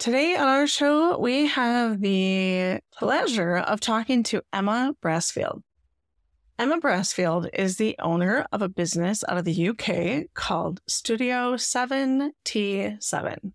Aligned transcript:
Today 0.00 0.34
on 0.34 0.48
our 0.48 0.66
show, 0.66 1.18
we 1.18 1.46
have 1.48 2.00
the 2.00 2.80
pleasure 2.90 3.58
of 3.58 3.80
talking 3.80 4.22
to 4.22 4.40
Emma 4.50 4.94
Brassfield. 5.02 5.60
Emma 6.58 6.80
Brassfield 6.80 7.50
is 7.52 7.76
the 7.76 7.96
owner 7.98 8.46
of 8.50 8.62
a 8.62 8.68
business 8.70 9.22
out 9.28 9.36
of 9.36 9.44
the 9.44 9.68
UK 9.68 10.32
called 10.32 10.80
Studio 10.86 11.54
7T7. 11.56 13.52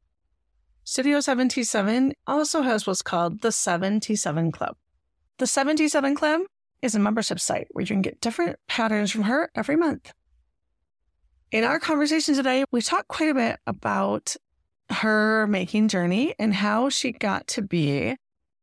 Studio 0.83 1.17
7T7 1.17 2.11
also 2.27 2.61
has 2.61 2.85
what's 2.85 3.01
called 3.01 3.41
the 3.41 3.49
7T7 3.49 4.53
Club. 4.53 4.75
The 5.39 5.45
7T7 5.45 6.15
Club 6.15 6.41
is 6.83 6.93
a 6.93 6.99
membership 6.99 7.39
site 7.39 7.69
where 7.71 7.81
you 7.81 7.87
can 7.87 8.03
get 8.03 8.21
different 8.21 8.59
patterns 8.67 9.09
from 9.09 9.23
her 9.23 9.49
every 9.55 9.77
month. 9.77 10.13
In 11.51 11.63
our 11.63 11.79
conversation 11.79 12.35
today, 12.35 12.65
we 12.71 12.83
talked 12.83 13.07
quite 13.07 13.29
a 13.29 13.33
bit 13.33 13.59
about 13.65 14.35
her 14.89 15.47
making 15.47 15.87
journey 15.87 16.35
and 16.39 16.53
how 16.53 16.89
she 16.89 17.11
got 17.11 17.47
to 17.47 17.61
be 17.61 18.15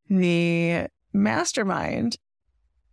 the 0.09 0.87
mastermind, 1.13 2.17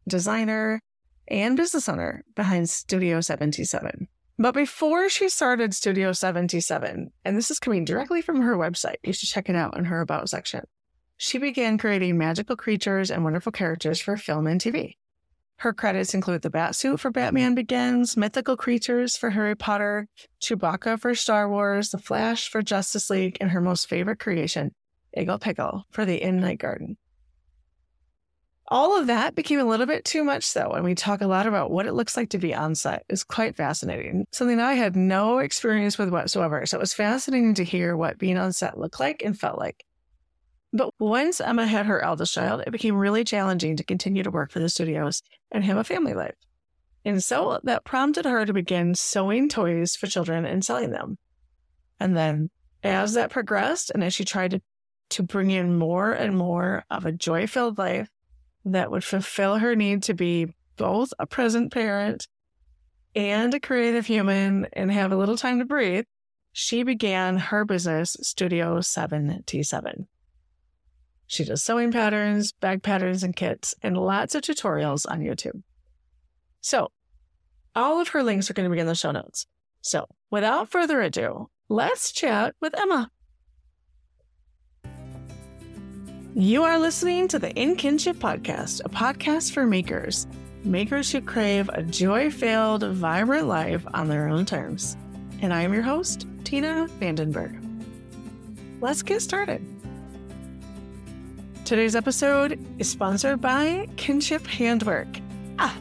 designer, 0.07 0.81
and 1.27 1.57
business 1.57 1.87
owner 1.87 2.23
behind 2.35 2.69
Studio 2.69 3.19
7T7. 3.19 4.07
But 4.37 4.53
before 4.53 5.09
she 5.09 5.27
started 5.27 5.75
Studio 5.75 6.11
7T7, 6.11 7.07
and 7.25 7.37
this 7.37 7.51
is 7.51 7.59
coming 7.59 7.83
directly 7.83 8.21
from 8.21 8.41
her 8.41 8.57
website, 8.57 8.95
you 9.03 9.13
should 9.13 9.29
check 9.29 9.49
it 9.49 9.55
out 9.55 9.77
in 9.77 9.85
her 9.85 10.01
About 10.01 10.29
section, 10.29 10.61
she 11.17 11.37
began 11.37 11.77
creating 11.77 12.17
magical 12.17 12.55
creatures 12.55 13.11
and 13.11 13.25
wonderful 13.25 13.51
characters 13.51 13.99
for 13.99 14.15
film 14.15 14.47
and 14.47 14.61
TV. 14.61 14.95
Her 15.59 15.73
credits 15.73 16.13
include 16.13 16.41
the 16.41 16.49
Batsuit 16.49 16.99
for 16.99 17.11
Batman 17.11 17.53
Begins, 17.53 18.15
mythical 18.15 18.55
creatures 18.55 19.17
for 19.17 19.29
Harry 19.31 19.55
Potter, 19.55 20.07
Chewbacca 20.41 20.97
for 20.97 21.13
Star 21.13 21.49
Wars, 21.49 21.89
The 21.89 21.97
Flash 21.97 22.47
for 22.47 22.61
Justice 22.61 23.09
League, 23.09 23.37
and 23.41 23.51
her 23.51 23.59
most 23.59 23.89
favorite 23.89 24.19
creation, 24.19 24.71
Iggle 25.17 25.41
Piggle 25.41 25.83
for 25.91 26.05
the 26.05 26.21
In 26.21 26.39
Night 26.39 26.59
Garden. 26.59 26.95
All 28.69 28.97
of 28.97 29.07
that 29.07 29.35
became 29.35 29.59
a 29.59 29.65
little 29.65 29.85
bit 29.85 30.05
too 30.05 30.23
much, 30.23 30.53
though, 30.53 30.71
and 30.71 30.85
we 30.85 30.95
talk 30.95 31.19
a 31.19 31.27
lot 31.27 31.45
about 31.45 31.71
what 31.71 31.87
it 31.87 31.93
looks 31.93 32.15
like 32.15 32.29
to 32.29 32.37
be 32.37 32.55
on 32.55 32.73
set. 32.73 33.03
It's 33.09 33.25
quite 33.25 33.57
fascinating. 33.57 34.27
Something 34.31 34.61
I 34.61 34.75
had 34.75 34.95
no 34.95 35.39
experience 35.39 35.97
with 35.97 36.07
whatsoever. 36.09 36.65
So 36.67 36.77
it 36.77 36.81
was 36.81 36.93
fascinating 36.93 37.55
to 37.55 37.65
hear 37.65 37.97
what 37.97 38.17
being 38.17 38.37
on 38.37 38.53
set 38.53 38.77
looked 38.77 39.01
like 39.01 39.23
and 39.25 39.37
felt 39.37 39.59
like. 39.59 39.83
But 40.71 40.93
once 40.99 41.41
Emma 41.41 41.65
had 41.65 41.87
her 41.87 42.01
eldest 42.01 42.33
child, 42.33 42.61
it 42.65 42.71
became 42.71 42.95
really 42.95 43.23
challenging 43.23 43.75
to 43.77 43.83
continue 43.83 44.23
to 44.23 44.31
work 44.31 44.51
for 44.51 44.59
the 44.59 44.69
studios 44.69 45.23
and 45.51 45.63
have 45.63 45.77
a 45.77 45.83
family 45.83 46.13
life. 46.13 46.35
And 47.05 47.23
so 47.23 47.59
that 47.63 47.85
prompted 47.85 48.25
her 48.25 48.45
to 48.45 48.53
begin 48.53 48.93
sewing 48.93 49.49
toys 49.49 49.95
for 49.95 50.07
children 50.07 50.45
and 50.45 50.63
selling 50.63 50.91
them. 50.91 51.17
And 51.99 52.15
then 52.15 52.49
as 52.83 53.13
that 53.13 53.31
progressed, 53.31 53.89
and 53.89 54.03
as 54.03 54.13
she 54.13 54.23
tried 54.23 54.51
to, 54.51 54.61
to 55.11 55.23
bring 55.23 55.49
in 55.51 55.77
more 55.77 56.11
and 56.11 56.37
more 56.37 56.85
of 56.89 57.05
a 57.05 57.11
joy 57.11 57.47
filled 57.47 57.77
life 57.77 58.09
that 58.65 58.91
would 58.91 59.03
fulfill 59.03 59.57
her 59.57 59.75
need 59.75 60.03
to 60.03 60.13
be 60.13 60.53
both 60.77 61.11
a 61.17 61.25
present 61.25 61.73
parent 61.73 62.27
and 63.15 63.53
a 63.53 63.59
creative 63.59 64.05
human 64.05 64.67
and 64.73 64.91
have 64.91 65.11
a 65.11 65.17
little 65.17 65.37
time 65.37 65.59
to 65.59 65.65
breathe, 65.65 66.05
she 66.51 66.83
began 66.83 67.37
her 67.37 67.65
business, 67.65 68.15
Studio 68.21 68.79
7T7. 68.79 70.05
She 71.29 71.45
does 71.45 71.61
sewing 71.61 71.91
patterns, 71.91 72.53
bag 72.53 72.81
patterns, 72.81 73.23
and 73.23 73.35
kits, 73.35 73.75
and 73.83 73.95
lots 73.95 74.33
of 74.33 74.41
tutorials 74.41 75.05
on 75.07 75.19
YouTube. 75.19 75.61
So, 76.59 76.91
all 77.75 78.01
of 78.01 78.07
her 78.09 78.23
links 78.23 78.49
are 78.49 78.55
going 78.55 78.67
to 78.67 78.73
be 78.73 78.79
in 78.79 78.87
the 78.87 78.95
show 78.95 79.11
notes. 79.11 79.45
So, 79.81 80.07
without 80.31 80.71
further 80.71 81.03
ado, 81.03 81.47
let's 81.69 82.11
chat 82.11 82.55
with 82.59 82.73
Emma. 82.75 83.11
You 86.33 86.63
are 86.63 86.79
listening 86.79 87.27
to 87.27 87.37
the 87.37 87.51
In 87.51 87.75
Kinship 87.75 88.17
Podcast, 88.17 88.81
a 88.83 88.89
podcast 88.89 89.53
for 89.53 89.67
makers, 89.67 90.25
makers 90.63 91.11
who 91.11 91.21
crave 91.21 91.69
a 91.73 91.83
joy 91.83 92.31
filled, 92.31 92.81
vibrant 92.81 93.47
life 93.47 93.85
on 93.93 94.07
their 94.07 94.27
own 94.27 94.47
terms. 94.47 94.97
And 95.43 95.53
I 95.53 95.61
am 95.61 95.73
your 95.73 95.83
host, 95.83 96.25
Tina 96.43 96.87
Vandenberg. 96.99 97.63
Let's 98.81 99.03
get 99.03 99.21
started. 99.21 99.78
Today's 101.69 101.95
episode 101.95 102.59
is 102.79 102.89
sponsored 102.89 103.41
by 103.41 103.87
Kinship 103.95 104.47
Handwork. 104.47 105.07
Ah, 105.59 105.77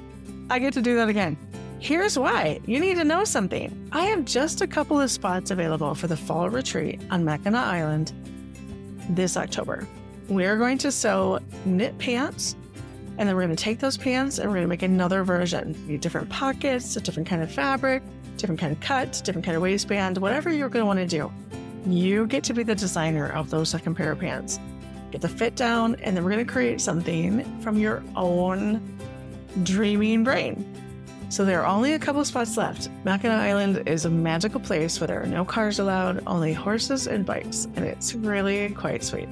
I 0.50 0.59
get 0.59 0.75
to 0.75 0.82
do 0.82 0.94
that 0.97 1.09
again. 1.09 1.34
Here's 1.78 2.19
why 2.19 2.60
you 2.66 2.78
need 2.78 2.97
to 2.97 3.04
know 3.04 3.25
something. 3.25 3.88
I 3.91 4.04
have 4.04 4.26
just 4.26 4.60
a 4.60 4.66
couple 4.66 5.00
of 5.00 5.10
spots 5.10 5.50
available 5.50 5.94
for 5.94 6.06
the 6.06 6.15
fall 6.15 6.50
retreat 6.50 7.00
on 7.10 7.25
Mackinac 7.25 7.65
Island 7.65 8.12
this 9.09 9.38
October. 9.38 9.88
We're 10.28 10.59
going 10.59 10.76
to 10.76 10.93
sew 10.93 11.38
knit 11.65 11.97
pants, 11.97 12.55
and 13.16 13.26
then 13.26 13.34
we're 13.34 13.47
going 13.47 13.56
to 13.56 13.65
take 13.65 13.78
those 13.78 13.97
pants 13.97 14.38
and 14.38 14.47
we're 14.50 14.56
going 14.56 14.66
to 14.66 14.69
make 14.69 14.82
another 14.82 15.25
version. 15.25 15.72
Different 16.00 16.28
pockets, 16.28 16.97
a 16.97 17.00
different 17.00 17.26
kind 17.26 17.41
of 17.41 17.50
fabric, 17.50 18.03
different 18.37 18.60
kind 18.60 18.72
of 18.72 18.81
cut, 18.81 19.22
different 19.25 19.47
kind 19.47 19.56
of 19.56 19.62
waistband, 19.62 20.19
whatever 20.19 20.53
you're 20.53 20.69
going 20.69 20.82
to 20.82 20.87
want 20.87 20.99
to 20.99 21.06
do. 21.06 21.32
You 21.87 22.26
get 22.26 22.44
to 22.44 22.53
be 22.53 22.62
the 22.62 22.75
designer 22.75 23.31
of 23.32 23.49
those 23.49 23.70
second 23.70 23.94
pair 23.94 24.12
of 24.12 24.19
pants 24.19 24.60
get 25.10 25.20
the 25.20 25.28
fit 25.28 25.56
down, 25.56 25.96
and 25.96 26.16
then 26.16 26.24
we're 26.24 26.30
going 26.30 26.44
to 26.44 26.52
create 26.52 26.80
something 26.80 27.60
from 27.60 27.78
your 27.78 28.02
own 28.16 28.98
dreaming 29.62 30.24
brain. 30.24 30.64
So 31.30 31.44
there 31.44 31.62
are 31.62 31.66
only 31.66 31.92
a 31.92 31.98
couple 31.98 32.24
spots 32.24 32.56
left. 32.56 32.88
Mackinac 33.04 33.38
Island 33.38 33.86
is 33.86 34.06
a 34.06 34.10
magical 34.10 34.60
place 34.60 34.98
where 34.98 35.06
there 35.06 35.22
are 35.22 35.26
no 35.26 35.44
cars 35.44 35.78
allowed, 35.78 36.22
only 36.26 36.54
horses 36.54 37.06
and 37.06 37.26
bikes, 37.26 37.66
and 37.76 37.84
it's 37.84 38.14
really 38.14 38.70
quite 38.70 39.04
sweet. 39.04 39.28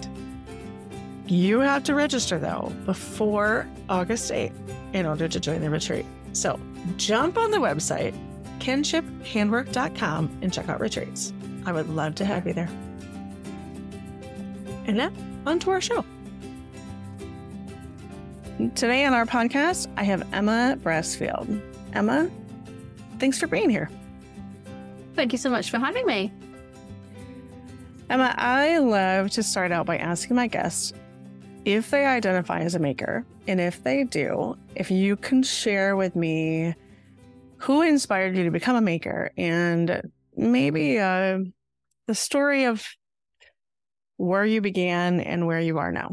You 1.26 1.60
have 1.60 1.82
to 1.84 1.94
register 1.94 2.38
though 2.38 2.72
before 2.84 3.66
August 3.88 4.30
8th 4.30 4.52
in 4.92 5.06
order 5.06 5.26
to 5.26 5.40
join 5.40 5.60
the 5.60 5.70
retreat. 5.70 6.04
So 6.34 6.60
jump 6.98 7.38
on 7.38 7.50
the 7.50 7.56
website, 7.56 8.14
kinshiphandwork.com, 8.58 10.38
and 10.42 10.52
check 10.52 10.68
out 10.68 10.80
retreats. 10.80 11.32
I 11.64 11.72
would 11.72 11.88
love 11.88 12.14
to 12.16 12.24
have 12.24 12.46
you 12.46 12.52
there. 12.52 12.68
And 14.86 14.98
now 14.98 15.10
onto 15.46 15.70
our 15.70 15.80
show. 15.80 16.04
Today 18.74 19.04
on 19.04 19.12
our 19.12 19.26
podcast, 19.26 19.86
I 19.96 20.02
have 20.04 20.26
Emma 20.32 20.78
Brassfield. 20.82 21.60
Emma, 21.92 22.30
thanks 23.18 23.38
for 23.38 23.46
being 23.46 23.70
here. 23.70 23.90
Thank 25.14 25.32
you 25.32 25.38
so 25.38 25.50
much 25.50 25.70
for 25.70 25.78
having 25.78 26.06
me. 26.06 26.32
Emma, 28.08 28.34
I 28.36 28.78
love 28.78 29.30
to 29.32 29.42
start 29.42 29.72
out 29.72 29.86
by 29.86 29.98
asking 29.98 30.36
my 30.36 30.46
guests 30.46 30.92
if 31.64 31.90
they 31.90 32.06
identify 32.06 32.60
as 32.60 32.74
a 32.74 32.78
maker, 32.78 33.26
and 33.48 33.60
if 33.60 33.82
they 33.82 34.04
do, 34.04 34.56
if 34.76 34.90
you 34.90 35.16
can 35.16 35.42
share 35.42 35.96
with 35.96 36.14
me 36.14 36.74
who 37.58 37.82
inspired 37.82 38.36
you 38.36 38.44
to 38.44 38.50
become 38.50 38.76
a 38.76 38.80
maker 38.80 39.32
and 39.36 40.02
maybe 40.36 40.98
uh, 40.98 41.38
the 42.06 42.14
story 42.14 42.64
of 42.64 42.86
where 44.16 44.44
you 44.44 44.60
began 44.60 45.20
and 45.20 45.46
where 45.46 45.60
you 45.60 45.78
are 45.78 45.92
now. 45.92 46.10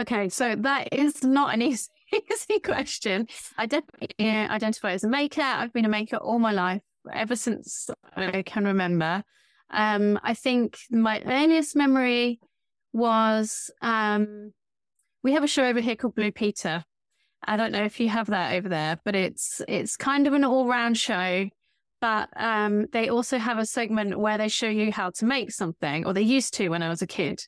Okay, 0.00 0.28
so 0.28 0.54
that 0.56 0.88
is 0.92 1.22
not 1.22 1.54
an 1.54 1.62
easy, 1.62 1.90
easy 2.12 2.60
question. 2.60 3.28
I 3.58 3.66
definitely 3.66 4.26
identify 4.26 4.92
as 4.92 5.04
a 5.04 5.08
maker. 5.08 5.42
I've 5.42 5.72
been 5.72 5.84
a 5.84 5.90
maker 5.90 6.16
all 6.16 6.38
my 6.38 6.52
life, 6.52 6.82
ever 7.12 7.36
since 7.36 7.90
I 8.16 8.42
can 8.42 8.64
remember. 8.64 9.22
Um, 9.70 10.18
I 10.22 10.34
think 10.34 10.78
my 10.90 11.22
earliest 11.22 11.76
memory 11.76 12.40
was 12.92 13.70
um, 13.80 14.52
we 15.22 15.32
have 15.32 15.44
a 15.44 15.48
show 15.48 15.64
over 15.64 15.80
here 15.80 15.96
called 15.96 16.14
Blue 16.14 16.32
Peter. 16.32 16.84
I 17.44 17.56
don't 17.56 17.72
know 17.72 17.84
if 17.84 17.98
you 17.98 18.08
have 18.08 18.28
that 18.28 18.54
over 18.54 18.68
there, 18.68 19.00
but 19.04 19.16
it's 19.16 19.60
it's 19.66 19.96
kind 19.96 20.26
of 20.26 20.32
an 20.32 20.44
all 20.44 20.68
round 20.68 20.96
show 20.96 21.48
but 22.02 22.28
um, 22.36 22.86
they 22.90 23.08
also 23.08 23.38
have 23.38 23.58
a 23.58 23.64
segment 23.64 24.18
where 24.18 24.36
they 24.36 24.48
show 24.48 24.68
you 24.68 24.90
how 24.90 25.10
to 25.10 25.24
make 25.24 25.52
something, 25.52 26.04
or 26.04 26.12
they 26.12 26.22
used 26.22 26.52
to 26.54 26.68
when 26.68 26.82
I 26.82 26.88
was 26.88 27.00
a 27.00 27.06
kid. 27.06 27.40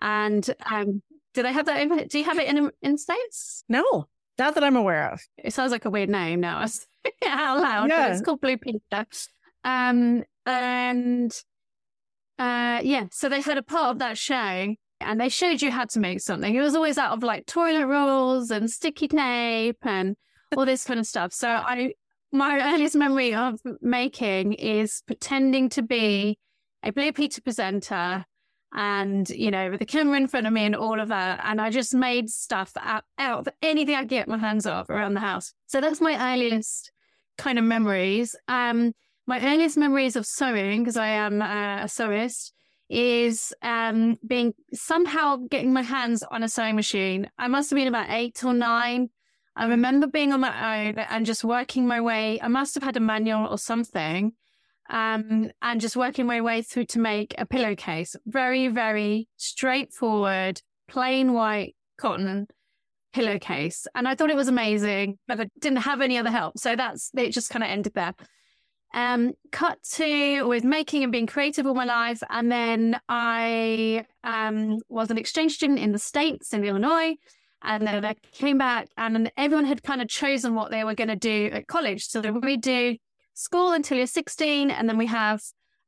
And 0.00 0.48
um, 0.70 1.02
do 1.34 1.42
they 1.42 1.52
have 1.52 1.66
that? 1.66 1.82
In, 1.82 2.06
do 2.06 2.18
you 2.20 2.24
have 2.24 2.38
it 2.38 2.46
in 2.46 2.70
in 2.82 2.96
states? 2.96 3.64
No, 3.68 4.06
not 4.38 4.54
that 4.54 4.62
I'm 4.62 4.76
aware 4.76 5.10
of. 5.10 5.20
It 5.36 5.52
sounds 5.52 5.72
like 5.72 5.86
a 5.86 5.90
weird 5.90 6.08
name 6.08 6.38
now. 6.38 6.60
out 7.26 7.60
loud. 7.60 7.88
Yeah. 7.88 8.12
it's 8.12 8.22
called 8.22 8.40
Blue 8.40 8.56
Peter. 8.56 9.06
Um, 9.64 10.22
and 10.46 11.32
uh, 12.38 12.80
yeah, 12.84 13.06
so 13.10 13.28
they 13.28 13.40
had 13.40 13.58
a 13.58 13.62
part 13.62 13.90
of 13.90 13.98
that 13.98 14.16
show 14.16 14.72
and 15.00 15.20
they 15.20 15.28
showed 15.28 15.62
you 15.62 15.72
how 15.72 15.86
to 15.86 15.98
make 15.98 16.20
something. 16.20 16.54
It 16.54 16.60
was 16.60 16.76
always 16.76 16.96
out 16.96 17.12
of 17.12 17.24
like 17.24 17.46
toilet 17.46 17.86
rolls 17.86 18.52
and 18.52 18.70
sticky 18.70 19.08
tape 19.08 19.78
and 19.82 20.16
all 20.56 20.64
this 20.64 20.84
kind 20.84 21.00
of 21.00 21.06
stuff. 21.06 21.32
So 21.32 21.48
I 21.48 21.94
my 22.32 22.74
earliest 22.74 22.94
memory 22.96 23.34
of 23.34 23.60
making 23.80 24.54
is 24.54 25.02
pretending 25.06 25.68
to 25.70 25.82
be 25.82 26.38
a 26.82 26.92
Blue 26.92 27.12
Peter 27.12 27.40
presenter 27.40 28.24
and, 28.72 29.28
you 29.30 29.50
know, 29.50 29.70
with 29.70 29.80
the 29.80 29.86
camera 29.86 30.16
in 30.16 30.28
front 30.28 30.46
of 30.46 30.52
me 30.52 30.64
and 30.64 30.76
all 30.76 31.00
of 31.00 31.08
that. 31.08 31.40
And 31.44 31.60
I 31.60 31.70
just 31.70 31.94
made 31.94 32.30
stuff 32.30 32.72
out, 32.78 33.04
out 33.18 33.40
of 33.40 33.48
anything 33.62 33.96
I 33.96 34.04
get 34.04 34.28
my 34.28 34.38
hands 34.38 34.66
off 34.66 34.88
around 34.90 35.14
the 35.14 35.20
house. 35.20 35.52
So 35.66 35.80
that's 35.80 36.00
my 36.00 36.34
earliest 36.34 36.92
kind 37.36 37.58
of 37.58 37.64
memories. 37.64 38.36
Um, 38.46 38.92
my 39.26 39.44
earliest 39.44 39.76
memories 39.76 40.16
of 40.16 40.26
sewing, 40.26 40.82
because 40.82 40.96
I 40.96 41.08
am 41.08 41.42
uh, 41.42 41.82
a 41.82 41.86
sewist, 41.86 42.52
is 42.88 43.52
um, 43.62 44.18
being 44.26 44.52
somehow 44.72 45.36
getting 45.36 45.72
my 45.72 45.82
hands 45.82 46.22
on 46.22 46.42
a 46.42 46.48
sewing 46.48 46.76
machine. 46.76 47.30
I 47.38 47.48
must 47.48 47.70
have 47.70 47.76
been 47.76 47.88
about 47.88 48.10
eight 48.10 48.42
or 48.44 48.52
nine. 48.52 49.10
I 49.56 49.66
remember 49.66 50.06
being 50.06 50.32
on 50.32 50.40
my 50.40 50.88
own 50.88 50.98
and 50.98 51.26
just 51.26 51.44
working 51.44 51.86
my 51.86 52.00
way. 52.00 52.40
I 52.40 52.48
must 52.48 52.74
have 52.74 52.84
had 52.84 52.96
a 52.96 53.00
manual 53.00 53.46
or 53.46 53.58
something, 53.58 54.32
um, 54.88 55.50
and 55.60 55.80
just 55.80 55.96
working 55.96 56.26
my 56.26 56.40
way 56.40 56.62
through 56.62 56.86
to 56.86 56.98
make 56.98 57.34
a 57.38 57.46
pillowcase. 57.46 58.16
Very, 58.26 58.68
very 58.68 59.28
straightforward, 59.36 60.62
plain 60.88 61.32
white 61.32 61.74
cotton 61.98 62.46
pillowcase. 63.12 63.86
And 63.94 64.06
I 64.06 64.14
thought 64.14 64.30
it 64.30 64.36
was 64.36 64.48
amazing, 64.48 65.18
but 65.26 65.40
I 65.40 65.48
didn't 65.58 65.78
have 65.78 66.00
any 66.00 66.18
other 66.18 66.30
help. 66.30 66.58
So 66.58 66.76
that's 66.76 67.10
it 67.16 67.30
just 67.30 67.50
kind 67.50 67.62
of 67.62 67.70
ended 67.70 67.94
there. 67.94 68.14
Um, 68.92 69.34
cut 69.52 69.78
to 69.92 70.42
with 70.48 70.64
making 70.64 71.04
and 71.04 71.12
being 71.12 71.26
creative 71.26 71.66
all 71.66 71.74
my 71.74 71.84
life. 71.84 72.22
And 72.28 72.50
then 72.50 73.00
I 73.08 74.04
um, 74.24 74.78
was 74.88 75.10
an 75.10 75.18
exchange 75.18 75.54
student 75.54 75.78
in 75.78 75.92
the 75.92 75.98
States 75.98 76.52
in 76.52 76.64
Illinois. 76.64 77.14
And 77.62 77.86
then 77.86 78.04
I 78.04 78.14
came 78.32 78.58
back 78.58 78.88
and 78.96 79.30
everyone 79.36 79.66
had 79.66 79.82
kind 79.82 80.00
of 80.00 80.08
chosen 80.08 80.54
what 80.54 80.70
they 80.70 80.82
were 80.84 80.94
going 80.94 81.08
to 81.08 81.16
do 81.16 81.50
at 81.52 81.66
college. 81.66 82.06
So 82.06 82.20
we 82.20 82.56
do 82.56 82.96
school 83.34 83.72
until 83.72 83.98
you're 83.98 84.06
16, 84.06 84.70
and 84.70 84.88
then 84.88 84.98
we 84.98 85.06
have 85.06 85.42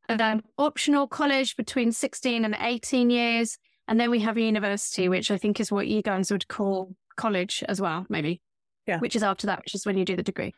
an 0.08 0.42
optional 0.58 1.06
college 1.06 1.56
between 1.56 1.92
16 1.92 2.44
and 2.44 2.56
18 2.58 3.10
years. 3.10 3.58
And 3.88 3.98
then 3.98 4.10
we 4.10 4.20
have 4.20 4.36
a 4.36 4.42
university, 4.42 5.08
which 5.08 5.30
I 5.30 5.38
think 5.38 5.60
is 5.60 5.72
what 5.72 5.86
you 5.86 6.02
guys 6.02 6.30
would 6.30 6.48
call 6.48 6.94
college 7.16 7.64
as 7.69 7.80
well, 7.80 8.06
maybe. 8.08 8.40
Yeah. 8.86 8.98
Which 8.98 9.16
is 9.16 9.22
after 9.22 9.46
that, 9.46 9.60
which 9.60 9.74
is 9.74 9.86
when 9.86 9.96
you 9.96 10.04
do 10.04 10.16
the 10.16 10.22
degree. 10.22 10.54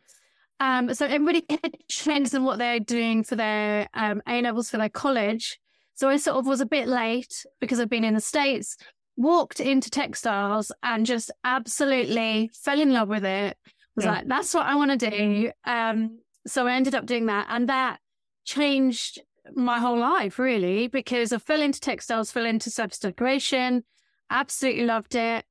Um, 0.61 0.95
so 0.95 1.07
everybody 1.07 1.45
changes 1.89 2.35
in 2.35 2.45
what 2.45 2.59
they're 2.59 2.81
doing 2.81 3.25
for 3.25 3.37
their 3.37 3.89
um, 3.95 4.23
A 4.29 4.41
levels 4.41 4.71
for 4.71 4.79
their 4.79 4.89
college. 4.89 5.59
So 5.95 6.09
I 6.09 6.17
sort 6.17 6.39
of 6.39 6.47
was 6.47 6.61
a 6.61 6.67
bit 6.67 6.89
late 6.89 7.45
because 7.61 7.81
I've 7.81 7.91
been 7.91 8.05
in 8.05 8.15
the 8.15 8.21
States, 8.21 8.77
walked 9.17 9.61
into 9.61 9.91
textiles 9.91 10.73
and 10.83 11.07
just 11.07 11.31
absolutely 11.45 12.51
fell 12.53 12.81
in 12.81 12.93
love 12.93 13.09
with 13.09 13.25
it. 13.25 13.57
Was 13.97 14.05
yeah. 14.05 14.13
like, 14.13 14.29
that's 14.29 14.53
what 14.53 14.67
I 14.67 14.75
want 14.75 14.99
to 14.99 15.11
do. 15.11 15.53
Um, 15.65 16.19
so 16.47 16.67
I 16.67 16.75
ended 16.75 16.95
up 16.95 17.07
doing 17.07 17.27
that. 17.27 17.47
And 17.49 17.69
that 17.69 18.01
changed 18.45 19.21
my 19.55 19.79
whole 19.79 19.99
life, 19.99 20.39
really, 20.39 20.89
because 20.89 21.33
I 21.33 21.39
fell 21.39 21.61
into 21.61 21.81
textiles, 21.81 22.33
fell 22.33 22.47
into 22.47 22.71
surface 22.71 22.99
decoration, 22.99 23.85
absolutely 24.31 24.85
loved 24.85 25.15
it. 25.15 25.45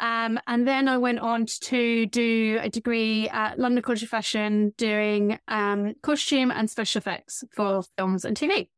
Um, 0.00 0.40
and 0.48 0.66
then 0.66 0.88
I 0.88 0.98
went 0.98 1.20
on 1.20 1.46
to 1.46 2.06
do 2.06 2.58
a 2.60 2.68
degree 2.68 3.28
at 3.28 3.58
London 3.58 3.82
College 3.82 4.02
of 4.02 4.08
Fashion 4.08 4.72
doing 4.76 5.38
um, 5.46 5.94
costume 6.02 6.50
and 6.50 6.68
special 6.68 6.98
effects 6.98 7.44
for 7.54 7.84
films 7.96 8.24
and 8.24 8.36
TV. 8.36 8.68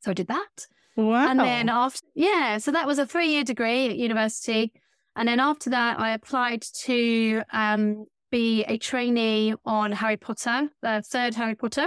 So 0.00 0.12
I 0.12 0.14
did 0.14 0.28
that. 0.28 0.66
Wow. 0.98 1.30
And 1.30 1.38
then 1.38 1.68
after, 1.68 2.04
yeah, 2.16 2.58
so 2.58 2.72
that 2.72 2.88
was 2.88 2.98
a 2.98 3.06
three 3.06 3.28
year 3.28 3.44
degree 3.44 3.88
at 3.88 3.96
university. 3.96 4.72
And 5.14 5.28
then 5.28 5.38
after 5.38 5.70
that, 5.70 6.00
I 6.00 6.10
applied 6.10 6.62
to 6.82 7.42
um, 7.52 8.06
be 8.32 8.64
a 8.64 8.78
trainee 8.78 9.54
on 9.64 9.92
Harry 9.92 10.16
Potter, 10.16 10.68
the 10.82 11.04
third 11.06 11.36
Harry 11.36 11.54
Potter. 11.54 11.86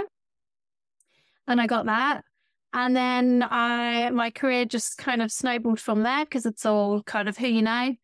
And 1.46 1.60
I 1.60 1.66
got 1.66 1.84
that. 1.86 2.24
And 2.72 2.96
then 2.96 3.46
I 3.50 4.08
my 4.08 4.30
career 4.30 4.64
just 4.64 4.96
kind 4.96 5.20
of 5.20 5.30
snowballed 5.30 5.78
from 5.78 6.04
there 6.04 6.24
because 6.24 6.46
it's 6.46 6.64
all 6.64 7.02
kind 7.02 7.28
of 7.28 7.36
who 7.36 7.48
you 7.48 7.60
know. 7.60 7.94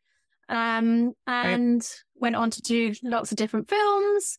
Um, 0.50 1.14
and 1.26 1.80
right. 1.80 2.02
went 2.16 2.36
on 2.36 2.50
to 2.50 2.60
do 2.60 2.92
lots 3.02 3.30
of 3.30 3.38
different 3.38 3.70
films. 3.70 4.38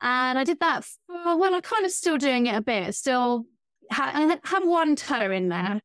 And 0.00 0.38
I 0.38 0.44
did 0.44 0.60
that 0.60 0.84
for, 0.84 1.36
well, 1.36 1.52
I'm 1.52 1.62
kind 1.62 1.84
of 1.84 1.90
still 1.90 2.16
doing 2.16 2.46
it 2.46 2.54
a 2.54 2.62
bit, 2.62 2.94
still 2.94 3.44
ha- 3.90 4.38
have 4.44 4.64
one 4.64 4.94
toe 4.94 5.32
in 5.32 5.48
there. 5.48 5.80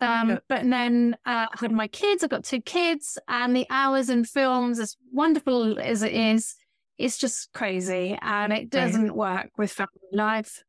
Um, 0.00 0.30
yeah. 0.30 0.38
But 0.48 0.68
then 0.68 1.16
uh, 1.24 1.46
I 1.52 1.56
had 1.58 1.72
my 1.72 1.88
kids, 1.88 2.22
I've 2.22 2.30
got 2.30 2.44
two 2.44 2.60
kids, 2.60 3.18
and 3.28 3.54
the 3.54 3.66
hours 3.70 4.10
in 4.10 4.24
films, 4.24 4.78
as 4.78 4.96
wonderful 5.12 5.78
as 5.78 6.02
it 6.02 6.12
is, 6.12 6.56
it's 6.98 7.18
just 7.18 7.52
crazy 7.52 8.16
and 8.20 8.52
it 8.52 8.70
doesn't 8.70 9.08
right. 9.08 9.16
work 9.16 9.50
with 9.58 9.72
family 9.72 9.90
life. 10.12 10.62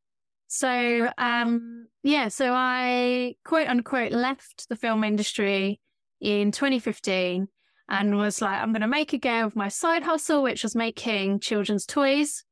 So, 0.48 1.10
um, 1.18 1.88
yeah, 2.04 2.30
so 2.30 2.54
I 2.54 3.36
quote 3.44 3.68
unquote 3.68 4.12
left 4.12 4.70
the 4.70 4.76
film 4.76 5.04
industry 5.04 5.80
in 6.22 6.52
2015 6.52 7.48
and 7.90 8.18
was 8.18 8.42
like, 8.42 8.60
I'm 8.60 8.72
going 8.72 8.82
to 8.82 8.88
make 8.88 9.14
a 9.14 9.18
go 9.18 9.46
of 9.46 9.56
my 9.56 9.68
side 9.68 10.04
hustle, 10.04 10.42
which 10.42 10.64
was 10.64 10.76
making 10.76 11.40
children's 11.40 11.86
toys, 11.86 12.44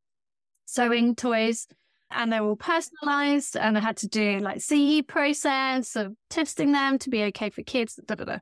sewing 0.66 1.16
toys. 1.16 1.68
And 2.16 2.32
they 2.32 2.40
were 2.40 2.50
all 2.50 2.56
personalized. 2.56 3.58
And 3.58 3.78
I 3.78 3.82
had 3.82 3.98
to 3.98 4.08
do 4.08 4.40
like 4.40 4.62
CE 4.62 5.02
process 5.08 5.96
of 5.96 6.14
testing 6.30 6.72
them 6.72 6.98
to 7.00 7.10
be 7.10 7.24
okay 7.26 7.50
for 7.50 7.64
kids. 7.64 8.00
Da, 8.06 8.16
da, 8.16 8.26
da. 8.26 8.38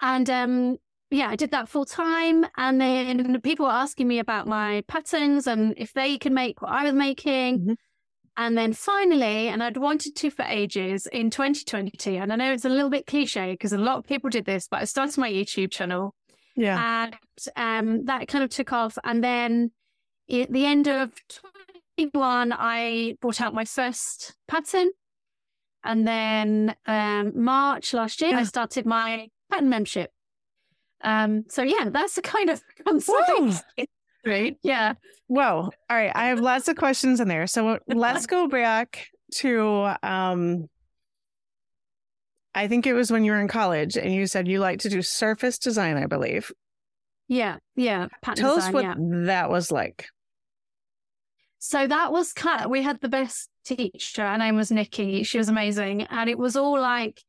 And 0.00 0.28
um, 0.28 0.76
yeah, 1.10 1.28
I 1.28 1.36
did 1.36 1.52
that 1.52 1.68
full 1.68 1.84
time. 1.84 2.46
And 2.56 2.80
then 2.80 3.40
people 3.40 3.66
were 3.66 3.72
asking 3.72 4.08
me 4.08 4.18
about 4.18 4.46
my 4.46 4.82
patterns 4.88 5.46
and 5.46 5.74
if 5.76 5.92
they 5.92 6.18
could 6.18 6.32
make 6.32 6.62
what 6.62 6.72
I 6.72 6.84
was 6.84 6.94
making. 6.94 7.58
Mm-hmm. 7.60 7.72
And 8.38 8.58
then 8.58 8.74
finally, 8.74 9.48
and 9.48 9.62
I'd 9.62 9.78
wanted 9.78 10.14
to 10.16 10.30
for 10.30 10.44
ages 10.44 11.06
in 11.06 11.30
2022, 11.30 12.10
and 12.10 12.30
I 12.30 12.36
know 12.36 12.52
it's 12.52 12.66
a 12.66 12.68
little 12.68 12.90
bit 12.90 13.06
cliche 13.06 13.52
because 13.52 13.72
a 13.72 13.78
lot 13.78 13.96
of 13.96 14.04
people 14.04 14.28
did 14.28 14.44
this, 14.44 14.68
but 14.68 14.82
I 14.82 14.84
started 14.84 15.16
my 15.16 15.32
YouTube 15.32 15.70
channel. 15.70 16.14
Yeah. 16.54 17.06
And 17.06 17.16
um, 17.56 18.04
that 18.04 18.28
kind 18.28 18.44
of 18.44 18.50
took 18.50 18.74
off. 18.74 18.98
And 19.04 19.24
then 19.24 19.70
at 20.30 20.52
the 20.52 20.66
end 20.66 20.86
of 20.86 21.12
21, 21.98 22.52
I 22.52 23.16
brought 23.20 23.40
out 23.40 23.54
my 23.54 23.64
first 23.64 24.34
pattern. 24.48 24.90
And 25.82 26.06
then 26.06 26.74
um, 26.86 27.32
March 27.42 27.94
last 27.94 28.20
year, 28.20 28.30
yeah. 28.30 28.40
I 28.40 28.42
started 28.42 28.86
my 28.86 29.28
pattern 29.50 29.68
membership. 29.68 30.10
Um, 31.02 31.44
so 31.48 31.62
yeah, 31.62 31.88
that's 31.90 32.14
the 32.14 32.22
kind 32.22 32.50
of 32.50 32.62
concept. 32.86 33.64
Right. 34.24 34.56
Yeah. 34.62 34.94
Whoa. 35.28 35.70
All 35.88 35.96
right. 35.96 36.10
I 36.14 36.26
have 36.26 36.40
lots 36.40 36.68
of 36.68 36.76
questions 36.76 37.20
in 37.20 37.28
there. 37.28 37.46
So 37.46 37.78
let's 37.86 38.26
go 38.26 38.48
back 38.48 39.06
to 39.34 39.92
um 40.02 40.68
I 42.54 42.68
think 42.68 42.86
it 42.86 42.94
was 42.94 43.10
when 43.10 43.22
you 43.22 43.32
were 43.32 43.40
in 43.40 43.48
college 43.48 43.96
and 43.96 44.12
you 44.12 44.26
said 44.26 44.48
you 44.48 44.60
like 44.60 44.80
to 44.80 44.88
do 44.88 45.02
surface 45.02 45.58
design, 45.58 45.96
I 45.96 46.06
believe. 46.06 46.50
Yeah. 47.28 47.58
Yeah. 47.76 48.08
Pattern 48.22 48.42
Tell 48.42 48.54
design, 48.56 48.68
us 48.68 48.74
what 48.74 48.84
yeah. 48.84 48.94
that 49.26 49.50
was 49.50 49.70
like. 49.70 50.06
So 51.58 51.86
that 51.86 52.12
was 52.12 52.32
kind 52.32 52.64
of, 52.64 52.70
we 52.70 52.82
had 52.82 53.00
the 53.00 53.08
best 53.08 53.48
teacher. 53.64 54.26
Her 54.26 54.38
name 54.38 54.56
was 54.56 54.70
Nikki. 54.70 55.22
She 55.22 55.38
was 55.38 55.48
amazing. 55.48 56.02
And 56.02 56.30
it 56.30 56.38
was 56.38 56.56
all 56.56 56.78
like 56.80 57.22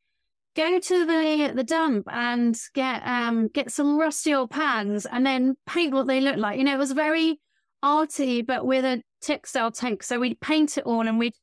go 0.55 0.79
to 0.79 1.05
the 1.05 1.53
the 1.55 1.63
dump 1.63 2.07
and 2.11 2.59
get 2.73 3.03
um 3.05 3.47
get 3.47 3.71
some 3.71 3.99
rusty 3.99 4.33
old 4.33 4.49
pans 4.49 5.05
and 5.05 5.23
then 5.23 5.55
paint 5.67 5.93
what 5.93 6.07
they 6.07 6.19
look 6.19 6.37
like. 6.37 6.57
You 6.57 6.63
know, 6.65 6.73
it 6.73 6.79
was 6.79 6.91
very 6.91 7.39
arty, 7.83 8.41
but 8.41 8.65
with 8.65 8.83
a 8.83 9.03
textile 9.21 9.71
tank. 9.71 10.03
So 10.03 10.19
we'd 10.19 10.39
paint 10.39 10.77
it 10.77 10.85
all 10.85 11.07
and 11.07 11.19
we'd, 11.19 11.35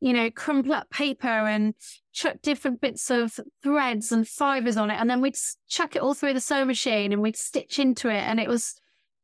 you 0.00 0.12
know, 0.12 0.30
crumple 0.30 0.74
up 0.74 0.90
paper 0.90 1.26
and 1.26 1.74
chuck 2.12 2.36
different 2.42 2.80
bits 2.80 3.10
of 3.10 3.38
threads 3.62 4.12
and 4.12 4.28
fibers 4.28 4.76
on 4.76 4.90
it. 4.90 5.00
And 5.00 5.08
then 5.08 5.20
we'd 5.20 5.36
chuck 5.68 5.96
it 5.96 6.02
all 6.02 6.14
through 6.14 6.34
the 6.34 6.40
sewing 6.40 6.66
machine 6.66 7.12
and 7.12 7.22
we'd 7.22 7.36
stitch 7.36 7.78
into 7.78 8.08
it. 8.08 8.20
And 8.20 8.38
it 8.38 8.48
was 8.48 8.74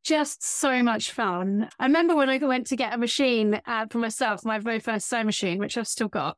just 0.05 0.45
so 0.45 0.83
much 0.83 1.11
fun. 1.11 1.69
I 1.79 1.87
remember 1.87 2.15
when 2.15 2.29
I 2.29 2.39
went 2.39 2.67
to 2.69 2.77
get 2.77 2.95
a 2.95 2.99
machine 2.99 3.61
uh, 3.67 3.87
for 3.91 3.99
myself, 3.99 4.45
my 4.45 4.59
very 4.59 4.79
first 4.79 5.09
sewing 5.09 5.27
machine, 5.27 5.59
which 5.59 5.77
I've 5.77 5.89
still 5.89 6.09
got. 6.09 6.37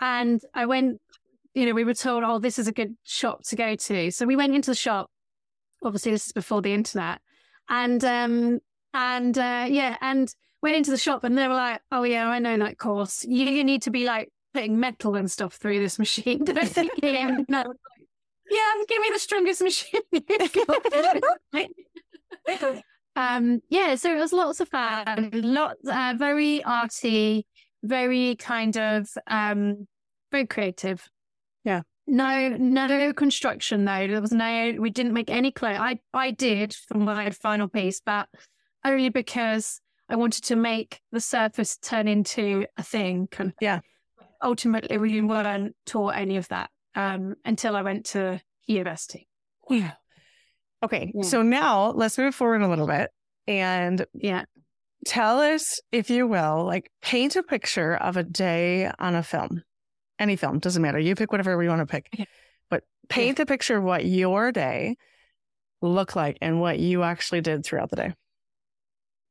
And 0.00 0.40
I 0.54 0.66
went 0.66 1.00
you 1.54 1.66
know, 1.66 1.74
we 1.74 1.84
were 1.84 1.94
told, 1.94 2.22
oh, 2.24 2.38
this 2.38 2.58
is 2.58 2.68
a 2.68 2.72
good 2.72 2.96
shop 3.02 3.42
to 3.44 3.56
go 3.56 3.74
to. 3.74 4.10
So 4.10 4.26
we 4.26 4.36
went 4.36 4.54
into 4.54 4.70
the 4.70 4.76
shop. 4.76 5.10
Obviously, 5.82 6.12
this 6.12 6.26
is 6.26 6.32
before 6.32 6.62
the 6.62 6.72
internet. 6.72 7.20
And, 7.68 8.04
um, 8.04 8.60
and, 8.94 9.36
uh, 9.36 9.66
yeah, 9.68 9.96
and 10.00 10.32
went 10.62 10.76
into 10.76 10.90
the 10.90 10.96
shop 10.96 11.24
and 11.24 11.36
they 11.36 11.48
were 11.48 11.54
like, 11.54 11.80
oh, 11.90 12.04
yeah, 12.04 12.28
I 12.28 12.38
know 12.38 12.56
that 12.58 12.78
course. 12.78 13.24
You, 13.24 13.46
you 13.46 13.64
need 13.64 13.82
to 13.82 13.90
be 13.90 14.04
like 14.04 14.30
putting 14.54 14.78
metal 14.78 15.16
and 15.16 15.30
stuff 15.30 15.54
through 15.54 15.80
this 15.80 15.98
machine. 15.98 16.44
I 16.48 16.66
think, 16.66 16.92
yeah, 17.02 17.36
no, 17.48 17.64
yeah, 18.50 18.84
give 18.88 19.00
me 19.00 19.10
the 19.12 19.18
strongest 19.18 19.62
machine. 19.62 20.00
um, 23.16 23.60
yeah, 23.68 23.94
so 23.94 24.14
it 24.14 24.18
was 24.18 24.32
lots 24.32 24.60
of 24.60 24.68
fun, 24.68 25.30
lots, 25.32 25.86
uh, 25.86 26.14
very 26.16 26.62
arty, 26.64 27.46
very 27.82 28.36
kind 28.36 28.76
of, 28.76 29.08
um, 29.26 29.86
very 30.30 30.46
creative. 30.46 31.08
Yeah. 31.64 31.82
No, 32.06 32.48
no 32.48 33.12
construction 33.12 33.84
though. 33.84 34.06
There 34.06 34.20
was 34.20 34.32
no, 34.32 34.74
we 34.78 34.90
didn't 34.90 35.12
make 35.12 35.30
any 35.30 35.52
clothes. 35.52 35.78
I, 35.78 36.00
I 36.12 36.30
did 36.30 36.74
for 36.74 36.98
my 36.98 37.30
final 37.30 37.68
piece, 37.68 38.00
but 38.04 38.28
only 38.84 39.10
because 39.10 39.80
I 40.08 40.16
wanted 40.16 40.44
to 40.44 40.56
make 40.56 41.00
the 41.12 41.20
surface 41.20 41.76
turn 41.76 42.08
into 42.08 42.66
a 42.76 42.82
thing. 42.82 43.28
Yeah. 43.60 43.80
Ultimately, 44.42 44.98
we 44.98 45.20
weren't 45.20 45.76
taught 45.86 46.16
any 46.16 46.36
of 46.36 46.48
that 46.48 46.70
um, 46.94 47.34
until 47.44 47.76
I 47.76 47.82
went 47.82 48.06
to 48.06 48.40
university. 48.66 49.28
Yeah. 49.68 49.92
Okay. 50.82 51.12
Yeah. 51.14 51.22
So 51.22 51.42
now 51.42 51.90
let's 51.90 52.16
move 52.18 52.34
forward 52.34 52.62
a 52.62 52.68
little 52.68 52.86
bit 52.86 53.10
and 53.46 54.04
yeah. 54.14 54.44
Tell 55.06 55.40
us, 55.40 55.80
if 55.92 56.10
you 56.10 56.26
will, 56.26 56.64
like 56.66 56.90
paint 57.00 57.34
a 57.34 57.42
picture 57.42 57.94
of 57.96 58.18
a 58.18 58.22
day 58.22 58.90
on 58.98 59.14
a 59.14 59.22
film 59.22 59.62
any 60.20 60.36
film, 60.36 60.58
doesn't 60.58 60.82
matter. 60.82 60.98
You 60.98 61.16
pick 61.16 61.32
whatever 61.32 61.60
you 61.62 61.70
want 61.70 61.80
to 61.80 61.86
pick. 61.86 62.08
Okay. 62.14 62.26
But 62.68 62.84
paint 63.08 63.38
the 63.38 63.46
picture 63.46 63.78
of 63.78 63.82
what 63.82 64.04
your 64.04 64.52
day 64.52 64.96
looked 65.80 66.14
like 66.14 66.36
and 66.42 66.60
what 66.60 66.78
you 66.78 67.02
actually 67.02 67.40
did 67.40 67.64
throughout 67.64 67.90
the 67.90 67.96
day. 67.96 68.14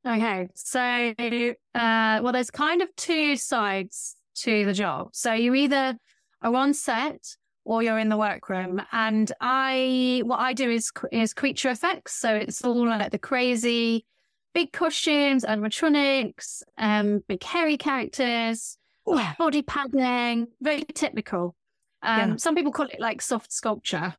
Okay. 0.05 0.49
So, 0.55 0.79
uh, 0.79 2.19
well, 2.23 2.33
there's 2.33 2.49
kind 2.49 2.81
of 2.81 2.93
two 2.95 3.37
sides 3.37 4.15
to 4.37 4.65
the 4.65 4.73
job. 4.73 5.09
So 5.13 5.33
you 5.33 5.53
either 5.53 5.95
are 6.41 6.55
on 6.55 6.73
set 6.73 7.35
or 7.69 7.83
you're 7.83 7.99
in 7.99 8.09
the 8.09 8.17
workroom. 8.17 8.81
And 8.91 9.31
I, 9.39 10.23
what 10.25 10.39
I 10.39 10.53
do 10.53 10.71
is, 10.71 10.91
is 11.11 11.35
creature 11.35 11.69
effects. 11.69 12.15
So 12.15 12.33
it's 12.33 12.63
all 12.63 12.87
like 12.87 13.11
the 13.11 13.19
crazy 13.19 14.07
big 14.55 14.71
costumes, 14.73 15.45
animatronics, 15.45 16.63
um, 16.79 17.23
big 17.27 17.43
hairy 17.43 17.77
characters, 17.77 18.75
Ooh. 19.07 19.21
body 19.37 19.61
padding, 19.61 20.47
very 20.59 20.81
technical. 20.81 21.55
Um, 22.01 22.31
yeah. 22.31 22.35
Some 22.37 22.55
people 22.55 22.71
call 22.71 22.87
it 22.87 22.99
like 22.99 23.21
soft 23.21 23.51
sculpture, 23.51 24.15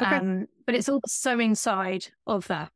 okay. 0.00 0.16
um, 0.16 0.46
but 0.64 0.74
it's 0.74 0.88
all 0.88 1.02
also 1.04 1.38
inside 1.38 2.06
of 2.26 2.46
that. 2.46 2.70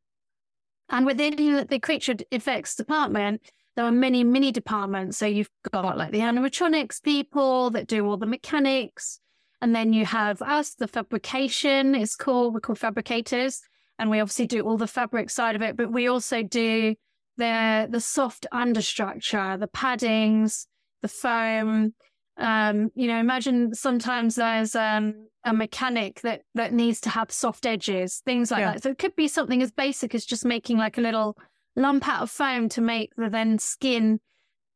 And 0.89 1.07
within 1.07 1.65
the 1.67 1.79
creature 1.79 2.13
effects 2.29 2.75
department, 2.75 3.41
there 3.75 3.85
are 3.85 3.91
many, 3.91 4.23
many 4.23 4.51
departments. 4.51 5.17
So 5.17 5.25
you've 5.25 5.49
got 5.71 5.97
like 5.97 6.11
the 6.11 6.19
animatronics 6.19 7.01
people 7.01 7.71
that 7.71 7.87
do 7.87 8.05
all 8.05 8.17
the 8.17 8.27
mechanics. 8.27 9.19
And 9.65 9.75
then 9.75 9.93
you 9.93 10.05
have 10.05 10.43
us, 10.43 10.75
the 10.75 10.87
fabrication 10.87 11.95
is 11.95 12.15
called, 12.15 12.53
we're 12.53 12.59
called 12.59 12.77
fabricators. 12.77 13.63
And 13.97 14.11
we 14.11 14.19
obviously 14.19 14.45
do 14.45 14.61
all 14.61 14.77
the 14.77 14.85
fabric 14.85 15.31
side 15.31 15.55
of 15.55 15.63
it, 15.63 15.75
but 15.75 15.91
we 15.91 16.07
also 16.07 16.43
do 16.43 16.93
the 17.37 17.87
the 17.89 17.99
soft 17.99 18.45
understructure, 18.53 19.59
the 19.59 19.67
paddings, 19.67 20.67
the 21.01 21.07
foam. 21.07 21.95
Um, 22.37 22.91
you 22.93 23.07
know, 23.07 23.19
imagine 23.19 23.73
sometimes 23.73 24.35
there's 24.35 24.75
um, 24.75 25.29
a 25.43 25.51
mechanic 25.51 26.21
that 26.21 26.43
that 26.53 26.71
needs 26.71 27.01
to 27.01 27.09
have 27.09 27.31
soft 27.31 27.65
edges, 27.65 28.21
things 28.23 28.51
like 28.51 28.59
yeah. 28.59 28.73
that. 28.73 28.83
So 28.83 28.91
it 28.91 28.99
could 28.99 29.15
be 29.15 29.27
something 29.27 29.63
as 29.63 29.71
basic 29.71 30.13
as 30.13 30.25
just 30.25 30.45
making 30.45 30.77
like 30.77 30.99
a 30.99 31.01
little 31.01 31.39
lump 31.75 32.07
out 32.07 32.21
of 32.21 32.29
foam 32.29 32.69
to 32.69 32.81
make 32.81 33.15
the 33.15 33.31
then 33.31 33.57
skin 33.57 34.19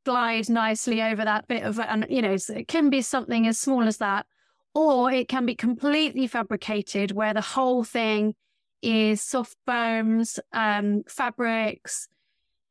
glide 0.03 0.49
nicely 0.49 0.99
over 0.99 1.23
that 1.23 1.47
bit 1.47 1.61
of 1.61 1.79
and 1.79 2.07
you 2.09 2.23
know 2.23 2.37
so 2.37 2.55
it 2.55 2.67
can 2.67 2.89
be 2.89 3.03
something 3.03 3.45
as 3.45 3.59
small 3.59 3.83
as 3.83 3.97
that 3.97 4.25
or 4.73 5.11
it 5.11 5.27
can 5.27 5.45
be 5.45 5.55
completely 5.55 6.27
fabricated 6.27 7.11
where 7.11 7.33
the 7.33 7.41
whole 7.41 7.83
thing 7.83 8.35
is 8.81 9.21
soft 9.21 9.55
foams 9.65 10.39
um, 10.53 11.03
fabrics 11.07 12.07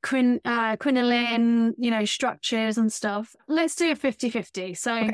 quin, 0.02 0.40
uh, 0.44 0.76
crinoline 0.76 1.74
you 1.78 1.90
know 1.90 2.04
structures 2.04 2.78
and 2.78 2.92
stuff. 2.92 3.34
Let's 3.46 3.74
do 3.74 3.92
a 3.92 3.96
50-50 3.96 4.76
so 4.76 5.10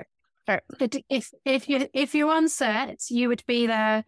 okay. 0.48 0.60
if 1.08 1.30
if 1.44 1.68
you 1.68 1.88
if 1.92 2.14
you're 2.14 2.32
on 2.32 2.48
set 2.48 3.10
you 3.10 3.28
would 3.28 3.44
be 3.46 3.66
there 3.66 4.04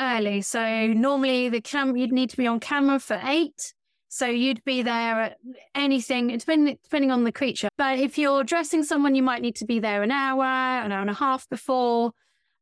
early. 0.00 0.40
So 0.42 0.86
normally 0.88 1.48
the 1.48 1.60
cam 1.60 1.96
you'd 1.96 2.12
need 2.12 2.30
to 2.30 2.36
be 2.36 2.46
on 2.46 2.60
camera 2.60 2.98
for 2.98 3.20
eight 3.24 3.74
so 4.12 4.26
you'd 4.26 4.64
be 4.64 4.82
there 4.82 5.20
at 5.20 5.36
anything, 5.72 6.36
depending, 6.36 6.76
depending 6.82 7.12
on 7.12 7.22
the 7.22 7.30
creature. 7.30 7.68
But 7.78 8.00
if 8.00 8.18
you're 8.18 8.42
dressing 8.42 8.82
someone, 8.82 9.14
you 9.14 9.22
might 9.22 9.40
need 9.40 9.54
to 9.56 9.64
be 9.64 9.78
there 9.78 10.02
an 10.02 10.10
hour, 10.10 10.44
an 10.44 10.90
hour 10.90 11.00
and 11.00 11.08
a 11.08 11.14
half 11.14 11.48
before. 11.48 12.10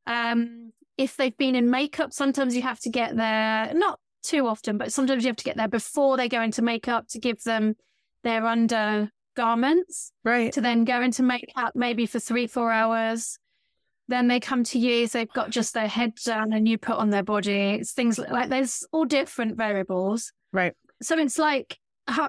Um, 0.07 0.73
if 0.99 1.17
they've 1.17 1.37
been 1.39 1.55
in 1.55 1.71
makeup, 1.71 2.13
sometimes 2.13 2.55
you 2.55 2.61
have 2.61 2.79
to 2.81 2.91
get 2.91 3.17
there, 3.17 3.73
not 3.73 3.99
too 4.23 4.47
often, 4.47 4.77
but 4.77 4.93
sometimes 4.93 5.25
you 5.25 5.29
have 5.29 5.37
to 5.37 5.45
get 5.45 5.57
there 5.57 5.69
before 5.69 6.19
they 6.19 6.29
go 6.29 6.43
into 6.43 6.61
makeup 6.61 7.09
to 7.09 7.19
give 7.19 7.43
them 7.45 7.77
their 8.25 8.45
undergarments. 8.45 10.13
Right. 10.25 10.53
To 10.53 10.61
then 10.61 10.85
go 10.85 11.01
into 11.01 11.23
makeup 11.23 11.73
maybe 11.75 12.05
for 12.05 12.19
three, 12.19 12.47
four 12.47 12.71
hours. 12.71 13.39
Then 14.07 14.29
they 14.29 14.39
come 14.39 14.65
to 14.65 14.79
you, 14.79 15.07
so 15.07 15.17
they've 15.17 15.33
got 15.33 15.49
just 15.49 15.73
their 15.73 15.89
head 15.89 16.15
down 16.27 16.53
and 16.53 16.69
you 16.69 16.77
put 16.77 16.97
on 16.97 17.09
their 17.09 17.23
body. 17.23 17.79
It's 17.81 17.93
things 17.93 18.19
like 18.19 18.51
there's 18.51 18.87
all 18.93 19.07
different 19.07 19.57
variables. 19.57 20.33
Right. 20.53 20.75
So 21.03 21.19
it's 21.19 21.39
like 21.39 21.79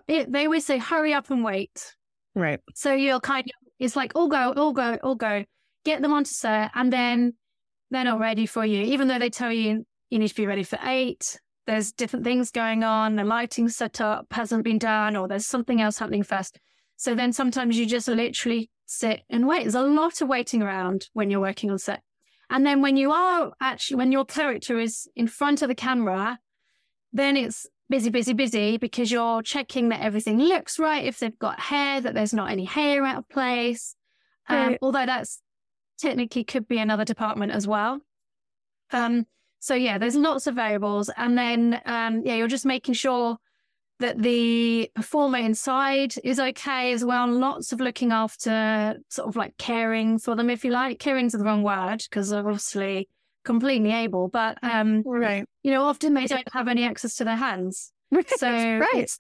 they 0.07 0.45
always 0.45 0.65
say, 0.65 0.77
"Hurry 0.77 1.13
up 1.13 1.29
and 1.31 1.43
wait." 1.43 1.95
Right. 2.35 2.59
So 2.75 2.93
you're 2.93 3.19
kind 3.19 3.45
of 3.45 3.71
it's 3.79 3.95
like 3.95 4.11
all 4.15 4.27
go, 4.27 4.53
all 4.53 4.73
go, 4.73 4.97
all 5.03 5.15
go. 5.15 5.45
Get 5.85 6.01
them 6.01 6.13
onto 6.13 6.31
set, 6.31 6.71
and 6.75 6.91
then 6.91 7.33
they're 7.89 8.03
not 8.03 8.19
ready 8.19 8.45
for 8.45 8.65
you, 8.65 8.81
even 8.83 9.07
though 9.07 9.19
they 9.19 9.29
tell 9.29 9.51
you 9.51 9.85
you 10.09 10.19
need 10.19 10.27
to 10.27 10.35
be 10.35 10.45
ready 10.45 10.63
for 10.63 10.77
eight. 10.83 11.39
There's 11.65 11.91
different 11.91 12.25
things 12.25 12.51
going 12.51 12.83
on. 12.83 13.15
The 13.15 13.23
lighting 13.23 13.69
setup 13.69 14.27
hasn't 14.31 14.63
been 14.63 14.79
done, 14.79 15.15
or 15.15 15.27
there's 15.27 15.45
something 15.45 15.81
else 15.81 15.99
happening 15.99 16.23
first. 16.23 16.59
So 16.97 17.15
then 17.15 17.31
sometimes 17.31 17.77
you 17.77 17.85
just 17.85 18.07
literally 18.07 18.69
sit 18.85 19.21
and 19.29 19.47
wait. 19.47 19.61
There's 19.63 19.75
a 19.75 19.81
lot 19.81 20.21
of 20.21 20.27
waiting 20.27 20.61
around 20.61 21.07
when 21.13 21.29
you're 21.29 21.39
working 21.39 21.71
on 21.71 21.77
set. 21.77 22.01
And 22.49 22.65
then 22.65 22.81
when 22.81 22.97
you 22.97 23.11
are 23.11 23.53
actually, 23.61 23.97
when 23.97 24.11
your 24.11 24.25
character 24.25 24.79
is 24.79 25.07
in 25.15 25.27
front 25.27 25.61
of 25.61 25.69
the 25.69 25.75
camera, 25.75 26.39
then 27.13 27.37
it's 27.37 27.67
busy, 27.89 28.09
busy, 28.09 28.33
busy 28.33 28.77
because 28.77 29.11
you're 29.11 29.41
checking 29.41 29.89
that 29.89 30.01
everything 30.01 30.39
looks 30.39 30.79
right. 30.79 31.05
If 31.05 31.19
they've 31.19 31.39
got 31.39 31.59
hair, 31.59 31.99
that 32.01 32.13
there's 32.13 32.33
not 32.33 32.51
any 32.51 32.65
hair 32.65 33.03
out 33.05 33.17
of 33.17 33.29
place. 33.29 33.95
Um, 34.47 34.77
although 34.81 35.05
that's 35.05 35.41
technically 35.99 36.43
could 36.43 36.67
be 36.67 36.79
another 36.79 37.05
department 37.05 37.51
as 37.51 37.67
well. 37.67 37.99
Um, 38.91 39.27
so 39.59 39.75
yeah, 39.75 39.97
there's 39.97 40.15
lots 40.15 40.47
of 40.47 40.55
variables. 40.55 41.09
And 41.15 41.37
then, 41.37 41.81
um, 41.85 42.21
yeah, 42.23 42.35
you're 42.35 42.47
just 42.47 42.65
making 42.65 42.95
sure 42.95 43.37
that 43.99 44.21
the 44.21 44.89
performer 44.95 45.39
inside 45.39 46.13
is 46.23 46.39
okay 46.39 46.93
as 46.93 47.03
well. 47.03 47.27
Lots 47.27 47.73
of 47.73 47.81
looking 47.81 48.11
after, 48.11 48.95
sort 49.09 49.27
of 49.27 49.35
like 49.35 49.57
caring 49.57 50.17
for 50.17 50.35
them, 50.35 50.49
if 50.49 50.63
you 50.63 50.71
like. 50.71 50.99
Caring's 50.99 51.33
the 51.33 51.43
wrong 51.43 51.63
word 51.63 51.97
because 52.09 52.31
obviously 52.31 53.09
completely 53.49 53.91
able, 53.91 54.27
but 54.27 54.59
um, 54.61 55.01
right. 55.03 55.43
you 55.63 55.71
know, 55.71 55.85
often 55.85 56.13
they 56.13 56.27
don't 56.27 56.47
have 56.53 56.67
any 56.67 56.85
access 56.85 57.15
to 57.15 57.23
their 57.23 57.35
hands. 57.35 57.91
So 58.37 58.47
right. 58.47 59.11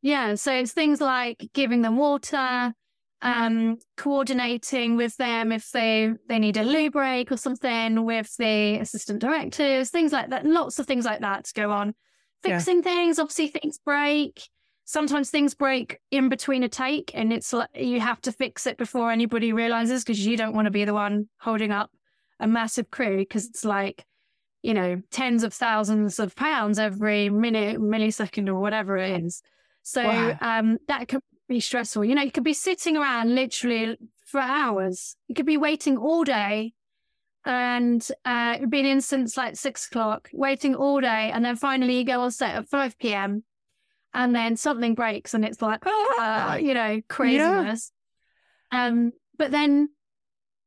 yeah, 0.00 0.34
so 0.34 0.52
it's 0.52 0.72
things 0.72 1.00
like 1.00 1.50
giving 1.52 1.82
them 1.82 1.96
water, 1.96 2.72
um, 3.20 3.78
coordinating 3.96 4.96
with 4.96 5.16
them 5.16 5.52
if 5.52 5.70
they 5.72 6.12
they 6.28 6.38
need 6.38 6.56
a 6.56 6.62
loo 6.62 6.90
break 6.90 7.30
or 7.32 7.36
something 7.36 8.04
with 8.04 8.34
the 8.38 8.78
assistant 8.78 9.20
directors, 9.20 9.90
things 9.90 10.12
like 10.12 10.30
that. 10.30 10.46
Lots 10.46 10.78
of 10.78 10.86
things 10.86 11.04
like 11.04 11.20
that 11.20 11.44
to 11.44 11.52
go 11.54 11.70
on. 11.70 11.94
Fixing 12.42 12.76
yeah. 12.76 12.82
things, 12.82 13.18
obviously 13.18 13.48
things 13.48 13.78
break. 13.78 14.42
Sometimes 14.84 15.30
things 15.30 15.54
break 15.54 15.98
in 16.10 16.30
between 16.30 16.62
a 16.62 16.68
take, 16.68 17.10
and 17.14 17.30
it's 17.32 17.52
like 17.52 17.68
you 17.74 18.00
have 18.00 18.20
to 18.22 18.32
fix 18.32 18.66
it 18.66 18.78
before 18.78 19.10
anybody 19.10 19.52
realizes 19.52 20.02
because 20.02 20.24
you 20.24 20.36
don't 20.36 20.54
want 20.54 20.64
to 20.64 20.70
be 20.70 20.86
the 20.86 20.94
one 20.94 21.28
holding 21.38 21.72
up 21.72 21.90
a 22.40 22.46
massive 22.46 22.90
crew 22.90 23.18
because 23.18 23.46
it's 23.46 23.64
like, 23.64 24.04
you 24.62 24.74
know, 24.74 25.00
tens 25.10 25.44
of 25.44 25.52
thousands 25.52 26.18
of 26.18 26.34
pounds 26.34 26.78
every 26.78 27.30
minute, 27.30 27.80
millisecond, 27.80 28.48
or 28.48 28.60
whatever 28.60 28.96
it 28.96 29.22
is. 29.22 29.42
So 29.82 30.04
wow. 30.04 30.36
um, 30.40 30.78
that 30.88 31.08
could 31.08 31.22
be 31.48 31.60
stressful. 31.60 32.04
You 32.04 32.14
know, 32.14 32.22
you 32.22 32.30
could 32.30 32.44
be 32.44 32.54
sitting 32.54 32.96
around 32.96 33.34
literally 33.34 33.96
for 34.26 34.40
hours. 34.40 35.16
You 35.28 35.34
could 35.34 35.46
be 35.46 35.56
waiting 35.56 35.96
all 35.96 36.24
day. 36.24 36.74
And 37.44 38.06
uh, 38.24 38.54
it 38.56 38.60
would 38.60 38.70
be 38.70 38.80
an 38.80 38.86
instance 38.86 39.36
like 39.36 39.56
six 39.56 39.86
o'clock, 39.86 40.28
waiting 40.32 40.74
all 40.74 41.00
day. 41.00 41.30
And 41.32 41.44
then 41.44 41.56
finally 41.56 41.98
you 41.98 42.04
go 42.04 42.20
on 42.20 42.30
set 42.30 42.54
at 42.54 42.68
5 42.68 42.98
p.m. 42.98 43.44
And 44.12 44.34
then 44.34 44.56
something 44.56 44.94
breaks 44.94 45.34
and 45.34 45.44
it's 45.44 45.62
like, 45.62 45.82
ah, 45.86 46.56
you 46.56 46.74
know, 46.74 47.00
craziness. 47.08 47.92
Yeah. 48.72 48.86
Um, 48.86 49.12
but 49.38 49.50
then 49.50 49.88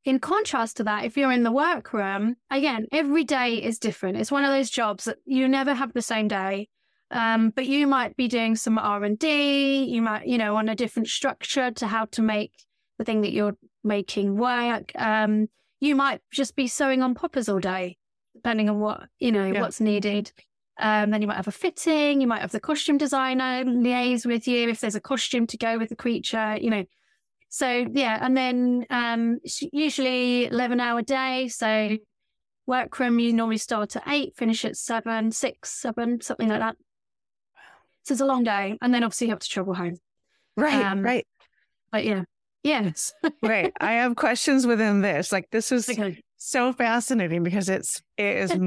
in 0.04 0.20
contrast 0.20 0.78
to 0.78 0.84
that, 0.86 1.06
if 1.06 1.16
you're 1.16 1.32
in 1.32 1.44
the 1.44 1.52
workroom, 1.52 2.36
again, 2.50 2.88
every 2.92 3.24
day 3.24 3.56
is 3.56 3.78
different. 3.78 4.18
It's 4.18 4.32
one 4.32 4.44
of 4.44 4.52
those 4.52 4.70
jobs 4.70 5.06
that 5.06 5.18
you 5.26 5.48
never 5.48 5.74
have 5.74 5.94
the 5.94 6.02
same 6.02 6.28
day. 6.28 6.70
Um, 7.12 7.50
but 7.50 7.68
you 7.68 7.88
might 7.88 8.16
be 8.16 8.28
doing 8.28 8.56
some 8.56 8.80
R 8.80 9.04
and 9.04 9.20
D. 9.20 9.84
You 9.84 10.02
might, 10.02 10.28
you 10.28 10.38
know, 10.38 10.56
on 10.56 10.70
a 10.70 10.76
different 10.76 11.10
structure 11.10 11.70
to 11.70 11.88
how 11.88 12.06
to 12.06 12.22
make 12.22 12.54
the 12.98 13.04
thing 13.04 13.22
that 13.22 13.34
you're 13.34 13.58
making 13.84 14.38
work. 14.38 14.92
Um, 14.96 15.50
you 15.82 15.96
might 15.96 16.22
just 16.32 16.56
be 16.56 16.68
sewing 16.68 17.02
on 17.02 17.14
poppers 17.14 17.50
all 17.50 17.60
day, 17.60 17.98
depending 18.34 18.70
on 18.70 18.80
what 18.80 19.10
you 19.20 19.32
know 19.32 19.48
yeah. 19.48 19.62
what's 19.62 19.82
needed. 19.82 20.32
Um, 20.80 21.12
then 21.12 21.22
you 21.22 21.28
might 21.28 21.36
have 21.36 21.50
a 21.50 21.52
fitting. 21.52 22.22
You 22.22 22.28
might 22.28 22.42
have 22.42 22.52
the 22.52 22.60
costume 22.60 22.98
designer 22.98 23.66
liaise 23.66 24.26
with 24.26 24.48
you 24.48 24.70
if 24.70 24.80
there's 24.80 24.96
a 24.96 25.02
costume 25.02 25.46
to 25.48 25.58
go 25.58 25.78
with 25.78 25.90
the 25.90 25.96
creature. 25.96 26.58
You 26.62 26.70
know, 26.70 26.86
so 27.54 27.86
yeah, 27.92 28.18
and 28.22 28.36
then 28.36 28.86
um, 28.90 29.40
usually 29.74 30.46
eleven 30.46 30.80
hour 30.80 31.02
day. 31.02 31.50
So 31.50 31.98
workroom 32.66 33.20
you 33.20 33.34
normally 33.34 33.58
start 33.58 33.98
at 33.98 34.04
eight, 34.08 34.38
finish 34.38 34.64
at 34.64 34.78
seven, 34.78 35.34
six, 35.34 35.70
seven, 35.70 36.22
something 36.22 36.48
like 36.48 36.62
that. 36.62 36.78
So 38.04 38.14
it's 38.14 38.22
a 38.22 38.26
long 38.26 38.46
day, 38.46 38.78
and 38.82 38.94
then 38.94 39.04
obviously 39.04 39.28
you 39.28 39.34
have 39.34 39.40
to 39.40 39.50
travel 39.50 39.74
home. 39.74 39.98
Right, 40.56 40.86
um, 40.86 41.02
right. 41.02 41.28
But 41.92 42.06
yeah, 42.06 42.24
yes. 42.64 43.14
right. 43.44 43.74
I 43.82 43.94
have 43.94 44.16
questions 44.16 44.66
within 44.66 45.02
this. 45.02 45.34
Like 45.34 45.50
this 45.52 45.74
is 45.74 45.90
okay. 45.90 46.22
so 46.38 46.72
fascinating 46.72 47.44
because 47.44 47.68
it's 47.68 48.02
it 48.16 48.38
is 48.38 48.58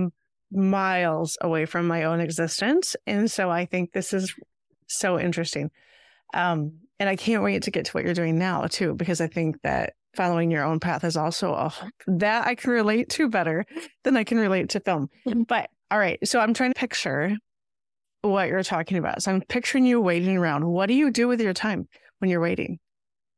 miles 0.52 1.38
away 1.40 1.64
from 1.64 1.86
my 1.86 2.04
own 2.04 2.20
existence, 2.20 2.96
and 3.06 3.30
so 3.30 3.48
I 3.48 3.64
think 3.64 3.92
this 3.92 4.12
is 4.12 4.34
so 4.88 5.18
interesting. 5.18 5.70
Um, 6.34 6.80
and 6.98 7.08
I 7.08 7.16
can't 7.16 7.42
wait 7.42 7.62
to 7.64 7.70
get 7.70 7.86
to 7.86 7.92
what 7.92 8.04
you're 8.04 8.14
doing 8.14 8.38
now 8.38 8.66
too, 8.66 8.94
because 8.94 9.20
I 9.20 9.26
think 9.26 9.60
that 9.62 9.94
following 10.14 10.50
your 10.50 10.64
own 10.64 10.80
path 10.80 11.04
is 11.04 11.16
also 11.16 11.54
oh, 11.54 11.88
that 12.06 12.46
I 12.46 12.54
can 12.54 12.70
relate 12.70 13.08
to 13.10 13.28
better 13.28 13.66
than 14.04 14.16
I 14.16 14.24
can 14.24 14.38
relate 14.38 14.70
to 14.70 14.80
film. 14.80 15.08
Mm-hmm. 15.26 15.42
But 15.42 15.70
all 15.90 15.98
right, 15.98 16.18
so 16.26 16.40
I'm 16.40 16.54
trying 16.54 16.72
to 16.72 16.78
picture 16.78 17.36
what 18.22 18.48
you're 18.48 18.62
talking 18.62 18.96
about. 18.96 19.22
So 19.22 19.32
I'm 19.32 19.42
picturing 19.42 19.84
you 19.84 20.00
waiting 20.00 20.36
around. 20.36 20.64
What 20.64 20.86
do 20.86 20.94
you 20.94 21.10
do 21.10 21.28
with 21.28 21.40
your 21.40 21.52
time 21.52 21.88
when 22.18 22.30
you're 22.30 22.40
waiting? 22.40 22.78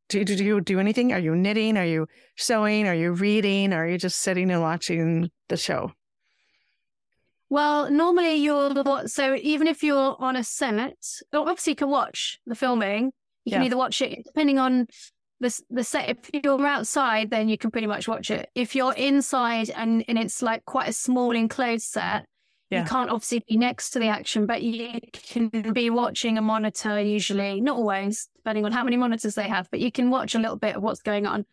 Do, 0.08 0.22
do, 0.24 0.36
do 0.36 0.44
you 0.44 0.60
do 0.60 0.78
anything? 0.78 1.12
Are 1.12 1.18
you 1.18 1.34
knitting? 1.34 1.76
Are 1.76 1.84
you 1.84 2.06
sewing? 2.36 2.86
Are 2.86 2.94
you 2.94 3.12
reading? 3.12 3.72
Are 3.72 3.86
you 3.88 3.98
just 3.98 4.20
sitting 4.20 4.50
and 4.50 4.60
watching 4.60 5.30
the 5.48 5.56
show? 5.56 5.92
Well, 7.48 7.90
normally 7.90 8.36
you're 8.36 9.06
so 9.06 9.36
even 9.40 9.66
if 9.66 9.82
you're 9.82 10.16
on 10.18 10.36
a 10.36 10.44
set, 10.44 10.96
oh, 11.32 11.42
obviously 11.42 11.72
you 11.72 11.76
can 11.76 11.90
watch 11.90 12.38
the 12.46 12.54
filming. 12.54 13.12
You 13.46 13.52
can 13.52 13.62
either 13.62 13.76
watch 13.76 14.02
it 14.02 14.24
depending 14.24 14.58
on 14.58 14.86
the 15.40 15.60
the 15.70 15.84
set. 15.84 16.10
If 16.10 16.44
you're 16.44 16.66
outside, 16.66 17.30
then 17.30 17.48
you 17.48 17.56
can 17.56 17.70
pretty 17.70 17.86
much 17.86 18.08
watch 18.08 18.30
it. 18.30 18.50
If 18.54 18.74
you're 18.74 18.94
inside 18.94 19.70
and 19.70 20.04
and 20.08 20.18
it's 20.18 20.42
like 20.42 20.64
quite 20.64 20.88
a 20.88 20.92
small 20.92 21.30
enclosed 21.30 21.86
set, 21.86 22.26
yeah. 22.70 22.82
you 22.82 22.88
can't 22.88 23.10
obviously 23.10 23.44
be 23.48 23.56
next 23.56 23.90
to 23.90 23.98
the 23.98 24.08
action, 24.08 24.46
but 24.46 24.62
you 24.62 24.98
can 25.12 25.48
be 25.72 25.90
watching 25.90 26.38
a 26.38 26.42
monitor. 26.42 27.00
Usually, 27.00 27.60
not 27.60 27.76
always, 27.76 28.28
depending 28.36 28.64
on 28.64 28.72
how 28.72 28.84
many 28.84 28.96
monitors 28.96 29.36
they 29.36 29.48
have, 29.48 29.68
but 29.70 29.80
you 29.80 29.92
can 29.92 30.10
watch 30.10 30.34
a 30.34 30.38
little 30.38 30.56
bit 30.56 30.76
of 30.76 30.82
what's 30.82 31.00
going 31.00 31.26
on. 31.26 31.46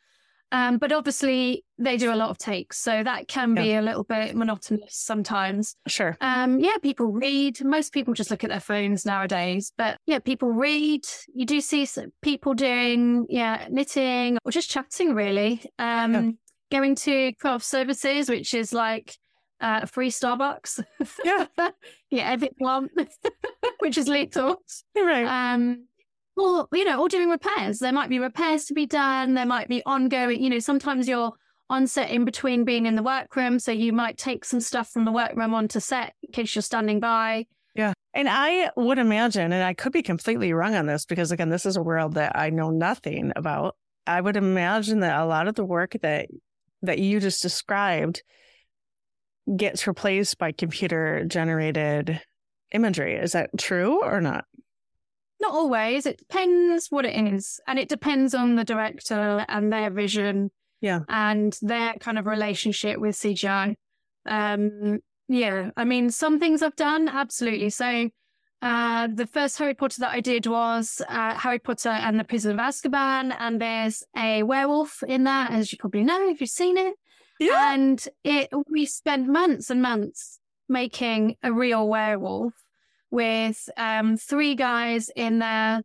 Um, 0.53 0.77
but 0.77 0.91
obviously, 0.91 1.65
they 1.79 1.97
do 1.97 2.13
a 2.13 2.15
lot 2.15 2.29
of 2.29 2.37
takes, 2.37 2.77
so 2.77 3.03
that 3.03 3.27
can 3.27 3.55
be 3.55 3.73
a 3.73 3.81
little 3.81 4.03
bit 4.03 4.35
monotonous 4.35 4.95
sometimes. 4.95 5.75
Sure. 5.87 6.15
Um, 6.21 6.59
yeah, 6.59 6.77
people 6.79 7.07
read. 7.07 7.63
Most 7.65 7.91
people 7.91 8.13
just 8.13 8.29
look 8.29 8.43
at 8.43 8.51
their 8.51 8.59
phones 8.59 9.03
nowadays, 9.03 9.73
but 9.79 9.97
yeah, 10.05 10.19
people 10.19 10.51
read. 10.51 11.01
You 11.33 11.47
do 11.47 11.59
see 11.59 11.87
people 12.21 12.53
doing 12.53 13.25
yeah 13.29 13.67
knitting 13.71 14.37
or 14.45 14.51
just 14.51 14.69
chatting 14.69 15.15
really. 15.15 15.63
Um, 15.79 16.13
yeah. 16.13 16.29
Going 16.71 16.95
to 16.97 17.33
craft 17.33 17.65
services, 17.65 18.29
which 18.29 18.53
is 18.53 18.73
like 18.73 19.15
uh, 19.59 19.87
free 19.87 20.11
Starbucks. 20.11 20.83
Yeah. 21.23 21.47
yeah, 22.11 22.31
every 22.31 22.49
plant, 22.59 22.91
which 23.79 23.97
is 23.97 24.07
little. 24.07 24.57
Right. 24.95 25.25
Um, 25.25 25.87
or 26.35 26.67
you 26.71 26.85
know, 26.85 26.99
or 26.99 27.09
doing 27.09 27.29
repairs. 27.29 27.79
There 27.79 27.91
might 27.91 28.09
be 28.09 28.19
repairs 28.19 28.65
to 28.65 28.73
be 28.73 28.85
done. 28.85 29.33
There 29.33 29.45
might 29.45 29.67
be 29.67 29.83
ongoing. 29.85 30.41
You 30.41 30.49
know, 30.49 30.59
sometimes 30.59 31.07
you're 31.07 31.33
on 31.69 31.87
set 31.87 32.11
in 32.11 32.25
between 32.25 32.65
being 32.65 32.85
in 32.85 32.95
the 32.95 33.03
workroom, 33.03 33.59
so 33.59 33.71
you 33.71 33.93
might 33.93 34.17
take 34.17 34.45
some 34.45 34.61
stuff 34.61 34.89
from 34.89 35.05
the 35.05 35.11
workroom 35.11 35.53
onto 35.53 35.79
set 35.79 36.13
in 36.23 36.31
case 36.31 36.55
you're 36.55 36.61
standing 36.61 36.99
by. 36.99 37.45
Yeah. 37.75 37.93
And 38.13 38.29
I 38.29 38.69
would 38.75 38.99
imagine, 38.99 39.51
and 39.51 39.63
I 39.63 39.73
could 39.73 39.91
be 39.91 40.03
completely 40.03 40.53
wrong 40.53 40.75
on 40.75 40.85
this 40.85 41.05
because, 41.05 41.31
again, 41.31 41.49
this 41.49 41.65
is 41.65 41.75
a 41.75 41.81
world 41.81 42.13
that 42.13 42.37
I 42.37 42.51
know 42.51 42.69
nothing 42.69 43.31
about. 43.35 43.75
I 44.05 44.21
would 44.21 44.37
imagine 44.37 44.99
that 44.99 45.19
a 45.19 45.25
lot 45.25 45.47
of 45.47 45.55
the 45.55 45.65
work 45.65 45.95
that 46.01 46.27
that 46.83 46.99
you 46.99 47.19
just 47.19 47.41
described 47.41 48.21
gets 49.55 49.87
replaced 49.87 50.37
by 50.37 50.51
computer 50.51 51.23
generated 51.25 52.21
imagery. 52.71 53.15
Is 53.15 53.31
that 53.31 53.49
true 53.57 54.01
or 54.03 54.21
not? 54.21 54.45
Not 55.43 55.53
always. 55.53 56.05
It 56.05 56.19
depends 56.19 56.87
what 56.89 57.03
it 57.03 57.33
is. 57.33 57.59
And 57.67 57.77
it 57.77 57.89
depends 57.89 58.33
on 58.33 58.55
the 58.55 58.63
director 58.63 59.45
and 59.49 59.73
their 59.73 59.89
vision. 59.89 60.51
Yeah. 60.79 61.01
And 61.09 61.57
their 61.61 61.95
kind 61.95 62.17
of 62.17 62.25
relationship 62.25 62.97
with 62.97 63.17
CGI. 63.17 63.75
Um, 64.25 64.99
yeah. 65.27 65.71
I 65.75 65.83
mean, 65.83 66.11
some 66.11 66.39
things 66.39 66.63
I've 66.63 66.77
done, 66.77 67.09
absolutely. 67.09 67.71
So 67.71 68.09
uh, 68.61 69.09
the 69.13 69.27
first 69.27 69.57
Harry 69.57 69.73
Potter 69.73 69.99
that 69.99 70.11
I 70.11 70.21
did 70.21 70.47
was 70.47 71.01
uh, 71.09 71.35
Harry 71.35 71.59
Potter 71.59 71.89
and 71.89 72.17
the 72.17 72.23
Prisoner 72.23 72.53
of 72.53 72.59
Azkaban. 72.59 73.35
And 73.37 73.59
there's 73.59 74.01
a 74.15 74.43
werewolf 74.43 75.03
in 75.03 75.25
that, 75.25 75.51
as 75.51 75.73
you 75.73 75.77
probably 75.77 76.05
know 76.05 76.29
if 76.29 76.39
you've 76.39 76.49
seen 76.49 76.77
it. 76.77 76.93
Yeah. 77.37 77.73
And 77.73 78.01
it 78.23 78.49
we 78.69 78.85
spent 78.85 79.27
months 79.27 79.69
and 79.69 79.81
months 79.81 80.39
making 80.69 81.35
a 81.43 81.51
real 81.51 81.85
werewolf 81.85 82.53
with 83.13 83.69
um, 83.77 84.17
three 84.17 84.55
guys 84.55 85.11
in 85.15 85.37
their 85.37 85.83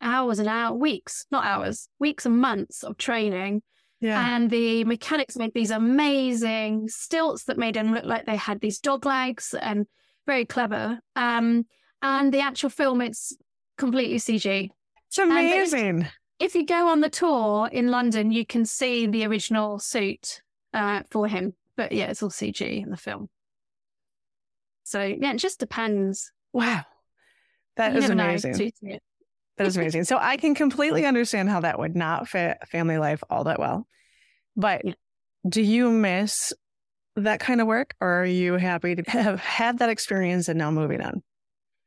hours 0.00 0.38
and 0.38 0.48
hours, 0.48 0.78
weeks, 0.78 1.26
not 1.32 1.44
hours, 1.44 1.88
weeks 1.98 2.24
and 2.24 2.38
months 2.38 2.84
of 2.84 2.96
training. 2.96 3.62
Yeah. 4.00 4.36
And 4.36 4.48
the 4.48 4.84
mechanics 4.84 5.36
made 5.36 5.54
these 5.54 5.72
amazing 5.72 6.88
stilts 6.88 7.44
that 7.44 7.58
made 7.58 7.74
them 7.74 7.92
look 7.92 8.04
like 8.04 8.26
they 8.26 8.36
had 8.36 8.60
these 8.60 8.78
dog 8.78 9.04
legs 9.04 9.56
and 9.60 9.86
very 10.24 10.44
clever. 10.44 11.00
Um, 11.16 11.66
and 12.00 12.32
the 12.32 12.40
actual 12.40 12.70
film, 12.70 13.00
it's 13.00 13.36
completely 13.76 14.18
CG. 14.18 14.70
It's 15.08 15.18
amazing. 15.18 16.06
If 16.38 16.54
you 16.54 16.64
go 16.64 16.86
on 16.86 17.00
the 17.00 17.10
tour 17.10 17.68
in 17.72 17.90
London, 17.90 18.30
you 18.30 18.46
can 18.46 18.64
see 18.64 19.08
the 19.08 19.26
original 19.26 19.80
suit 19.80 20.42
uh, 20.72 21.02
for 21.10 21.26
him. 21.26 21.54
But 21.76 21.90
yeah, 21.90 22.06
it's 22.06 22.22
all 22.22 22.30
CG 22.30 22.60
in 22.84 22.90
the 22.90 22.96
film. 22.96 23.30
So 24.84 25.02
yeah, 25.02 25.32
it 25.32 25.38
just 25.38 25.58
depends. 25.58 26.30
Wow. 26.56 26.84
that 27.76 27.92
you 27.92 27.98
is 27.98 28.08
amazing. 28.08 28.72
That 29.58 29.66
is 29.66 29.76
amazing. 29.76 30.04
So 30.04 30.18
I 30.18 30.38
can 30.38 30.54
completely 30.54 31.04
understand 31.04 31.50
how 31.50 31.60
that 31.60 31.78
would 31.78 31.94
not 31.94 32.28
fit 32.28 32.56
family 32.70 32.96
life 32.98 33.22
all 33.28 33.44
that 33.44 33.58
well. 33.58 33.86
But 34.56 34.84
yeah. 34.84 34.92
do 35.46 35.60
you 35.60 35.90
miss 35.90 36.54
that 37.16 37.40
kind 37.40 37.60
of 37.60 37.66
work 37.66 37.94
or 38.00 38.22
are 38.22 38.26
you 38.26 38.54
happy 38.54 38.94
to 38.94 39.02
have 39.10 39.38
had 39.40 39.78
that 39.78 39.90
experience 39.90 40.48
and 40.48 40.58
now 40.58 40.70
moving 40.70 41.02
on? 41.02 41.22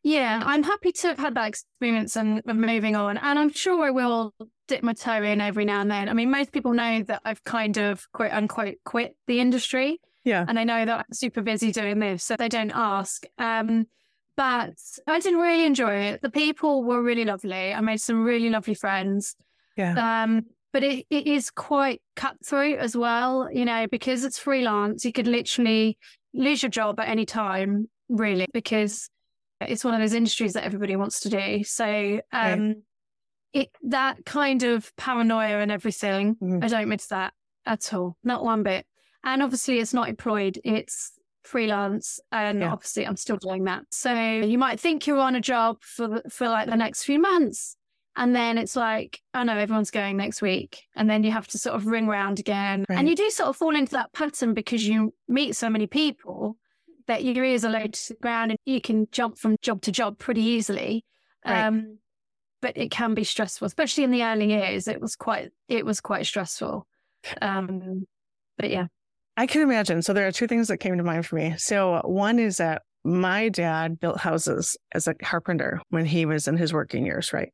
Yeah, 0.04 0.42
I'm 0.46 0.64
happy 0.64 0.92
to 0.92 1.08
have 1.08 1.20
had 1.20 1.36
that 1.36 1.48
experience 1.48 2.16
and 2.16 2.42
moving 2.46 2.96
on. 2.96 3.18
And 3.18 3.38
I'm 3.38 3.52
sure 3.52 3.84
I 3.84 3.90
will 3.90 4.34
dip 4.68 4.84
my 4.84 4.94
toe 4.94 5.24
in 5.24 5.42
every 5.42 5.66
now 5.66 5.82
and 5.82 5.92
then. 5.92 6.10
I 6.10 6.14
mean, 6.14 6.32
most 6.32 6.52
people 6.52 6.74
know 6.74 7.04
that 7.04 7.22
I've 7.26 7.44
kind 7.44 7.78
of 7.78 8.08
quote 8.14 8.32
unquote 8.32 8.76
quit 8.86 9.16
the 9.28 9.40
industry. 9.40 10.00
Yeah. 10.24 10.46
And 10.48 10.60
I 10.60 10.64
know 10.64 10.86
that 10.86 11.00
I'm 11.00 11.14
super 11.14 11.42
busy 11.42 11.72
doing 11.72 12.00
this, 12.00 12.24
so 12.24 12.36
they 12.36 12.50
don't 12.50 12.72
ask. 12.74 13.26
Um, 13.38 13.88
but 14.40 14.74
I 15.06 15.20
didn't 15.20 15.42
really 15.42 15.66
enjoy 15.66 15.96
it. 15.96 16.22
The 16.22 16.30
people 16.30 16.82
were 16.86 17.04
really 17.04 17.26
lovely. 17.26 17.74
I 17.74 17.82
made 17.82 18.00
some 18.00 18.24
really 18.24 18.50
lovely 18.50 18.74
friends. 18.74 19.36
Yeah. 19.76 20.24
Um, 20.24 20.46
but 20.72 20.82
it, 20.82 21.06
it 21.10 21.28
is 21.28 21.52
quite 21.52 22.02
cutthroat 22.16 22.80
as 22.80 22.96
well, 22.96 23.50
you 23.52 23.66
know, 23.66 23.86
because 23.88 24.24
it's 24.24 24.40
freelance. 24.40 25.04
You 25.04 25.12
could 25.12 25.28
literally 25.28 25.98
lose 26.34 26.64
your 26.64 26.70
job 26.70 27.02
at 27.02 27.10
any 27.10 27.26
time, 27.26 27.90
really, 28.08 28.46
because 28.54 29.10
it's 29.60 29.84
one 29.84 29.94
of 29.94 30.00
those 30.00 30.14
industries 30.14 30.54
that 30.54 30.64
everybody 30.64 30.96
wants 30.96 31.20
to 31.22 31.30
do. 31.30 31.66
So, 31.66 32.22
um, 32.32 32.68
right. 32.68 32.76
it 33.52 33.70
that 33.90 34.24
kind 34.24 34.64
of 34.64 34.96
paranoia 34.96 35.60
and 35.60 35.70
everything, 35.70 36.38
mm. 36.42 36.64
I 36.64 36.70
don't 36.70 36.88
miss 36.88 37.08
that 37.08 37.34
at 37.66 37.94
all, 37.94 38.16
not 38.24 38.46
one 38.46 38.64
bit. 38.64 38.86
And 39.22 39.44
obviously, 39.44 39.80
it's 39.80 39.94
not 39.94 40.08
employed; 40.08 40.62
it's 40.64 41.12
freelance 41.44 42.20
and 42.32 42.60
yeah. 42.60 42.72
obviously 42.72 43.06
I'm 43.06 43.16
still 43.16 43.38
doing 43.38 43.64
that. 43.66 43.84
So 43.92 44.14
you 44.14 44.58
might 44.58 44.80
think 44.80 45.08
you're 45.08 45.20
on 45.20 45.36
a 45.36 45.42
job 45.42 45.78
for 45.82 46.22
for 46.30 46.48
like 46.48 46.70
the 46.70 46.76
next 46.76 47.04
few 47.04 47.20
months 47.20 47.76
and 48.20 48.36
then 48.36 48.58
it's 48.58 48.76
like, 48.76 49.22
oh 49.34 49.44
no, 49.44 49.58
everyone's 49.58 49.92
going 49.92 50.18
next 50.18 50.42
week. 50.42 50.84
And 50.94 51.10
then 51.10 51.24
you 51.24 51.32
have 51.32 51.48
to 51.48 51.58
sort 51.58 51.78
of 51.78 51.86
ring 51.86 52.06
round 52.06 52.38
again. 52.38 52.86
Right. 52.90 53.00
And 53.00 53.08
you 53.08 53.16
do 53.16 53.30
sort 53.30 53.48
of 53.48 53.56
fall 53.56 53.74
into 53.74 53.94
that 53.94 54.12
pattern 54.12 54.54
because 54.54 54.86
you 54.86 55.14
meet 55.30 55.56
so 55.56 55.70
many 55.70 55.88
people 55.88 56.58
that 57.08 57.24
your 57.24 57.46
ears 57.46 57.64
are 57.64 57.72
low 57.72 57.88
to 57.88 58.08
the 58.10 58.20
ground 58.20 58.52
and 58.52 58.60
you 58.66 58.82
can 58.82 59.08
jump 59.14 59.38
from 59.38 59.56
job 59.62 59.82
to 59.84 59.92
job 59.94 60.20
pretty 60.20 60.42
easily. 60.42 61.06
Right. 61.46 61.66
Um, 61.66 62.00
but 62.62 62.76
it 62.76 62.92
can 62.92 63.14
be 63.14 63.24
stressful, 63.24 63.66
especially 63.66 64.04
in 64.04 64.12
the 64.12 64.24
early 64.24 64.50
years. 64.50 64.90
It 64.90 65.00
was 65.00 65.16
quite, 65.16 65.52
it 65.70 65.86
was 65.86 66.02
quite 66.02 66.26
stressful. 66.26 66.86
Um, 67.42 68.06
but 68.58 68.70
yeah. 68.70 68.88
I 69.40 69.48
can 69.48 69.62
imagine. 69.62 70.02
So 70.02 70.12
there 70.12 70.28
are 70.28 70.34
two 70.34 70.48
things 70.48 70.68
that 70.68 70.80
came 70.80 70.98
to 70.98 71.04
mind 71.04 71.26
for 71.26 71.38
me. 71.38 71.56
So 71.58 72.02
one 72.04 72.40
is 72.40 72.58
that 72.58 72.82
my 73.06 73.48
dad 73.48 73.98
built 73.98 74.20
houses 74.20 74.76
as 74.92 75.08
a 75.08 75.14
carpenter 75.14 75.80
when 75.92 76.04
he 76.04 76.26
was 76.26 76.50
in 76.50 76.58
his 76.58 76.74
working 76.74 77.06
years, 77.06 77.32
right? 77.32 77.54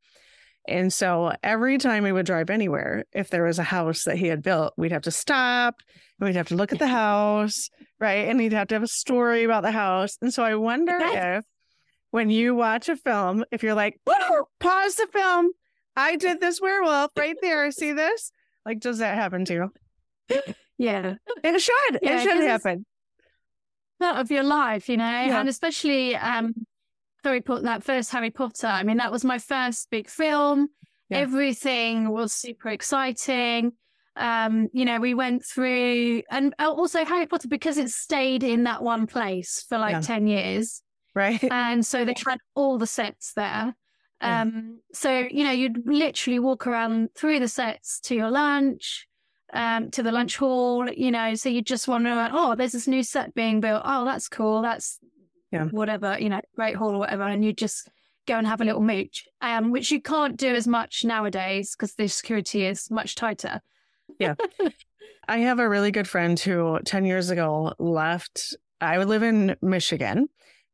And 0.67 0.91
so 0.91 1.34
every 1.43 1.78
time 1.78 2.02
we 2.02 2.12
would 2.12 2.26
drive 2.26 2.50
anywhere, 2.50 3.04
if 3.13 3.30
there 3.30 3.43
was 3.43 3.60
a 3.60 3.63
house 3.63 4.06
that 4.06 4.17
he 4.17 4.26
had 4.26 4.41
built, 4.41 4.74
we'd 4.78 4.93
have 4.93 5.04
to 5.04 5.12
stop 5.12 5.76
and 6.19 6.26
we'd 6.26 6.36
have 6.36 6.48
to 6.48 6.56
look 6.56 6.74
at 6.74 6.80
the 6.80 6.88
house, 7.04 7.69
right? 8.00 8.30
And 8.30 8.41
he'd 8.41 8.54
have 8.54 8.69
to 8.69 8.76
have 8.76 8.82
a 8.82 8.88
story 8.88 9.43
about 9.43 9.62
the 9.62 9.71
house. 9.71 10.17
And 10.24 10.34
so 10.34 10.43
I 10.43 10.56
wonder 10.56 10.98
if 11.00 11.45
when 12.10 12.32
you 12.32 12.56
watch 12.56 12.89
a 12.89 12.95
film, 12.95 13.45
if 13.52 13.62
you're 13.62 13.76
like, 13.76 14.00
pause 14.60 14.95
the 14.95 15.06
film, 15.13 15.52
I 15.95 16.15
did 16.15 16.41
this 16.41 16.60
werewolf 16.60 17.12
right 17.15 17.38
there. 17.43 17.69
See 17.69 17.91
this? 17.91 18.32
Like, 18.65 18.80
does 18.80 18.98
that 18.98 19.13
happen 19.13 19.45
to 19.45 19.69
you? 20.32 20.43
Yeah. 20.78 21.16
It 21.44 21.62
should. 21.62 22.00
Yeah, 22.02 22.20
it 22.20 22.24
should 22.24 22.44
happen. 22.44 22.86
Part 24.00 24.18
of 24.18 24.30
your 24.30 24.44
life, 24.44 24.90
you 24.90 24.98
know, 24.98 25.04
yeah. 25.04 25.40
and 25.40 25.48
especially 25.48 26.16
um 26.16 26.54
Harry 27.24 27.42
Potter 27.42 27.64
that 27.64 27.84
first 27.84 28.12
Harry 28.12 28.32
Potter. 28.32 28.68
I 28.68 28.84
mean, 28.84 28.98
that 28.98 29.12
was 29.12 29.24
my 29.24 29.40
first 29.40 29.90
big 29.90 30.10
film. 30.10 30.68
Yeah. 31.10 31.20
Everything 31.20 32.10
was 32.10 32.34
super 32.34 32.70
exciting. 32.70 33.74
Um, 34.16 34.70
you 34.74 34.86
know, 34.86 35.00
we 35.00 35.14
went 35.14 35.46
through 35.46 36.24
and 36.32 36.54
also 36.60 37.04
Harry 37.04 37.28
Potter 37.28 37.48
because 37.48 37.78
it 37.78 37.90
stayed 37.90 38.44
in 38.44 38.64
that 38.64 38.82
one 38.82 39.08
place 39.08 39.66
for 39.68 39.78
like 39.78 39.94
yeah. 39.94 40.02
10 40.02 40.28
years. 40.28 40.82
Right. 41.14 41.44
And 41.52 41.86
so 41.86 42.06
they 42.06 42.16
had 42.26 42.40
all 42.56 42.78
the 42.78 42.88
sets 42.88 43.34
there. 43.34 43.76
Um, 44.22 44.80
so, 44.94 45.28
you 45.30 45.44
know, 45.44 45.52
you'd 45.52 45.86
literally 45.86 46.40
walk 46.40 46.66
around 46.66 47.10
through 47.16 47.40
the 47.40 47.48
sets 47.48 48.00
to 48.02 48.16
your 48.16 48.32
lunch 48.32 49.08
um, 49.54 49.92
to 49.92 50.04
the 50.04 50.12
lunch 50.12 50.38
hall, 50.38 50.90
you 50.90 51.12
know, 51.12 51.36
so 51.36 51.50
you 51.50 51.62
just 51.62 51.88
want 51.88 52.06
to, 52.06 52.30
oh, 52.34 52.56
there's 52.56 52.74
this 52.74 52.88
new 52.88 53.04
set 53.04 53.34
being 53.34 53.62
built. 53.62 53.82
Oh, 53.86 54.06
that's 54.06 54.28
cool. 54.28 54.62
That's 54.62 55.00
yeah. 55.52 55.66
whatever, 55.66 56.18
you 56.20 56.30
know, 56.30 56.42
great 56.56 56.76
hall 56.76 56.92
or 56.92 57.00
whatever. 57.00 57.24
And 57.24 57.44
you 57.44 57.54
just 57.54 57.90
go 58.26 58.38
and 58.38 58.48
have 58.48 58.62
a 58.62 58.66
little 58.66 58.82
mooch, 58.82 59.28
um, 59.42 59.72
which 59.72 59.92
you 59.92 60.02
can't 60.02 60.38
do 60.38 60.54
as 60.56 60.68
much 60.68 61.04
nowadays 61.06 61.76
because 61.76 61.94
the 61.94 62.08
security 62.08 62.66
is 62.66 62.90
much 62.90 63.16
tighter. 63.16 63.62
Yeah. 64.20 64.36
I 65.28 65.40
have 65.40 65.60
a 65.60 65.70
really 65.70 65.92
good 65.92 66.08
friend 66.08 66.40
who 66.40 66.80
10 66.86 67.06
years 67.06 67.30
ago 67.30 67.74
left. 67.80 68.56
I 68.82 68.98
would 68.98 69.08
live 69.08 69.24
in 69.24 69.56
Michigan 69.62 70.28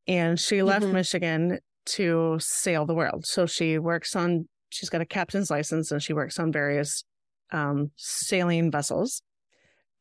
and 0.08 0.40
she 0.40 0.64
left 0.64 0.86
mm-hmm. 0.86 0.94
Michigan 0.94 1.60
to 1.86 2.38
sail 2.40 2.86
the 2.86 2.96
world. 2.96 3.26
So 3.26 3.46
she 3.46 3.78
works 3.78 4.16
on, 4.16 4.48
she's 4.70 4.90
got 4.90 5.02
a 5.02 5.06
captain's 5.06 5.50
license 5.50 5.92
and 5.92 6.02
she 6.02 6.14
works 6.14 6.40
on 6.40 6.52
various 6.52 7.04
um, 7.52 7.92
sailing 7.96 8.72
vessels. 8.72 9.22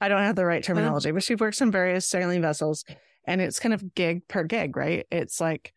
I 0.00 0.08
don't 0.08 0.22
have 0.22 0.36
the 0.36 0.46
right 0.46 0.62
terminology, 0.62 1.10
but 1.10 1.22
she 1.22 1.34
works 1.34 1.60
on 1.60 1.70
various 1.70 2.08
sailing 2.08 2.40
vessels 2.40 2.84
and 3.26 3.40
it's 3.40 3.60
kind 3.60 3.74
of 3.74 3.94
gig 3.94 4.26
per 4.28 4.44
gig, 4.44 4.76
right? 4.76 5.06
It's 5.10 5.40
like 5.40 5.74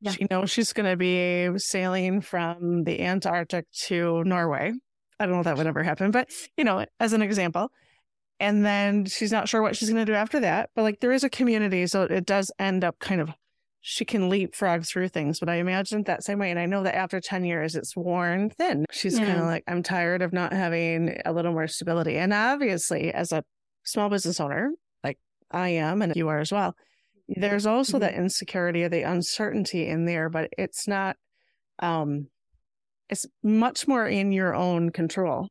yeah. 0.00 0.12
she 0.12 0.26
knows 0.30 0.50
she's 0.50 0.72
going 0.72 0.88
to 0.88 0.96
be 0.96 1.58
sailing 1.58 2.20
from 2.20 2.84
the 2.84 3.00
Antarctic 3.00 3.70
to 3.86 4.24
Norway. 4.24 4.72
I 5.18 5.26
don't 5.26 5.34
know 5.34 5.40
if 5.40 5.44
that 5.44 5.56
would 5.56 5.66
ever 5.66 5.82
happen, 5.82 6.10
but 6.10 6.30
you 6.56 6.64
know, 6.64 6.86
as 6.98 7.12
an 7.12 7.22
example. 7.22 7.70
And 8.38 8.64
then 8.64 9.04
she's 9.04 9.32
not 9.32 9.50
sure 9.50 9.60
what 9.60 9.76
she's 9.76 9.90
going 9.90 10.04
to 10.04 10.10
do 10.10 10.16
after 10.16 10.40
that. 10.40 10.70
But 10.74 10.82
like 10.82 11.00
there 11.00 11.12
is 11.12 11.24
a 11.24 11.28
community. 11.28 11.86
So 11.86 12.04
it 12.04 12.24
does 12.24 12.50
end 12.58 12.84
up 12.84 12.98
kind 12.98 13.20
of 13.20 13.28
she 13.82 14.04
can 14.04 14.28
leapfrog 14.28 14.84
through 14.84 15.08
things. 15.08 15.40
But 15.40 15.48
I 15.48 15.56
imagine 15.56 16.02
that 16.04 16.22
same 16.22 16.38
way. 16.38 16.50
And 16.50 16.58
I 16.58 16.66
know 16.66 16.82
that 16.82 16.94
after 16.94 17.20
10 17.20 17.44
years, 17.44 17.74
it's 17.74 17.96
worn 17.96 18.50
thin. 18.50 18.84
She's 18.90 19.18
yeah. 19.18 19.26
kind 19.26 19.38
of 19.40 19.46
like, 19.46 19.64
I'm 19.66 19.82
tired 19.82 20.22
of 20.22 20.32
not 20.32 20.52
having 20.52 21.18
a 21.24 21.32
little 21.32 21.52
more 21.52 21.66
stability. 21.66 22.16
And 22.16 22.32
obviously, 22.32 23.12
as 23.12 23.32
a 23.32 23.42
small 23.84 24.10
business 24.10 24.38
owner, 24.38 24.70
like 25.02 25.18
I 25.50 25.70
am, 25.70 26.02
and 26.02 26.14
you 26.14 26.28
are 26.28 26.40
as 26.40 26.52
well, 26.52 26.74
there's 27.28 27.66
also 27.66 27.94
mm-hmm. 27.94 28.00
that 28.00 28.14
insecurity 28.14 28.82
or 28.84 28.88
the 28.88 29.02
uncertainty 29.02 29.86
in 29.86 30.04
there, 30.04 30.28
but 30.28 30.50
it's 30.58 30.86
not, 30.86 31.16
um, 31.78 32.26
it's 33.08 33.26
much 33.42 33.88
more 33.88 34.06
in 34.06 34.30
your 34.30 34.54
own 34.54 34.90
control 34.90 35.48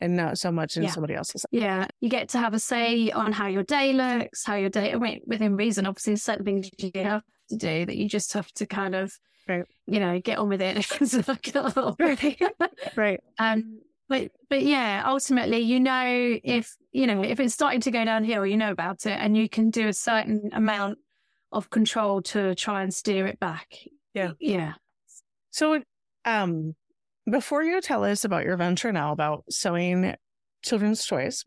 and 0.00 0.16
not 0.16 0.38
so 0.38 0.50
much 0.50 0.76
in 0.76 0.84
yeah. 0.84 0.90
somebody 0.90 1.14
else's. 1.14 1.44
Yeah, 1.50 1.86
you 2.00 2.08
get 2.08 2.30
to 2.30 2.38
have 2.38 2.54
a 2.54 2.58
say 2.58 3.10
on 3.10 3.32
how 3.32 3.48
your 3.48 3.62
day 3.62 3.92
looks, 3.92 4.44
how 4.44 4.54
your 4.54 4.70
day, 4.70 4.92
I 4.92 4.96
mean, 4.96 5.20
within 5.26 5.56
reason, 5.56 5.86
obviously, 5.86 6.16
certain 6.16 6.44
things 6.44 6.70
you 6.78 6.90
have 6.94 7.22
to 7.48 7.56
do 7.56 7.86
that 7.86 7.96
you 7.96 8.08
just 8.08 8.32
have 8.32 8.50
to 8.54 8.66
kind 8.66 8.94
of, 8.94 9.12
right. 9.48 9.64
you 9.86 10.00
know, 10.00 10.20
get 10.20 10.38
on 10.38 10.48
with 10.48 10.62
it. 10.62 10.86
right. 12.96 13.20
Um, 13.38 13.80
but 14.08 14.30
but 14.50 14.62
yeah, 14.62 15.02
ultimately, 15.06 15.58
you 15.58 15.80
know, 15.80 16.38
if 16.44 16.76
you 16.92 17.06
know 17.06 17.22
if 17.22 17.40
it's 17.40 17.54
starting 17.54 17.80
to 17.82 17.90
go 17.90 18.04
downhill, 18.04 18.44
you 18.44 18.56
know 18.56 18.70
about 18.70 19.06
it, 19.06 19.18
and 19.18 19.36
you 19.36 19.48
can 19.48 19.70
do 19.70 19.88
a 19.88 19.92
certain 19.92 20.50
amount 20.52 20.98
of 21.52 21.70
control 21.70 22.20
to 22.20 22.54
try 22.54 22.82
and 22.82 22.92
steer 22.92 23.26
it 23.26 23.40
back. 23.40 23.78
Yeah. 24.12 24.32
Yeah. 24.38 24.74
So, 25.50 25.82
um, 26.24 26.74
before 27.30 27.62
you 27.62 27.80
tell 27.80 28.04
us 28.04 28.24
about 28.24 28.44
your 28.44 28.56
venture 28.56 28.92
now 28.92 29.12
about 29.12 29.44
sewing 29.48 30.14
children's 30.62 31.06
toys 31.06 31.44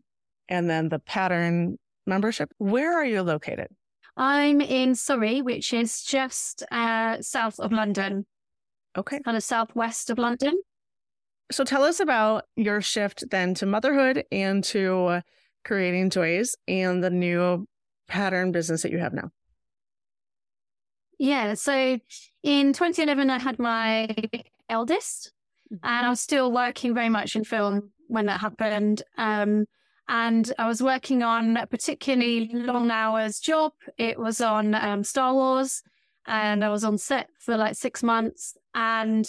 and 0.48 0.68
then 0.68 0.88
the 0.88 0.98
pattern 0.98 1.78
membership, 2.06 2.50
where 2.58 2.94
are 2.98 3.04
you 3.04 3.22
located? 3.22 3.68
I'm 4.18 4.60
in 4.60 4.96
Surrey, 4.96 5.42
which 5.42 5.72
is 5.72 6.02
just 6.02 6.64
uh, 6.72 7.22
south 7.22 7.60
of 7.60 7.72
London. 7.72 8.26
Okay. 8.96 9.20
Kind 9.20 9.36
of 9.36 9.44
southwest 9.44 10.10
of 10.10 10.18
London. 10.18 10.60
So 11.52 11.62
tell 11.62 11.84
us 11.84 12.00
about 12.00 12.44
your 12.56 12.82
shift 12.82 13.30
then 13.30 13.54
to 13.54 13.66
motherhood 13.66 14.24
and 14.32 14.62
to 14.64 15.22
creating 15.64 16.10
toys 16.10 16.56
and 16.66 17.02
the 17.02 17.10
new 17.10 17.66
pattern 18.08 18.50
business 18.50 18.82
that 18.82 18.90
you 18.90 18.98
have 18.98 19.14
now. 19.14 19.30
Yeah. 21.18 21.54
So 21.54 21.98
in 22.42 22.72
2011, 22.72 23.30
I 23.30 23.38
had 23.38 23.58
my 23.58 24.14
eldest, 24.68 25.32
mm-hmm. 25.72 25.86
and 25.86 26.06
I 26.06 26.10
was 26.10 26.20
still 26.20 26.52
working 26.52 26.92
very 26.94 27.08
much 27.08 27.36
in 27.36 27.44
film 27.44 27.92
when 28.08 28.26
that 28.26 28.40
happened. 28.40 29.02
Um, 29.16 29.66
and 30.08 30.50
I 30.58 30.66
was 30.66 30.82
working 30.82 31.22
on 31.22 31.56
a 31.56 31.66
particularly 31.66 32.50
long 32.52 32.90
hours 32.90 33.38
job. 33.38 33.72
It 33.98 34.18
was 34.18 34.40
on 34.40 34.74
um, 34.74 35.04
Star 35.04 35.34
Wars, 35.34 35.82
and 36.26 36.64
I 36.64 36.70
was 36.70 36.82
on 36.82 36.96
set 36.96 37.28
for 37.38 37.56
like 37.56 37.76
six 37.76 38.02
months. 38.02 38.56
And 38.74 39.28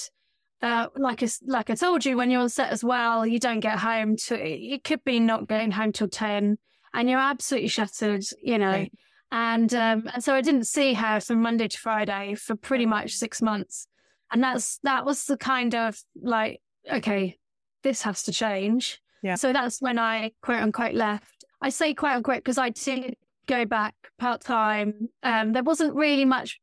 uh, 0.61 0.87
like 0.95 1.21
I, 1.21 1.27
like 1.45 1.69
I 1.69 1.75
told 1.75 2.05
you, 2.05 2.15
when 2.15 2.31
you're 2.31 2.41
on 2.41 2.49
set 2.49 2.71
as 2.71 2.83
well, 2.83 3.25
you 3.25 3.39
don't 3.39 3.59
get 3.59 3.79
home 3.79 4.15
to. 4.27 4.39
It 4.39 4.85
could 4.85 5.03
be 5.03 5.19
not 5.19 5.49
getting 5.49 5.71
home 5.71 5.91
till 5.91 6.07
ten, 6.07 6.57
and 6.93 7.09
you're 7.09 7.19
absolutely 7.19 7.69
shattered, 7.69 8.23
you 8.41 8.57
know. 8.57 8.71
Right. 8.71 8.93
And 9.31 9.73
um, 9.73 10.09
and 10.13 10.23
so 10.23 10.33
I 10.33 10.41
didn't 10.41 10.65
see 10.65 10.93
her 10.93 11.19
from 11.19 11.41
Monday 11.41 11.67
to 11.67 11.77
Friday 11.77 12.35
for 12.35 12.55
pretty 12.55 12.85
much 12.85 13.15
six 13.15 13.41
months, 13.41 13.85
and 14.31 14.41
that's 14.41 14.79
that 14.83 15.05
was 15.05 15.25
the 15.25 15.37
kind 15.37 15.75
of 15.75 16.01
like 16.15 16.61
okay, 16.89 17.37
this 17.83 18.03
has 18.03 18.23
to 18.23 18.31
change. 18.31 19.01
Yeah. 19.21 19.35
So 19.35 19.53
that's 19.53 19.81
when 19.81 19.99
I 19.99 20.31
quote 20.41 20.61
unquote 20.61 20.95
left. 20.95 21.45
I 21.61 21.69
say 21.69 21.93
quote 21.93 22.13
unquote 22.13 22.37
because 22.37 22.57
I 22.57 22.69
did 22.69 23.15
go 23.47 23.65
back 23.65 23.95
part 24.17 24.41
time. 24.41 25.09
Um, 25.23 25.53
there 25.53 25.63
wasn't 25.63 25.95
really 25.95 26.25
much 26.25 26.59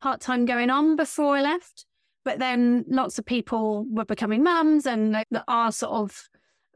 part 0.00 0.20
time 0.20 0.44
going 0.44 0.70
on 0.70 0.96
before 0.96 1.36
I 1.36 1.42
left, 1.42 1.86
but 2.24 2.38
then 2.38 2.84
lots 2.88 3.18
of 3.18 3.24
people 3.24 3.86
were 3.88 4.04
becoming 4.04 4.42
mums, 4.42 4.86
and 4.86 5.24
our 5.48 5.72
sort 5.72 5.92
of 5.92 6.28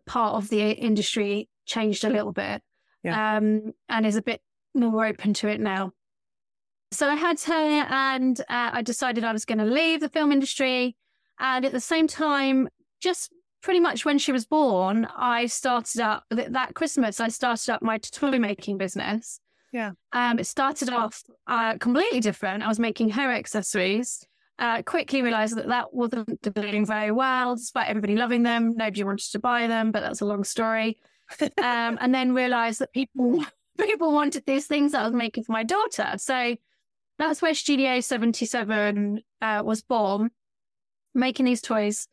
part 0.06 0.34
of 0.34 0.48
the 0.48 0.70
industry 0.70 1.48
changed 1.66 2.04
a 2.04 2.10
little 2.10 2.32
bit, 2.32 2.62
yeah. 3.04 3.36
um, 3.36 3.72
and 3.88 4.06
is 4.06 4.16
a 4.16 4.22
bit 4.22 4.40
more 4.74 5.06
open 5.06 5.34
to 5.34 5.48
it 5.48 5.60
now. 5.60 5.92
So 6.92 7.08
I 7.08 7.14
had 7.14 7.40
her, 7.42 7.86
and 7.88 8.40
uh, 8.40 8.70
I 8.72 8.82
decided 8.82 9.22
I 9.22 9.32
was 9.32 9.44
going 9.44 9.58
to 9.58 9.64
leave 9.64 10.00
the 10.00 10.08
film 10.08 10.32
industry, 10.32 10.96
and 11.38 11.64
at 11.64 11.72
the 11.72 11.80
same 11.80 12.08
time, 12.08 12.68
just 13.00 13.32
pretty 13.62 13.80
much 13.80 14.04
when 14.04 14.18
she 14.18 14.32
was 14.32 14.46
born, 14.46 15.06
I 15.16 15.46
started 15.46 16.00
up 16.00 16.24
that 16.30 16.74
Christmas. 16.74 17.20
I 17.20 17.28
started 17.28 17.72
up 17.72 17.82
my 17.82 17.98
toy 17.98 18.38
making 18.38 18.78
business. 18.78 19.40
Yeah. 19.72 19.92
Um, 20.12 20.38
it 20.38 20.46
started 20.46 20.90
off 20.90 21.22
uh, 21.46 21.76
completely 21.78 22.20
different. 22.20 22.62
I 22.62 22.68
was 22.68 22.78
making 22.78 23.10
her 23.10 23.30
accessories. 23.30 24.24
Uh, 24.58 24.82
quickly 24.82 25.22
realized 25.22 25.56
that 25.56 25.68
that 25.68 25.94
wasn't 25.94 26.42
doing 26.42 26.84
very 26.84 27.10
well, 27.12 27.56
despite 27.56 27.88
everybody 27.88 28.14
loving 28.14 28.42
them. 28.42 28.74
Nobody 28.76 29.04
wanted 29.04 29.30
to 29.32 29.38
buy 29.38 29.66
them, 29.66 29.90
but 29.90 30.00
that's 30.00 30.20
a 30.20 30.26
long 30.26 30.44
story. 30.44 30.98
um, 31.40 31.96
and 32.00 32.14
then 32.14 32.34
realized 32.34 32.80
that 32.80 32.92
people 32.92 33.42
people 33.78 34.12
wanted 34.12 34.44
these 34.46 34.66
things 34.66 34.92
that 34.92 35.00
I 35.00 35.04
was 35.04 35.14
making 35.14 35.44
for 35.44 35.52
my 35.52 35.62
daughter. 35.62 36.12
So 36.18 36.56
that's 37.18 37.40
where 37.40 37.54
Studio 37.54 37.98
7T7 37.98 39.18
uh, 39.40 39.62
was 39.64 39.82
born, 39.82 40.30
making 41.14 41.46
these 41.46 41.62
toys 41.62 42.08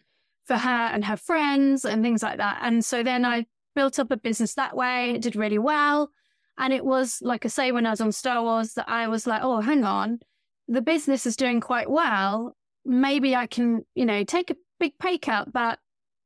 for 0.47 0.55
her 0.57 0.69
and 0.69 1.05
her 1.05 1.17
friends 1.17 1.85
and 1.85 2.01
things 2.01 2.23
like 2.23 2.37
that. 2.37 2.59
And 2.61 2.83
so 2.83 3.03
then 3.03 3.25
I 3.25 3.45
built 3.75 3.99
up 3.99 4.11
a 4.11 4.17
business 4.17 4.53
that 4.55 4.75
way. 4.75 5.11
It 5.11 5.21
did 5.21 5.35
really 5.35 5.59
well. 5.59 6.09
And 6.57 6.73
it 6.73 6.83
was, 6.83 7.19
like 7.21 7.45
I 7.45 7.49
say, 7.49 7.71
when 7.71 7.85
I 7.85 7.91
was 7.91 8.01
on 8.01 8.11
Star 8.11 8.41
Wars, 8.41 8.73
that 8.73 8.89
I 8.89 9.07
was 9.07 9.27
like, 9.27 9.43
oh, 9.43 9.61
hang 9.61 9.83
on, 9.83 10.19
the 10.67 10.81
business 10.81 11.25
is 11.25 11.35
doing 11.35 11.61
quite 11.61 11.89
well. 11.89 12.55
Maybe 12.83 13.35
I 13.35 13.45
can, 13.45 13.85
you 13.93 14.05
know, 14.05 14.23
take 14.23 14.49
a 14.49 14.55
big 14.79 14.97
pay 14.97 15.17
cut, 15.17 15.51
but 15.51 15.77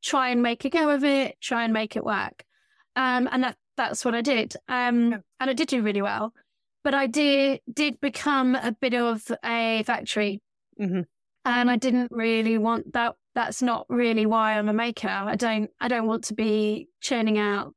try 0.03 0.29
and 0.29 0.41
make 0.41 0.63
a 0.63 0.69
go 0.69 0.89
of 0.89 1.03
it, 1.03 1.35
try 1.41 1.63
and 1.63 1.73
make 1.73 1.95
it 1.95 2.05
work. 2.05 2.43
Um, 2.95 3.27
and 3.31 3.43
that 3.43 3.57
that's 3.75 4.05
what 4.05 4.15
I 4.15 4.21
did. 4.21 4.55
Um, 4.67 5.21
and 5.39 5.49
it 5.49 5.57
did 5.57 5.67
do 5.67 5.81
really 5.81 6.01
well. 6.01 6.33
But 6.83 6.93
I 6.93 7.07
did 7.07 7.61
did 7.71 7.99
become 7.99 8.55
a 8.55 8.71
bit 8.71 8.93
of 8.93 9.29
a 9.43 9.83
factory. 9.83 10.41
Mm-hmm. 10.79 11.01
And 11.43 11.71
I 11.71 11.75
didn't 11.75 12.11
really 12.11 12.57
want 12.57 12.93
that 12.93 13.15
that's 13.33 13.61
not 13.61 13.85
really 13.89 14.25
why 14.25 14.57
I'm 14.57 14.69
a 14.69 14.73
maker. 14.73 15.09
I 15.09 15.35
don't 15.35 15.69
I 15.79 15.87
don't 15.87 16.07
want 16.07 16.25
to 16.25 16.33
be 16.33 16.89
churning 16.99 17.37
out, 17.37 17.73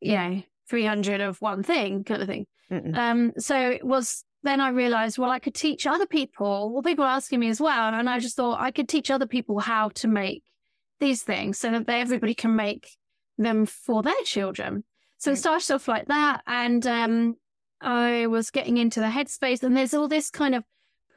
you 0.00 0.16
know, 0.16 0.42
300 0.68 1.20
of 1.20 1.40
one 1.40 1.62
thing 1.62 2.04
kind 2.04 2.22
of 2.22 2.28
thing. 2.28 2.46
Mm-mm. 2.70 2.96
Um, 2.96 3.32
so 3.38 3.56
it 3.70 3.84
was 3.84 4.24
then 4.42 4.60
I 4.60 4.68
realized, 4.70 5.18
well, 5.18 5.30
I 5.30 5.38
could 5.38 5.54
teach 5.54 5.86
other 5.86 6.06
people. 6.06 6.72
Well, 6.72 6.82
people 6.82 7.04
were 7.04 7.10
asking 7.10 7.40
me 7.40 7.48
as 7.48 7.60
well, 7.60 7.92
and 7.92 8.08
I 8.08 8.18
just 8.18 8.36
thought 8.36 8.60
I 8.60 8.70
could 8.70 8.88
teach 8.88 9.10
other 9.10 9.26
people 9.26 9.58
how 9.58 9.88
to 9.90 10.08
make 10.08 10.44
these 11.00 11.22
things 11.22 11.58
so 11.58 11.70
that 11.72 11.86
they, 11.86 12.00
everybody 12.00 12.34
can 12.34 12.54
make 12.54 12.88
them 13.38 13.66
for 13.66 14.02
their 14.02 14.22
children. 14.24 14.84
So 15.18 15.32
it 15.32 15.36
started 15.36 15.74
off 15.74 15.88
like 15.88 16.06
that, 16.08 16.42
and 16.46 16.86
um, 16.86 17.34
I 17.80 18.26
was 18.26 18.50
getting 18.50 18.76
into 18.76 19.00
the 19.00 19.06
headspace, 19.06 19.62
and 19.62 19.76
there's 19.76 19.94
all 19.94 20.08
this 20.08 20.30
kind 20.30 20.54
of 20.54 20.64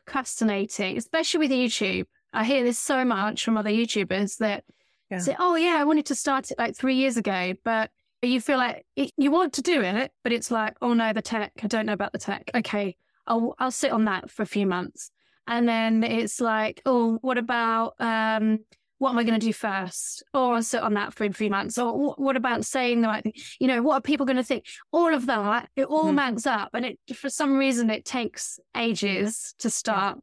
procrastinating, 0.05 0.97
especially 0.97 1.39
with 1.39 1.51
YouTube. 1.51 2.05
I 2.33 2.43
hear 2.43 2.63
this 2.63 2.79
so 2.79 3.03
much 3.05 3.43
from 3.43 3.57
other 3.57 3.69
YouTubers 3.69 4.37
that 4.37 4.63
yeah. 5.09 5.19
say, 5.19 5.35
"Oh 5.39 5.55
yeah, 5.55 5.75
I 5.79 5.83
wanted 5.83 6.05
to 6.07 6.15
start 6.15 6.51
it 6.51 6.59
like 6.59 6.75
three 6.75 6.95
years 6.95 7.17
ago," 7.17 7.53
but 7.63 7.91
you 8.21 8.41
feel 8.41 8.57
like 8.57 8.85
it, 8.95 9.11
you 9.17 9.31
want 9.31 9.53
to 9.53 9.61
do 9.61 9.81
it, 9.81 10.11
but 10.23 10.31
it's 10.31 10.51
like, 10.51 10.75
"Oh 10.81 10.93
no, 10.93 11.13
the 11.13 11.21
tech. 11.21 11.51
I 11.63 11.67
don't 11.67 11.85
know 11.85 11.93
about 11.93 12.11
the 12.11 12.19
tech." 12.19 12.51
Okay, 12.53 12.95
I'll 13.27 13.55
I'll 13.59 13.71
sit 13.71 13.91
on 13.91 14.05
that 14.05 14.29
for 14.29 14.43
a 14.43 14.47
few 14.47 14.65
months, 14.65 15.11
and 15.47 15.67
then 15.67 16.03
it's 16.03 16.39
like, 16.39 16.81
"Oh, 16.85 17.17
what 17.21 17.37
about 17.37 17.95
um, 17.99 18.59
what 18.99 19.11
am 19.11 19.17
I 19.17 19.23
going 19.23 19.39
to 19.39 19.45
do 19.45 19.53
first? 19.53 20.23
Or 20.33 20.55
I'll 20.55 20.63
sit 20.63 20.83
on 20.83 20.93
that 20.93 21.13
for 21.13 21.27
three 21.29 21.49
months. 21.49 21.77
Or 21.77 22.13
what 22.15 22.35
about 22.35 22.65
saying 22.65 23.01
the 23.01 23.07
right 23.07 23.23
thing? 23.23 23.33
You 23.59 23.67
know, 23.67 23.81
what 23.81 23.95
are 23.95 24.01
people 24.01 24.25
going 24.25 24.35
to 24.37 24.43
think? 24.43 24.65
All 24.91 25.13
of 25.13 25.25
that, 25.25 25.69
it 25.75 25.85
all 25.85 26.11
mm. 26.11 26.15
mounts 26.15 26.45
up. 26.45 26.71
And 26.73 26.85
it, 26.85 26.99
for 27.15 27.29
some 27.29 27.57
reason, 27.57 27.89
it 27.89 28.03
takes 28.03 28.59
ages 28.75 29.55
to 29.59 29.69
start. 29.69 30.19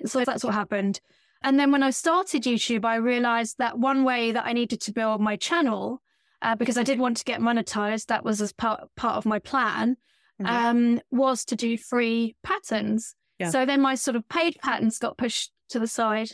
Yeah. 0.00 0.08
So 0.08 0.24
that's 0.24 0.42
what 0.42 0.52
happened. 0.52 1.00
And 1.44 1.58
then 1.58 1.72
when 1.72 1.82
I 1.82 1.90
started 1.90 2.44
YouTube, 2.44 2.84
I 2.84 2.96
realized 2.96 3.58
that 3.58 3.78
one 3.78 4.04
way 4.04 4.32
that 4.32 4.46
I 4.46 4.52
needed 4.52 4.80
to 4.82 4.92
build 4.92 5.20
my 5.20 5.36
channel, 5.36 6.02
uh, 6.40 6.54
because 6.54 6.76
I 6.76 6.82
did 6.82 6.98
want 6.98 7.16
to 7.18 7.24
get 7.24 7.40
monetized, 7.40 8.06
that 8.06 8.24
was 8.24 8.40
as 8.40 8.52
part, 8.52 8.88
part 8.96 9.16
of 9.16 9.26
my 9.26 9.38
plan, 9.38 9.96
mm-hmm. 10.40 10.46
um, 10.46 11.00
was 11.10 11.44
to 11.46 11.56
do 11.56 11.76
free 11.76 12.36
patterns. 12.42 13.14
Yeah. 13.38 13.50
So 13.50 13.66
then 13.66 13.80
my 13.80 13.94
sort 13.94 14.16
of 14.16 14.28
paid 14.28 14.56
patterns 14.62 14.98
got 14.98 15.18
pushed 15.18 15.52
to 15.70 15.78
the 15.78 15.86
side 15.86 16.32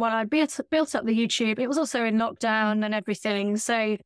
while 0.00 0.12
I 0.12 0.24
built 0.24 0.58
built 0.70 0.94
up 0.94 1.04
the 1.04 1.16
YouTube, 1.16 1.58
it 1.58 1.68
was 1.68 1.78
also 1.78 2.04
in 2.04 2.16
lockdown 2.16 2.84
and 2.84 2.94
everything. 2.94 3.56
So, 3.58 3.96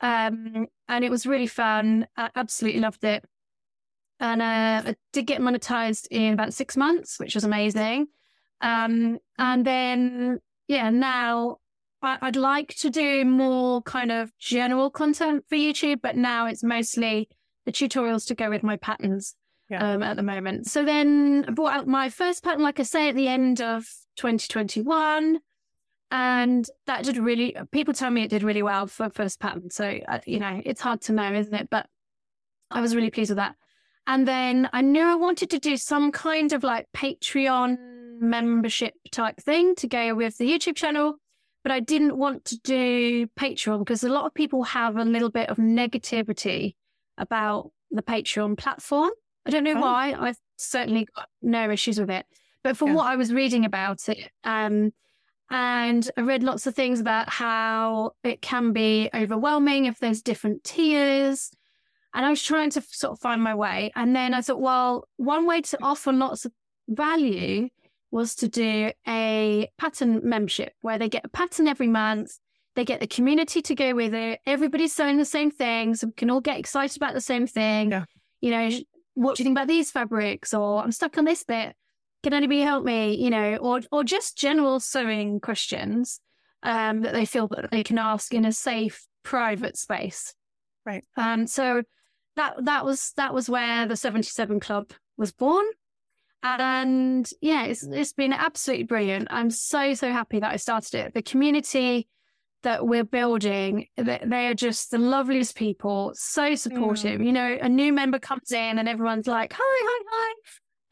um, 0.00 0.66
and 0.88 1.04
it 1.04 1.10
was 1.10 1.26
really 1.26 1.46
fun. 1.46 2.06
I 2.16 2.30
absolutely 2.36 2.80
loved 2.80 3.02
it. 3.04 3.24
And 4.20 4.42
uh, 4.42 4.90
I 4.90 4.94
did 5.12 5.26
get 5.26 5.40
monetized 5.40 6.06
in 6.10 6.34
about 6.34 6.54
six 6.54 6.76
months, 6.76 7.18
which 7.18 7.34
was 7.34 7.44
amazing. 7.44 8.06
Um, 8.62 9.18
and 9.38 9.66
then, 9.66 10.38
yeah, 10.68 10.90
now 10.90 11.58
I- 12.00 12.18
I'd 12.22 12.36
like 12.36 12.74
to 12.76 12.90
do 12.90 13.24
more 13.24 13.82
kind 13.82 14.10
of 14.10 14.36
general 14.38 14.90
content 14.90 15.44
for 15.48 15.56
YouTube, 15.56 16.00
but 16.02 16.16
now 16.16 16.46
it's 16.46 16.62
mostly 16.62 17.28
the 17.66 17.72
tutorials 17.72 18.26
to 18.28 18.34
go 18.34 18.48
with 18.48 18.62
my 18.62 18.76
patterns 18.76 19.34
yeah. 19.68 19.94
um, 19.94 20.02
at 20.02 20.16
the 20.16 20.22
moment. 20.22 20.66
So 20.66 20.84
then 20.84 21.44
I 21.48 21.52
brought 21.52 21.74
out 21.74 21.86
my 21.86 22.08
first 22.08 22.42
pattern, 22.42 22.62
like 22.62 22.80
I 22.80 22.84
say, 22.84 23.08
at 23.08 23.14
the 23.14 23.28
end 23.28 23.60
of 23.60 23.84
2021. 24.16 25.40
And 26.10 26.66
that 26.86 27.04
did 27.04 27.16
really, 27.16 27.56
people 27.70 27.94
tell 27.94 28.10
me 28.10 28.22
it 28.22 28.30
did 28.30 28.42
really 28.42 28.62
well 28.62 28.86
for 28.86 29.08
first 29.10 29.40
pattern. 29.40 29.70
So, 29.70 29.98
uh, 30.08 30.18
you 30.26 30.40
know, 30.40 30.60
it's 30.64 30.80
hard 30.80 31.00
to 31.02 31.12
know, 31.12 31.32
isn't 31.32 31.54
it? 31.54 31.68
But 31.70 31.86
I 32.70 32.80
was 32.80 32.94
really 32.94 33.10
pleased 33.10 33.30
with 33.30 33.38
that. 33.38 33.54
And 34.06 34.26
then 34.26 34.68
I 34.72 34.82
knew 34.82 35.04
I 35.04 35.14
wanted 35.14 35.50
to 35.50 35.58
do 35.58 35.76
some 35.76 36.12
kind 36.12 36.52
of 36.52 36.64
like 36.64 36.88
Patreon 36.94 37.78
membership 38.22 38.94
type 39.10 39.36
thing 39.40 39.74
to 39.76 39.86
go 39.86 40.14
with 40.14 40.38
the 40.38 40.50
YouTube 40.50 40.76
channel. 40.76 41.16
But 41.62 41.72
I 41.72 41.80
didn't 41.80 42.16
want 42.16 42.44
to 42.46 42.58
do 42.58 43.26
Patreon 43.38 43.80
because 43.80 44.02
a 44.02 44.08
lot 44.08 44.26
of 44.26 44.34
people 44.34 44.64
have 44.64 44.96
a 44.96 45.04
little 45.04 45.30
bit 45.30 45.48
of 45.48 45.58
negativity 45.58 46.74
about 47.18 47.70
the 47.90 48.02
Patreon 48.02 48.56
platform. 48.56 49.10
I 49.46 49.50
don't 49.50 49.64
know 49.64 49.76
oh. 49.76 49.80
why. 49.80 50.14
I've 50.18 50.38
certainly 50.56 51.06
got 51.14 51.28
no 51.40 51.70
issues 51.70 52.00
with 52.00 52.10
it. 52.10 52.26
But 52.64 52.76
from 52.76 52.88
yeah. 52.88 52.94
what 52.94 53.06
I 53.06 53.16
was 53.16 53.32
reading 53.32 53.64
about 53.64 54.08
it, 54.08 54.30
um, 54.44 54.92
and 55.50 56.10
I 56.16 56.22
read 56.22 56.42
lots 56.42 56.66
of 56.66 56.74
things 56.74 56.98
about 56.98 57.28
how 57.28 58.12
it 58.24 58.40
can 58.40 58.72
be 58.72 59.10
overwhelming 59.12 59.84
if 59.84 59.98
there's 59.98 60.22
different 60.22 60.64
tiers. 60.64 61.50
And 62.14 62.24
I 62.24 62.30
was 62.30 62.42
trying 62.42 62.70
to 62.70 62.82
sort 62.82 63.12
of 63.12 63.20
find 63.20 63.42
my 63.42 63.54
way. 63.54 63.92
And 63.94 64.16
then 64.16 64.34
I 64.34 64.40
thought, 64.40 64.60
well, 64.60 65.08
one 65.16 65.46
way 65.46 65.60
to 65.60 65.78
offer 65.82 66.12
lots 66.12 66.44
of 66.44 66.52
value 66.88 67.68
was 68.12 68.34
to 68.36 68.48
do 68.48 68.92
a 69.08 69.68
pattern 69.78 70.20
membership 70.22 70.74
where 70.82 70.98
they 70.98 71.08
get 71.08 71.24
a 71.24 71.28
pattern 71.28 71.66
every 71.66 71.88
month. 71.88 72.38
They 72.76 72.84
get 72.84 73.00
the 73.00 73.06
community 73.06 73.60
to 73.62 73.74
go 73.74 73.94
with 73.94 74.14
it. 74.14 74.40
Everybody's 74.46 74.94
selling 74.94 75.16
the 75.16 75.24
same 75.24 75.50
thing. 75.50 75.94
So 75.94 76.06
we 76.06 76.12
can 76.12 76.30
all 76.30 76.40
get 76.40 76.58
excited 76.58 76.96
about 76.96 77.14
the 77.14 77.20
same 77.20 77.46
thing. 77.46 77.90
Yeah. 77.90 78.04
You 78.40 78.50
know, 78.50 78.70
what 79.14 79.36
do 79.36 79.42
you 79.42 79.46
think 79.46 79.56
about 79.56 79.68
these 79.68 79.90
fabrics? 79.90 80.54
Or 80.54 80.82
I'm 80.82 80.92
stuck 80.92 81.18
on 81.18 81.24
this 81.24 81.42
bit. 81.42 81.74
Can 82.22 82.34
anybody 82.34 82.60
help 82.60 82.84
me? 82.84 83.14
You 83.16 83.30
know, 83.30 83.56
or 83.56 83.80
or 83.90 84.04
just 84.04 84.38
general 84.38 84.78
sewing 84.78 85.40
questions 85.40 86.20
um, 86.62 87.00
that 87.00 87.12
they 87.12 87.24
feel 87.24 87.48
that 87.48 87.70
they 87.70 87.82
can 87.82 87.98
ask 87.98 88.32
in 88.32 88.44
a 88.44 88.52
safe, 88.52 89.06
private 89.22 89.76
space. 89.76 90.34
Right. 90.86 91.04
Um. 91.16 91.46
So 91.46 91.82
that 92.36 92.64
that 92.64 92.84
was 92.84 93.12
that 93.16 93.34
was 93.34 93.48
where 93.48 93.86
the 93.86 93.94
7T7 93.94 94.60
Club 94.60 94.92
was 95.16 95.32
born. 95.32 95.64
And 96.42 97.28
yeah, 97.40 97.64
it's 97.64 97.84
it's 97.84 98.12
been 98.12 98.32
absolutely 98.32 98.84
brilliant. 98.84 99.28
I'm 99.30 99.50
so 99.50 99.94
so 99.94 100.10
happy 100.10 100.40
that 100.40 100.50
I 100.50 100.56
started 100.56 100.94
it. 100.94 101.14
The 101.14 101.22
community 101.22 102.08
that 102.62 102.86
we're 102.86 103.04
building, 103.04 103.86
they 103.96 104.46
are 104.46 104.54
just 104.54 104.90
the 104.90 104.98
loveliest 104.98 105.56
people, 105.56 106.12
so 106.14 106.54
supportive. 106.54 107.20
Mm. 107.20 107.26
You 107.26 107.32
know, 107.32 107.58
a 107.60 107.68
new 107.68 107.92
member 107.92 108.18
comes 108.18 108.52
in 108.52 108.78
and 108.78 108.88
everyone's 108.88 109.26
like, 109.26 109.52
hi, 109.52 109.60
hi, 109.60 110.04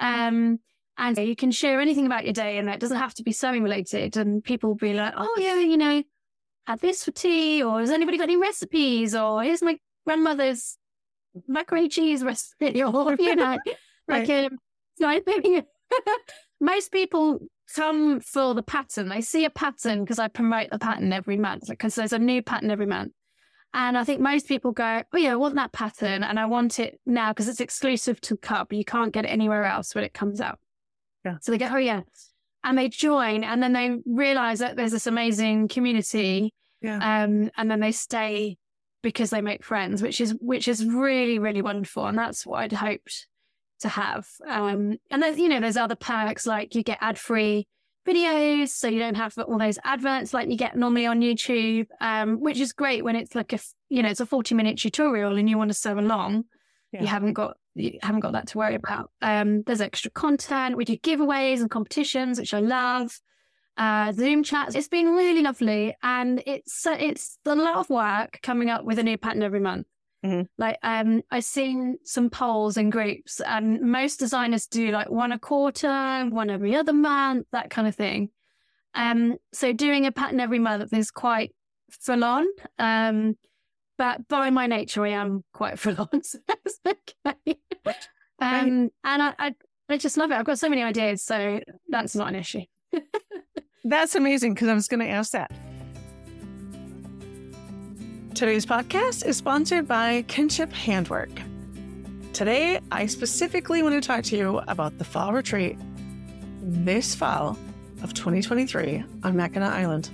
hi. 0.00 0.26
Um, 0.26 0.60
and 0.98 1.16
you 1.16 1.36
can 1.36 1.50
share 1.50 1.80
anything 1.80 2.06
about 2.06 2.24
your 2.24 2.32
day 2.32 2.58
and 2.58 2.68
that 2.68 2.80
doesn't 2.80 2.96
have 2.96 3.14
to 3.14 3.22
be 3.22 3.32
sewing 3.32 3.62
related. 3.62 4.16
And 4.16 4.42
people 4.44 4.70
will 4.70 4.76
be 4.76 4.92
like, 4.92 5.14
oh, 5.16 5.36
yeah, 5.38 5.58
you 5.60 5.76
know, 5.76 6.02
had 6.66 6.80
this 6.80 7.04
for 7.04 7.10
tea, 7.10 7.62
or 7.62 7.80
has 7.80 7.90
anybody 7.90 8.18
got 8.18 8.24
any 8.24 8.36
recipes? 8.36 9.14
Or 9.14 9.42
here's 9.42 9.62
my 9.62 9.78
grandmother's 10.04 10.76
macaroni 11.48 11.88
cheese 11.88 12.22
recipe, 12.22 12.82
or, 12.82 13.16
you 13.18 13.34
know, 13.34 13.58
right. 14.08 14.28
like, 14.28 14.30
um, 14.30 14.58
so 15.00 15.08
I 15.08 15.20
think 15.20 15.64
most 16.60 16.92
people 16.92 17.40
come 17.74 18.20
for 18.20 18.54
the 18.54 18.62
pattern. 18.62 19.08
They 19.08 19.20
see 19.20 19.44
a 19.44 19.50
pattern 19.50 20.04
because 20.04 20.18
I 20.18 20.28
promote 20.28 20.70
the 20.70 20.78
pattern 20.78 21.12
every 21.12 21.36
month 21.36 21.68
because 21.68 21.94
there's 21.94 22.12
a 22.12 22.18
new 22.18 22.42
pattern 22.42 22.70
every 22.70 22.86
month. 22.86 23.12
And 23.72 23.96
I 23.96 24.02
think 24.02 24.20
most 24.20 24.48
people 24.48 24.72
go, 24.72 25.02
oh 25.12 25.16
yeah, 25.16 25.32
I 25.32 25.36
want 25.36 25.54
that 25.54 25.72
pattern 25.72 26.24
and 26.24 26.40
I 26.40 26.46
want 26.46 26.80
it 26.80 27.00
now 27.06 27.30
because 27.30 27.48
it's 27.48 27.60
exclusive 27.60 28.20
to 28.22 28.36
Cup. 28.36 28.72
You 28.72 28.84
can't 28.84 29.12
get 29.12 29.24
it 29.24 29.28
anywhere 29.28 29.64
else 29.64 29.94
when 29.94 30.02
it 30.02 30.12
comes 30.12 30.40
out. 30.40 30.58
Yeah. 31.24 31.36
So 31.40 31.52
they 31.52 31.58
go, 31.58 31.68
oh 31.70 31.76
yeah. 31.76 32.00
And 32.64 32.76
they 32.76 32.88
join 32.88 33.44
and 33.44 33.62
then 33.62 33.72
they 33.72 33.98
realize 34.04 34.58
that 34.58 34.76
there's 34.76 34.90
this 34.90 35.06
amazing 35.06 35.68
community. 35.68 36.52
Yeah. 36.82 36.96
Um, 36.96 37.50
and 37.56 37.70
then 37.70 37.80
they 37.80 37.92
stay 37.92 38.58
because 39.02 39.30
they 39.30 39.40
make 39.40 39.64
friends, 39.64 40.02
which 40.02 40.20
is 40.20 40.34
which 40.40 40.66
is 40.66 40.84
really, 40.84 41.38
really 41.38 41.62
wonderful. 41.62 42.06
And 42.06 42.18
that's 42.18 42.44
what 42.44 42.60
I'd 42.60 42.72
hoped 42.72 43.28
to 43.80 43.88
have. 43.88 44.26
Um, 44.46 44.98
and 45.10 45.22
there's, 45.22 45.38
you 45.38 45.48
know, 45.48 45.60
there's 45.60 45.76
other 45.76 45.94
perks 45.94 46.46
like 46.46 46.74
you 46.74 46.82
get 46.82 46.98
ad 47.00 47.18
free 47.18 47.66
videos, 48.06 48.68
so 48.68 48.88
you 48.88 48.98
don't 48.98 49.16
have 49.16 49.36
all 49.38 49.58
those 49.58 49.78
adverts 49.84 50.32
like 50.32 50.48
you 50.48 50.56
get 50.56 50.76
normally 50.76 51.06
on 51.06 51.20
YouTube, 51.20 51.86
um, 52.00 52.40
which 52.40 52.58
is 52.58 52.72
great 52.72 53.04
when 53.04 53.16
it's 53.16 53.34
like 53.34 53.52
a, 53.52 53.58
you 53.88 54.02
know, 54.02 54.08
it's 54.08 54.20
a 54.20 54.26
40 54.26 54.54
minute 54.54 54.78
tutorial 54.78 55.36
and 55.36 55.48
you 55.48 55.58
want 55.58 55.70
to 55.70 55.74
sew 55.74 55.98
along. 55.98 56.44
Yeah. 56.92 57.02
You 57.02 57.06
haven't 57.06 57.34
got 57.34 57.56
you 57.74 57.98
haven't 58.02 58.20
got 58.20 58.32
that 58.32 58.48
to 58.48 58.58
worry 58.58 58.74
about. 58.74 59.10
Um, 59.22 59.62
there's 59.62 59.80
extra 59.80 60.10
content. 60.10 60.76
We 60.76 60.84
do 60.84 60.96
giveaways 60.96 61.60
and 61.60 61.70
competitions, 61.70 62.38
which 62.38 62.54
I 62.54 62.60
love. 62.60 63.18
Uh, 63.76 64.12
Zoom 64.12 64.42
chats. 64.42 64.74
It's 64.74 64.88
been 64.88 65.06
really 65.06 65.42
lovely, 65.42 65.96
and 66.02 66.42
it's 66.46 66.84
it's 66.86 67.38
a 67.46 67.54
lot 67.54 67.76
of 67.76 67.88
work 67.88 68.40
coming 68.42 68.68
up 68.68 68.84
with 68.84 68.98
a 68.98 69.02
new 69.02 69.16
pattern 69.16 69.42
every 69.42 69.60
month. 69.60 69.86
Mm-hmm. 70.24 70.42
Like 70.58 70.78
um, 70.82 71.22
I've 71.30 71.44
seen 71.44 71.96
some 72.04 72.30
polls 72.30 72.76
and 72.76 72.92
groups, 72.92 73.40
and 73.40 73.80
most 73.80 74.18
designers 74.18 74.66
do 74.66 74.90
like 74.90 75.10
one 75.10 75.32
a 75.32 75.38
quarter, 75.38 76.26
one 76.28 76.50
every 76.50 76.76
other 76.76 76.92
month, 76.92 77.46
that 77.52 77.70
kind 77.70 77.88
of 77.88 77.94
thing. 77.94 78.30
Um, 78.94 79.36
so 79.52 79.72
doing 79.72 80.06
a 80.06 80.12
pattern 80.12 80.40
every 80.40 80.58
month 80.58 80.92
is 80.92 81.10
quite 81.10 81.54
full 81.90 82.24
on. 82.24 82.46
Um, 82.78 83.36
but 83.96 84.26
by 84.28 84.50
my 84.50 84.66
nature, 84.66 85.04
I 85.04 85.10
am 85.10 85.44
quite 85.52 85.78
full 85.78 85.96
on. 85.98 86.22
So 86.22 86.38
okay. 86.86 87.58
Um, 88.40 88.90
and 89.04 89.22
I, 89.22 89.34
I, 89.38 89.54
I 89.88 89.96
just 89.98 90.16
love 90.16 90.30
it. 90.30 90.34
I've 90.34 90.46
got 90.46 90.58
so 90.58 90.68
many 90.68 90.82
ideas, 90.82 91.22
so 91.22 91.60
that's 91.88 92.16
not 92.16 92.28
an 92.28 92.36
issue. 92.36 92.62
that's 93.84 94.14
amazing 94.14 94.54
because 94.54 94.68
I 94.68 94.74
was 94.74 94.88
going 94.88 95.00
to 95.00 95.08
ask 95.08 95.32
that. 95.32 95.50
Today's 98.34 98.64
podcast 98.64 99.26
is 99.26 99.36
sponsored 99.36 99.86
by 99.86 100.22
Kinship 100.28 100.72
Handwork. 100.72 101.30
Today, 102.32 102.80
I 102.90 103.06
specifically 103.06 103.82
want 103.82 104.00
to 104.00 104.06
talk 104.06 104.24
to 104.24 104.36
you 104.36 104.58
about 104.68 104.96
the 104.98 105.04
fall 105.04 105.32
retreat 105.32 105.76
this 106.62 107.14
fall 107.14 107.58
of 108.02 108.14
2023 108.14 109.04
on 109.24 109.36
Mackinac 109.36 109.72
Island. 109.72 110.10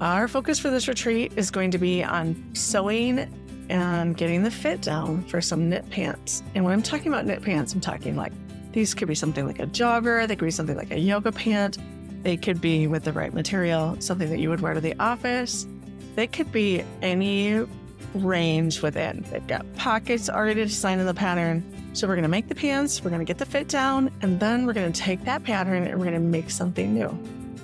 Our 0.00 0.28
focus 0.28 0.60
for 0.60 0.70
this 0.70 0.86
retreat 0.86 1.32
is 1.34 1.50
going 1.50 1.70
to 1.72 1.78
be 1.78 2.04
on 2.04 2.54
sewing 2.54 3.26
and 3.68 4.16
getting 4.16 4.44
the 4.44 4.50
fit 4.50 4.82
down 4.82 5.24
for 5.24 5.40
some 5.40 5.68
knit 5.68 5.88
pants. 5.90 6.42
And 6.54 6.62
when 6.62 6.72
I'm 6.72 6.82
talking 6.82 7.08
about 7.08 7.26
knit 7.26 7.42
pants, 7.42 7.72
I'm 7.72 7.80
talking 7.80 8.16
like 8.16 8.32
these 8.72 8.94
could 8.94 9.08
be 9.08 9.16
something 9.16 9.46
like 9.46 9.58
a 9.58 9.66
jogger, 9.66 10.28
they 10.28 10.36
could 10.36 10.44
be 10.44 10.50
something 10.52 10.76
like 10.76 10.92
a 10.92 11.00
yoga 11.00 11.32
pant, 11.32 11.78
they 12.22 12.36
could 12.36 12.60
be 12.60 12.86
with 12.86 13.04
the 13.04 13.12
right 13.12 13.32
material, 13.32 13.96
something 13.98 14.28
that 14.28 14.38
you 14.38 14.50
would 14.50 14.60
wear 14.60 14.74
to 14.74 14.80
the 14.80 14.94
office, 15.00 15.66
they 16.18 16.26
could 16.26 16.50
be 16.50 16.82
any 17.00 17.64
range 18.12 18.82
within. 18.82 19.24
They've 19.30 19.46
got 19.46 19.64
pockets 19.76 20.28
already 20.28 20.64
designed 20.64 21.00
in 21.00 21.06
the 21.06 21.14
pattern. 21.14 21.62
So 21.92 22.08
we're 22.08 22.16
to 22.20 22.26
make 22.26 22.48
the 22.48 22.56
pants, 22.56 23.04
we're 23.04 23.16
to 23.16 23.24
get 23.24 23.38
the 23.38 23.46
fit 23.46 23.68
down, 23.68 24.10
and 24.20 24.40
then 24.40 24.66
we're 24.66 24.72
to 24.72 24.90
take 24.90 25.24
that 25.26 25.44
pattern 25.44 25.84
and 25.84 26.00
we're 26.00 26.10
to 26.10 26.18
make 26.18 26.50
something 26.50 26.92
new. 26.92 27.16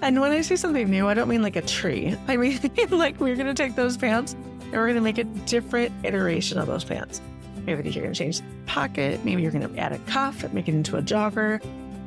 And 0.03 0.21
when 0.21 0.31
I 0.31 0.41
say 0.43 0.55
something 0.55 0.89
new, 0.89 1.09
I 1.09 1.15
don't 1.15 1.29
mean 1.29 1.43
like 1.43 1.57
a 1.57 1.63
tree. 1.63 2.17
I 2.29 2.37
mean 2.37 2.61
like 2.91 3.19
we're 3.19 3.35
to 3.35 3.55
take 3.55 3.75
those 3.75 3.97
pants 3.97 4.35
and 4.35 4.73
we're 4.75 4.93
to 4.93 5.01
make 5.01 5.19
a 5.19 5.25
different 5.25 5.93
iteration 6.05 6.57
of 6.57 6.69
those 6.69 6.85
pants. 6.85 7.21
Maybe 7.67 7.91
you're 7.91 8.07
to 8.07 8.15
change 8.15 8.39
the 8.39 8.47
pocket. 8.67 9.25
Maybe 9.25 9.43
you're 9.43 9.51
to 9.51 9.77
add 9.77 9.91
a 9.91 9.99
cuff, 10.11 10.49
make 10.53 10.69
it 10.69 10.75
into 10.77 10.97
a 10.97 11.03
jogger. 11.03 11.61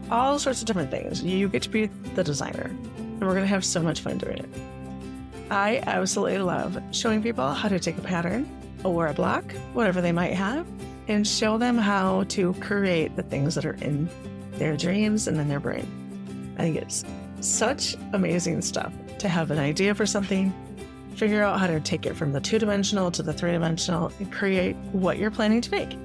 All 0.09 0.39
sorts 0.39 0.61
of 0.61 0.67
different 0.67 0.91
things. 0.91 1.21
You 1.21 1.49
get 1.49 1.63
to 1.63 1.69
be 1.69 1.87
the 2.15 2.23
designer. 2.23 2.71
and 2.97 3.19
we're 3.19 3.33
to 3.35 3.47
have 3.47 3.65
so 3.65 3.83
much 3.83 3.99
fun 3.99 4.17
doing 4.17 4.37
it. 4.37 4.76
I 5.49 5.81
absolutely 5.87 6.39
love 6.39 6.81
showing 6.91 7.23
people 7.23 7.51
how 7.53 7.69
to 7.69 7.79
take 7.79 7.97
a 7.97 8.01
pattern 8.01 8.49
or 8.83 9.07
a 9.07 9.13
block, 9.13 9.49
whatever 9.73 10.01
they 10.01 10.11
might 10.11 10.33
have, 10.33 10.67
and 11.07 11.25
show 11.25 11.57
them 11.57 11.77
how 11.77 12.23
to 12.29 12.53
create 12.55 13.15
the 13.15 13.23
things 13.23 13.55
that 13.55 13.65
are 13.65 13.75
in 13.75 14.09
their 14.53 14.75
dreams 14.75 15.27
and 15.27 15.39
in 15.39 15.47
their 15.47 15.59
brain. 15.59 16.55
I 16.57 16.63
think 16.63 16.75
it's 16.75 17.05
such 17.39 17.95
amazing 18.13 18.61
stuff 18.61 18.91
to 19.19 19.29
have 19.29 19.51
an 19.51 19.59
idea 19.59 19.95
for 19.95 20.05
something, 20.05 20.53
figure 21.15 21.43
out 21.43 21.59
how 21.59 21.67
to 21.67 21.79
take 21.79 22.05
it 22.05 22.15
from 22.15 22.33
the 22.33 22.41
two 22.41 22.59
dimensional 22.59 23.09
to 23.11 23.23
the 23.23 23.33
three 23.33 23.51
dimensional, 23.51 24.11
and 24.19 24.31
create 24.31 24.75
what 24.91 25.17
you're 25.17 25.31
planning 25.31 25.61
to 25.61 25.71
make. 25.71 25.97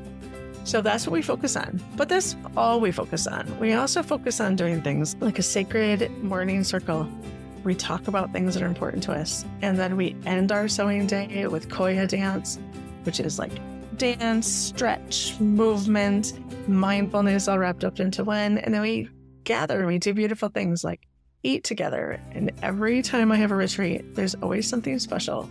So 0.65 0.81
that's 0.81 1.07
what 1.07 1.13
we 1.13 1.23
focus 1.23 1.57
on. 1.57 1.83
But 1.97 2.09
that's 2.09 2.37
all 2.57 2.81
we 2.81 2.93
focus 2.93 3.27
on. 3.27 3.59
We 3.59 3.73
also 3.73 4.03
focus 4.03 4.41
on 4.41 4.55
doing 4.55 4.81
things 4.83 5.17
like 5.21 5.41
a 5.41 5.43
sacred 5.43 6.11
morning 6.23 6.63
circle. 6.63 7.09
We 7.65 7.75
talk 7.75 8.09
about 8.09 8.33
things 8.33 8.55
that 8.55 8.63
are 8.63 8.67
important 8.67 9.03
to 9.05 9.13
us. 9.13 9.45
And 9.61 9.79
then 9.79 9.97
we 9.97 10.17
end 10.27 10.53
our 10.53 10.69
sewing 10.69 11.07
day 11.07 11.47
with 11.47 11.69
Koya 11.69 12.09
dance, 12.09 12.59
which 13.05 13.21
is 13.21 13.39
like 13.39 13.53
dance, 13.97 14.49
stretch, 14.49 15.39
movement, 15.39 16.33
mindfulness 16.69 17.49
all 17.49 17.59
wrapped 17.59 17.85
up 17.85 18.01
into 18.01 18.25
one. 18.25 18.59
And 18.59 18.75
then 18.75 18.83
we 18.83 19.09
gather 19.45 19.79
and 19.79 19.87
we 19.87 19.99
do 19.99 20.15
beautiful 20.15 20.49
things 20.49 20.83
like 20.85 21.07
eat 21.43 21.65
together. 21.65 22.21
And 22.33 22.53
every 22.63 23.03
time 23.03 23.33
I 23.33 23.37
have 23.37 23.51
a 23.51 23.57
retreat, 23.57 24.15
there's 24.15 24.35
always 24.37 24.69
something 24.69 24.99
special 24.99 25.49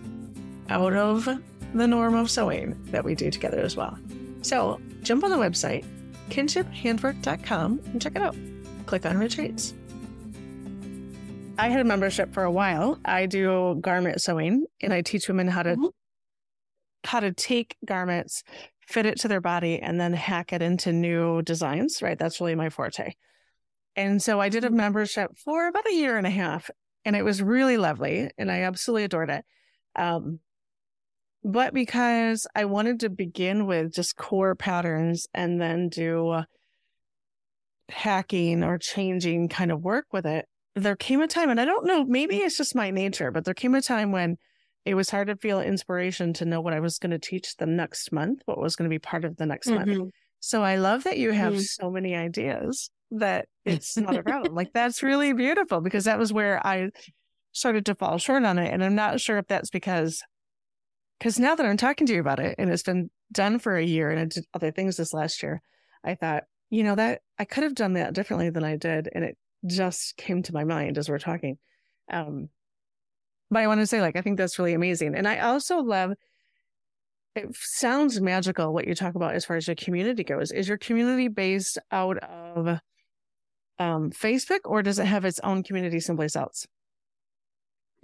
out 0.70 0.94
of 0.94 1.28
the 1.74 1.88
norm 1.88 2.16
of 2.16 2.30
sewing 2.30 2.78
that 2.92 3.04
we 3.04 3.16
do 3.16 3.32
together 3.32 3.60
as 3.60 3.76
well. 3.76 3.98
So 4.42 4.82
jump 5.04 5.24
on 5.24 5.30
the 5.30 5.38
website, 5.38 5.86
kinshiphandwork.com, 6.30 7.82
and 7.86 8.02
check 8.02 8.16
it 8.16 8.22
out. 8.22 8.36
Click 8.86 9.06
on 9.06 9.18
retreats. 9.18 9.74
I 11.62 11.70
had 11.70 11.80
a 11.80 11.84
membership 11.84 12.34
for 12.34 12.44
a 12.44 12.52
while. 12.52 13.00
I 13.06 13.28
do 13.28 13.78
garment 13.80 14.20
sewing 14.20 14.66
and 14.82 14.92
I 14.92 15.04
teach 15.04 15.28
women 15.28 15.48
how 15.48 15.62
to 15.62 15.76
mm-hmm. 15.76 15.86
how 17.04 17.20
to 17.20 17.32
take 17.32 17.78
garments, 17.86 18.42
fit 18.88 19.06
it 19.06 19.20
to 19.20 19.28
their 19.28 19.42
body, 19.42 19.80
and 19.80 20.02
then 20.02 20.12
hack 20.12 20.54
it 20.54 20.64
into 20.64 20.92
new 20.92 21.44
designs. 21.44 22.02
Right. 22.02 22.18
That's 22.18 22.42
really 22.42 22.56
my 22.56 22.70
forte. 22.70 23.14
And 23.96 24.20
so 24.24 24.42
I 24.42 24.50
did 24.50 24.64
a 24.64 24.70
mm-hmm. 24.70 24.78
membership 24.78 25.38
for 25.38 25.68
about 25.68 25.86
a 25.86 25.94
year 25.94 26.18
and 26.18 26.26
a 26.26 26.32
half, 26.32 26.72
and 27.06 27.16
it 27.16 27.24
was 27.24 27.44
really 27.44 27.78
lovely, 27.78 28.32
and 28.40 28.52
I 28.52 28.62
absolutely 28.62 29.04
adored 29.04 29.30
it. 29.30 29.46
Um, 29.96 30.40
but 31.44 31.76
because 31.76 32.48
I 32.56 32.66
wanted 32.66 33.02
to 33.02 33.10
begin 33.12 33.68
with 33.68 33.94
just 33.94 34.16
core 34.16 34.56
patterns 34.56 35.28
and 35.32 35.62
then 35.62 35.90
do 35.90 36.42
hacking 37.90 38.64
or 38.64 38.80
changing 38.80 39.50
kind 39.50 39.72
of 39.72 39.84
work 39.84 40.06
with 40.12 40.26
it, 40.26 40.48
there 40.76 40.96
came 40.96 41.22
a 41.22 41.28
time, 41.28 41.50
and 41.50 41.60
I 41.60 41.66
don't 41.66 41.86
know, 41.86 42.06
maybe 42.06 42.38
it's 42.38 42.58
just 42.58 42.76
my 42.76 42.92
nature, 42.92 43.32
but 43.32 43.46
there 43.46 43.54
came 43.54 43.76
a 43.76 43.82
time 43.82 44.12
when 44.12 44.38
it 44.86 44.96
was 44.96 45.10
hard 45.10 45.28
to 45.28 45.36
feel 45.36 45.62
inspiration 45.62 46.34
to 46.34 46.46
know 46.46 46.62
what 46.62 46.74
I 46.74 46.80
was 46.80 46.98
going 46.98 47.12
to 47.12 47.20
teach 47.20 47.56
the 47.58 47.66
next 47.66 48.12
month, 48.12 48.42
what 48.46 48.60
was 48.60 48.76
going 48.76 48.90
to 48.90 48.94
be 48.94 49.00
part 49.00 49.26
of 49.26 49.38
the 49.38 49.46
next 49.46 49.68
mm-hmm. 49.68 50.00
month. 50.00 50.12
So 50.40 50.64
I 50.64 50.78
love 50.78 51.04
that 51.04 51.20
you 51.20 51.32
have 51.32 51.54
mm-hmm. 51.54 51.62
so 51.62 51.92
many 51.92 52.16
ideas 52.16 52.90
that 53.12 53.48
it's 53.64 53.96
not 53.98 54.16
a 54.16 54.24
problem. 54.24 54.56
like 54.56 54.72
that's 54.74 55.04
really 55.04 55.34
beautiful 55.34 55.82
because 55.82 56.06
that 56.06 56.18
was 56.18 56.34
where 56.34 56.66
I 56.66 56.90
started 57.52 57.86
to 57.88 57.96
fall 57.96 58.18
short 58.18 58.44
on 58.44 58.58
it. 58.58 58.74
And 58.74 58.84
I'm 58.84 58.96
not 58.96 59.20
sure 59.20 59.38
if 59.38 59.48
that's 59.48 59.70
because 59.70 60.24
because 61.20 61.38
now 61.38 61.54
that 61.54 61.66
I'm 61.66 61.78
talking 61.78 62.08
to 62.08 62.14
you 62.14 62.20
about 62.20 62.40
it 62.40 62.56
and 62.58 62.72
it's 62.72 62.82
been 62.82 63.12
done 63.32 63.60
for 63.60 63.78
a 63.78 63.86
year 63.86 64.10
and 64.10 64.20
I 64.20 64.26
did 64.26 64.46
other 64.56 64.72
things 64.72 64.98
this 64.98 65.14
last 65.14 65.44
year, 65.44 65.62
I 66.04 66.16
thought, 66.16 66.46
you 66.72 66.84
know, 66.84 66.96
that 66.96 67.22
I 67.38 67.46
could 67.46 67.64
have 67.64 67.76
done 67.76 67.94
that 67.94 68.14
differently 68.14 68.50
than 68.50 68.64
I 68.64 68.76
did. 68.76 69.08
And 69.14 69.24
it 69.24 69.38
just 69.66 70.18
came 70.18 70.44
to 70.44 70.54
my 70.54 70.64
mind 70.64 70.98
as 70.98 71.10
we're 71.10 71.20
talking. 71.20 71.58
Um, 72.12 72.50
but 73.50 73.60
I 73.60 73.68
want 73.68 73.82
to 73.82 73.88
say, 73.88 74.02
like, 74.02 74.16
I 74.16 74.22
think 74.22 74.38
that's 74.38 74.58
really 74.58 74.74
amazing. 74.74 75.16
And 75.16 75.28
I 75.28 75.40
also 75.40 75.80
love 75.80 76.14
it 77.36 77.56
sounds 77.56 78.20
magical 78.20 78.74
what 78.74 78.88
you 78.88 78.96
talk 78.96 79.16
about 79.16 79.36
as 79.36 79.46
far 79.46 79.56
as 79.56 79.68
your 79.68 79.76
community 79.76 80.24
goes. 80.24 80.52
Is 80.52 80.68
your 80.68 80.78
community 80.78 81.28
based 81.28 81.78
out 81.92 82.18
of 82.18 82.80
um, 83.80 84.12
Facebook 84.12 84.60
or 84.66 84.84
does 84.84 85.00
it 85.00 85.06
have 85.06 85.26
its 85.26 85.40
own 85.40 85.64
community 85.64 86.00
someplace 86.00 86.36
else? 86.36 86.68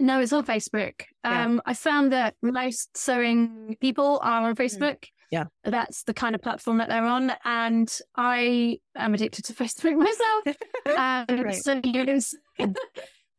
No, 0.00 0.20
it's 0.20 0.32
on 0.32 0.46
Facebook. 0.46 1.02
Yeah. 1.24 1.44
Um, 1.44 1.62
I 1.66 1.74
found 1.74 2.12
that 2.12 2.36
most 2.40 2.96
sewing 2.96 3.76
people 3.80 4.20
are 4.22 4.48
on 4.48 4.54
mm. 4.54 4.58
Facebook. 4.58 5.04
Yeah. 5.30 5.44
That's 5.64 6.04
the 6.04 6.14
kind 6.14 6.34
of 6.34 6.42
platform 6.42 6.78
that 6.78 6.88
they're 6.88 7.04
on. 7.04 7.32
And 7.44 7.94
I 8.16 8.78
am 8.96 9.14
addicted 9.14 9.44
to 9.46 9.52
Facebook 9.52 9.96
myself. 9.98 10.56
um, 11.30 11.44
right. 11.44 11.54
So 11.54 11.80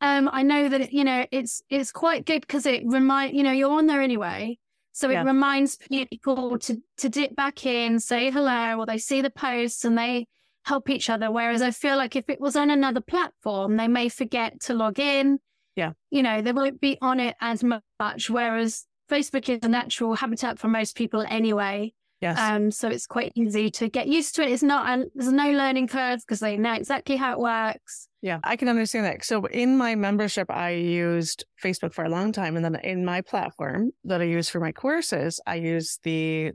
um, 0.02 0.30
I 0.32 0.44
know 0.44 0.70
that, 0.70 0.94
you 0.94 1.04
know, 1.04 1.26
it's, 1.32 1.62
it's 1.70 1.92
quite 1.92 2.26
good 2.26 2.42
because 2.42 2.66
it 2.66 2.84
remind, 2.86 3.36
you 3.36 3.44
know, 3.44 3.52
you're 3.52 3.72
on 3.72 3.88
there 3.88 4.02
anyway. 4.02 4.58
So 4.92 5.10
it 5.10 5.14
yeah. 5.14 5.24
reminds 5.24 5.78
people 5.78 6.60
to, 6.60 6.78
to 6.98 7.10
dip 7.10 7.36
back 7.36 7.66
in, 7.66 8.00
say 8.00 8.32
hello, 8.32 8.80
or 8.80 8.86
they 8.86 8.98
see 8.98 9.22
the 9.22 9.30
posts 9.30 9.86
and 9.86 9.98
they 9.98 10.28
help 10.66 10.90
each 10.90 11.10
other. 11.10 11.32
Whereas 11.32 11.62
I 11.62 11.72
feel 11.72 11.96
like 11.96 12.16
if 12.16 12.30
it 12.30 12.42
was 12.42 12.56
on 12.56 12.70
another 12.70 13.02
platform, 13.02 13.78
they 13.78 13.88
may 13.88 14.10
forget 14.10 14.60
to 14.62 14.74
log 14.74 15.00
in 15.00 15.40
yeah. 15.80 15.94
You 16.12 16.24
know, 16.24 16.42
they 16.42 16.52
won't 16.52 16.82
be 16.82 16.98
on 17.02 17.22
it 17.22 17.38
as 17.40 17.64
much. 17.64 18.30
Whereas 18.30 18.86
Facebook 19.10 19.50
is 19.50 19.60
a 19.64 19.68
natural 19.68 20.16
habitat 20.16 20.60
for 20.60 20.68
most 20.68 20.96
people 20.96 21.26
anyway. 21.28 21.94
Yes. 22.22 22.38
Um, 22.38 22.70
so 22.70 22.90
it's 22.90 23.08
quite 23.08 23.32
easy 23.36 23.72
to 23.72 23.88
get 23.88 24.08
used 24.08 24.36
to 24.36 24.42
it. 24.42 24.52
It's 24.52 24.62
not, 24.62 25.00
a, 25.00 25.06
there's 25.16 25.32
no 25.32 25.52
learning 25.52 25.88
curve 25.88 26.20
because 26.20 26.42
they 26.42 26.58
know 26.58 26.74
exactly 26.74 27.16
how 27.16 27.32
it 27.32 27.40
works. 27.40 28.10
Yeah, 28.22 28.40
I 28.44 28.58
can 28.58 28.68
understand 28.68 29.06
that. 29.06 29.24
So 29.24 29.46
in 29.46 29.78
my 29.78 29.96
membership, 29.96 30.52
I 30.52 30.72
used 30.72 31.46
Facebook 31.64 31.94
for 31.94 32.04
a 32.04 32.10
long 32.10 32.34
time. 32.34 32.58
And 32.58 32.66
then 32.66 32.76
in 32.84 33.06
my 33.06 33.22
platform 33.22 33.92
that 34.04 34.20
I 34.20 34.26
use 34.26 34.50
for 34.50 34.60
my 34.60 34.74
courses, 34.74 35.40
I 35.48 35.56
use 35.56 36.00
the 36.04 36.52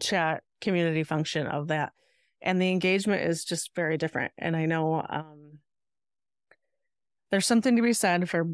chat 0.00 0.42
community 0.60 1.04
function 1.04 1.46
of 1.46 1.68
that. 1.68 1.92
And 2.40 2.60
the 2.60 2.70
engagement 2.70 3.22
is 3.22 3.44
just 3.44 3.70
very 3.76 3.96
different. 3.96 4.32
And 4.36 4.56
I 4.56 4.66
know 4.66 5.06
um, 5.08 5.58
there's 7.30 7.46
something 7.46 7.76
to 7.76 7.82
be 7.82 7.92
said 7.92 8.28
for 8.28 8.46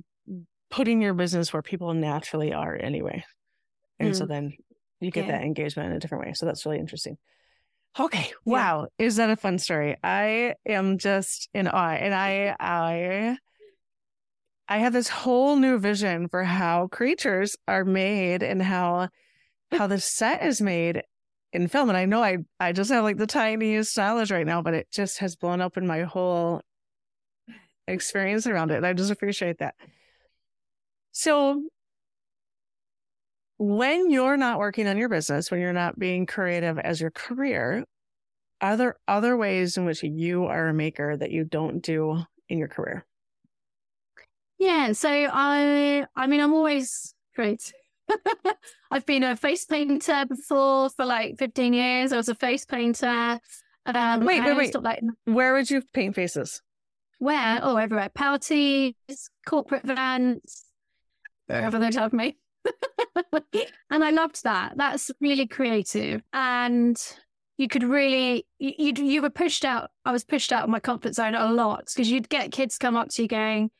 putting 0.70 1.00
your 1.00 1.14
business 1.14 1.52
where 1.52 1.62
people 1.62 1.92
naturally 1.94 2.52
are 2.52 2.76
anyway. 2.76 3.24
And 3.98 4.12
mm. 4.12 4.16
so 4.16 4.26
then 4.26 4.54
you 5.00 5.10
get 5.10 5.26
yeah. 5.26 5.32
that 5.38 5.44
engagement 5.44 5.90
in 5.90 5.96
a 5.96 6.00
different 6.00 6.24
way. 6.24 6.32
So 6.34 6.46
that's 6.46 6.64
really 6.66 6.78
interesting. 6.78 7.16
Okay. 7.98 8.30
Wow. 8.44 8.88
Yeah. 8.98 9.06
Is 9.06 9.16
that 9.16 9.30
a 9.30 9.36
fun 9.36 9.58
story? 9.58 9.96
I 10.02 10.54
am 10.66 10.98
just 10.98 11.48
in 11.54 11.68
awe. 11.68 11.92
And 11.92 12.14
I 12.14 12.54
I 12.60 13.38
I 14.68 14.78
have 14.78 14.92
this 14.92 15.08
whole 15.08 15.56
new 15.56 15.78
vision 15.78 16.28
for 16.28 16.44
how 16.44 16.88
creatures 16.88 17.56
are 17.66 17.84
made 17.84 18.42
and 18.42 18.62
how 18.62 19.08
how 19.72 19.86
the 19.86 20.00
set 20.00 20.44
is 20.44 20.60
made 20.60 21.02
in 21.52 21.68
film. 21.68 21.88
And 21.88 21.98
I 21.98 22.04
know 22.04 22.22
I 22.22 22.38
I 22.60 22.72
just 22.72 22.90
have 22.90 23.04
like 23.04 23.16
the 23.16 23.26
tiniest 23.26 23.96
knowledge 23.96 24.30
right 24.30 24.46
now, 24.46 24.62
but 24.62 24.74
it 24.74 24.88
just 24.92 25.18
has 25.18 25.36
blown 25.36 25.60
up 25.60 25.76
in 25.76 25.86
my 25.86 26.02
whole 26.02 26.60
experience 27.86 28.46
around 28.46 28.70
it. 28.70 28.76
And 28.76 28.86
I 28.86 28.92
just 28.92 29.10
appreciate 29.10 29.58
that. 29.58 29.74
So 31.18 31.64
when 33.56 34.08
you're 34.08 34.36
not 34.36 34.60
working 34.60 34.86
on 34.86 34.96
your 34.96 35.08
business, 35.08 35.50
when 35.50 35.58
you're 35.58 35.72
not 35.72 35.98
being 35.98 36.26
creative 36.26 36.78
as 36.78 37.00
your 37.00 37.10
career, 37.10 37.82
are 38.60 38.76
there 38.76 38.94
other 39.08 39.36
ways 39.36 39.76
in 39.76 39.84
which 39.84 40.04
you 40.04 40.44
are 40.44 40.68
a 40.68 40.72
maker 40.72 41.16
that 41.16 41.32
you 41.32 41.42
don't 41.42 41.80
do 41.80 42.22
in 42.48 42.58
your 42.58 42.68
career? 42.68 43.04
Yeah, 44.60 44.92
so 44.92 45.08
I 45.10 46.06
I 46.14 46.28
mean 46.28 46.40
I'm 46.40 46.54
always 46.54 47.12
great. 47.34 47.72
I've 48.92 49.04
been 49.04 49.24
a 49.24 49.34
face 49.34 49.64
painter 49.64 50.24
before 50.24 50.88
for 50.90 51.04
like 51.04 51.36
15 51.36 51.72
years. 51.72 52.12
I 52.12 52.16
was 52.16 52.28
a 52.28 52.36
face 52.36 52.64
painter. 52.64 53.40
Um, 53.86 54.24
wait, 54.24 54.44
wait, 54.44 54.56
wait. 54.56 54.80
Like, 54.80 55.02
Where 55.24 55.54
would 55.54 55.68
you 55.68 55.82
paint 55.92 56.14
faces? 56.14 56.62
Where? 57.18 57.58
Oh, 57.60 57.76
everywhere. 57.76 58.08
Parties, 58.14 58.94
corporate 59.44 59.82
events, 59.82 60.67
wherever 61.48 61.78
they'd 61.78 61.94
have 61.94 62.12
me. 62.12 62.36
and 63.90 64.04
I 64.04 64.10
loved 64.10 64.44
that. 64.44 64.74
That's 64.76 65.10
really 65.20 65.46
creative. 65.46 66.22
And 66.32 66.96
you 67.56 67.68
could 67.68 67.82
really, 67.82 68.46
you, 68.58 68.92
you 68.96 69.22
were 69.22 69.30
pushed 69.30 69.64
out. 69.64 69.90
I 70.04 70.12
was 70.12 70.24
pushed 70.24 70.52
out 70.52 70.64
of 70.64 70.70
my 70.70 70.80
comfort 70.80 71.14
zone 71.14 71.34
a 71.34 71.52
lot 71.52 71.86
because 71.86 72.10
you'd 72.10 72.28
get 72.28 72.52
kids 72.52 72.78
come 72.78 72.96
up 72.96 73.08
to 73.10 73.22
you 73.22 73.28
going, 73.28 73.70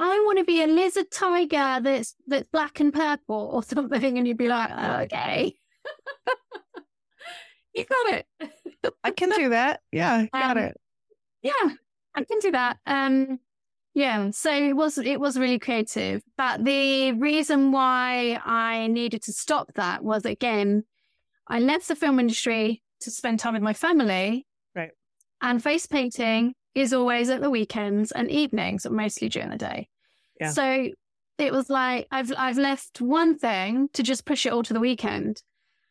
I 0.00 0.20
want 0.26 0.38
to 0.38 0.44
be 0.44 0.62
a 0.62 0.66
lizard 0.66 1.12
tiger 1.12 1.80
that's 1.80 2.16
that's 2.26 2.48
black 2.48 2.80
and 2.80 2.92
purple 2.92 3.50
or 3.52 3.62
something, 3.62 4.18
and 4.18 4.26
you'd 4.26 4.36
be 4.36 4.48
like, 4.48 4.70
okay, 5.04 5.54
you 7.74 7.84
got 7.84 8.14
it. 8.14 8.26
I 9.04 9.12
can 9.12 9.30
do 9.30 9.50
that. 9.50 9.80
Yeah, 9.92 10.26
got 10.32 10.56
um, 10.56 10.64
it. 10.64 10.80
Yeah, 11.42 11.68
I 12.16 12.24
can 12.24 12.40
do 12.40 12.50
that. 12.50 12.78
Um, 12.84 13.38
yeah, 13.94 14.30
so 14.30 14.50
it 14.52 14.74
was 14.74 14.96
it 14.96 15.20
was 15.20 15.38
really 15.38 15.58
creative. 15.58 16.22
But 16.36 16.64
the 16.64 17.12
reason 17.12 17.72
why 17.72 18.40
I 18.44 18.86
needed 18.86 19.22
to 19.24 19.32
stop 19.32 19.74
that 19.74 20.02
was 20.02 20.24
again, 20.24 20.84
I 21.46 21.60
left 21.60 21.88
the 21.88 21.96
film 21.96 22.18
industry 22.18 22.82
to 23.00 23.10
spend 23.10 23.38
time 23.38 23.52
with 23.52 23.62
my 23.62 23.74
family. 23.74 24.46
Right. 24.74 24.92
And 25.42 25.62
face 25.62 25.86
painting 25.86 26.54
is 26.74 26.94
always 26.94 27.28
at 27.28 27.42
the 27.42 27.50
weekends 27.50 28.12
and 28.12 28.30
evenings, 28.30 28.86
mostly 28.88 29.28
during 29.28 29.50
the 29.50 29.56
day. 29.56 29.88
Yeah. 30.40 30.50
So 30.50 30.88
it 31.36 31.52
was 31.52 31.68
like 31.68 32.06
I've 32.10 32.32
I've 32.38 32.58
left 32.58 33.02
one 33.02 33.36
thing 33.36 33.88
to 33.92 34.02
just 34.02 34.24
push 34.24 34.46
it 34.46 34.52
all 34.52 34.62
to 34.62 34.72
the 34.72 34.80
weekend. 34.80 35.42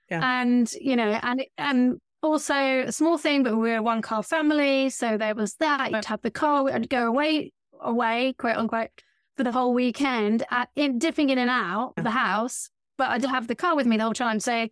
Yeah. 0.09 0.41
And 0.41 0.71
you 0.73 0.95
know, 0.95 1.19
and 1.21 1.45
and 1.59 1.99
also 2.23 2.55
a 2.55 2.91
small 2.91 3.19
thing, 3.19 3.43
but 3.43 3.53
we 3.53 3.61
we're 3.61 3.77
a 3.77 3.83
one 3.83 4.01
car 4.01 4.23
family, 4.23 4.89
so 4.89 5.17
there 5.17 5.35
was 5.35 5.53
that. 5.55 5.91
You'd 5.91 6.05
have 6.05 6.21
the 6.21 6.31
car, 6.31 6.63
we'd 6.63 6.89
go 6.89 7.07
away, 7.07 7.51
away, 7.81 8.33
quote 8.37 8.57
unquote, 8.57 8.89
for 9.35 9.43
the 9.43 9.51
whole 9.51 9.73
weekend, 9.73 10.43
at, 10.51 10.69
in 10.75 10.99
dipping 10.99 11.29
in 11.29 11.37
and 11.37 11.49
out 11.49 11.93
of 11.97 12.03
the 12.03 12.11
house. 12.11 12.69
But 12.97 13.09
I'd 13.09 13.25
have 13.25 13.47
the 13.47 13.55
car 13.55 13.75
with 13.75 13.87
me 13.87 13.97
the 13.97 14.03
whole 14.03 14.13
time. 14.13 14.39
So 14.39 14.67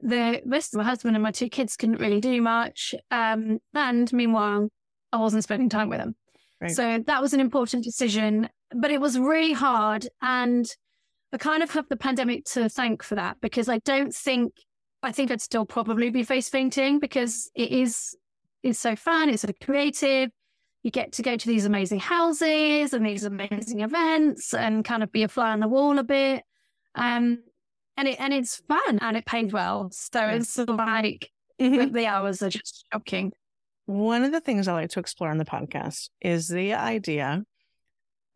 the 0.00 0.42
rest 0.46 0.74
of 0.74 0.78
my 0.78 0.84
husband 0.84 1.16
and 1.16 1.22
my 1.22 1.30
two 1.30 1.48
kids 1.48 1.76
couldn't 1.76 2.00
really 2.00 2.20
do 2.20 2.40
much. 2.40 2.94
Um, 3.10 3.58
and 3.74 4.12
meanwhile, 4.12 4.68
I 5.12 5.18
wasn't 5.18 5.44
spending 5.44 5.68
time 5.68 5.88
with 5.88 5.98
them. 5.98 6.14
Right. 6.60 6.70
So 6.70 7.02
that 7.06 7.20
was 7.22 7.34
an 7.34 7.40
important 7.40 7.84
decision, 7.84 8.48
but 8.74 8.90
it 8.90 9.00
was 9.00 9.18
really 9.18 9.52
hard. 9.52 10.08
And 10.22 10.66
I 11.32 11.38
kind 11.38 11.62
of 11.62 11.70
have 11.72 11.88
the 11.88 11.96
pandemic 11.96 12.44
to 12.46 12.68
thank 12.68 13.02
for 13.02 13.16
that 13.16 13.38
because 13.40 13.68
I 13.68 13.78
don't 13.78 14.14
think, 14.14 14.52
I 15.02 15.12
think 15.12 15.30
I'd 15.30 15.42
still 15.42 15.66
probably 15.66 16.10
be 16.10 16.22
face 16.22 16.48
painting 16.48 16.98
because 16.98 17.50
it 17.54 17.70
is, 17.70 18.16
it's 18.62 18.78
so 18.78 18.96
fun. 18.96 19.28
It's 19.28 19.42
sort 19.42 19.50
of 19.50 19.58
creative. 19.64 20.30
You 20.84 20.92
get 20.92 21.12
to 21.12 21.22
go 21.22 21.36
to 21.36 21.46
these 21.48 21.64
amazing 21.64 21.98
houses 21.98 22.92
and 22.92 23.04
these 23.04 23.24
amazing 23.24 23.80
events 23.80 24.54
and 24.54 24.84
kind 24.84 25.02
of 25.02 25.10
be 25.10 25.24
a 25.24 25.28
fly 25.28 25.50
on 25.50 25.60
the 25.60 25.66
wall 25.66 25.98
a 25.98 26.04
bit. 26.04 26.44
Um, 26.94 27.38
and 27.96 28.08
it 28.08 28.20
and 28.20 28.32
it's 28.32 28.62
fun 28.68 28.98
and 29.00 29.16
it 29.16 29.26
paid 29.26 29.52
well. 29.52 29.88
So 29.90 30.20
it's 30.28 30.56
like 30.58 31.30
mm-hmm. 31.60 31.92
the 31.92 32.06
hours 32.06 32.42
are 32.42 32.50
just 32.50 32.86
shocking. 32.92 33.32
One 33.86 34.24
of 34.24 34.32
the 34.32 34.40
things 34.40 34.68
I 34.68 34.72
like 34.72 34.90
to 34.90 35.00
explore 35.00 35.30
on 35.30 35.38
the 35.38 35.44
podcast 35.44 36.08
is 36.20 36.48
the 36.48 36.74
idea 36.74 37.44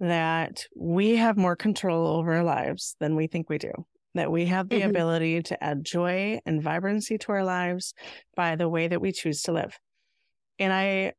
that 0.00 0.64
we 0.76 1.16
have 1.16 1.36
more 1.36 1.56
control 1.56 2.06
over 2.06 2.34
our 2.34 2.44
lives 2.44 2.96
than 3.00 3.16
we 3.16 3.26
think 3.26 3.48
we 3.48 3.58
do. 3.58 3.72
That 4.14 4.30
we 4.30 4.46
have 4.46 4.68
the 4.68 4.80
mm-hmm. 4.80 4.90
ability 4.90 5.42
to 5.44 5.62
add 5.62 5.84
joy 5.84 6.40
and 6.46 6.62
vibrancy 6.62 7.18
to 7.18 7.32
our 7.32 7.44
lives 7.44 7.94
by 8.34 8.56
the 8.56 8.68
way 8.68 8.88
that 8.88 9.00
we 9.00 9.12
choose 9.12 9.42
to 9.42 9.52
live. 9.52 9.78
And 10.58 10.72
I 10.72 11.12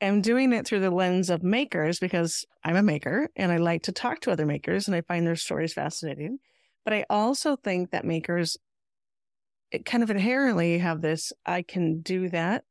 am 0.00 0.20
doing 0.20 0.52
it 0.52 0.66
through 0.66 0.80
the 0.80 0.90
lens 0.90 1.30
of 1.30 1.42
makers 1.42 1.98
because 1.98 2.44
I'm 2.62 2.76
a 2.76 2.82
maker 2.82 3.28
and 3.36 3.50
I 3.52 3.58
like 3.58 3.82
to 3.84 3.92
talk 3.92 4.20
to 4.20 4.30
other 4.30 4.46
makers 4.46 4.86
and 4.86 4.94
I 4.94 5.00
find 5.02 5.26
their 5.26 5.36
stories 5.36 5.72
fascinating. 5.72 6.38
But 6.84 6.94
I 6.94 7.04
also 7.08 7.56
think 7.56 7.90
that 7.90 8.04
makers 8.04 8.56
kind 9.84 10.02
of 10.02 10.10
inherently 10.10 10.78
have 10.78 11.00
this 11.00 11.32
I 11.44 11.62
can 11.62 12.00
do 12.00 12.28
that. 12.30 12.64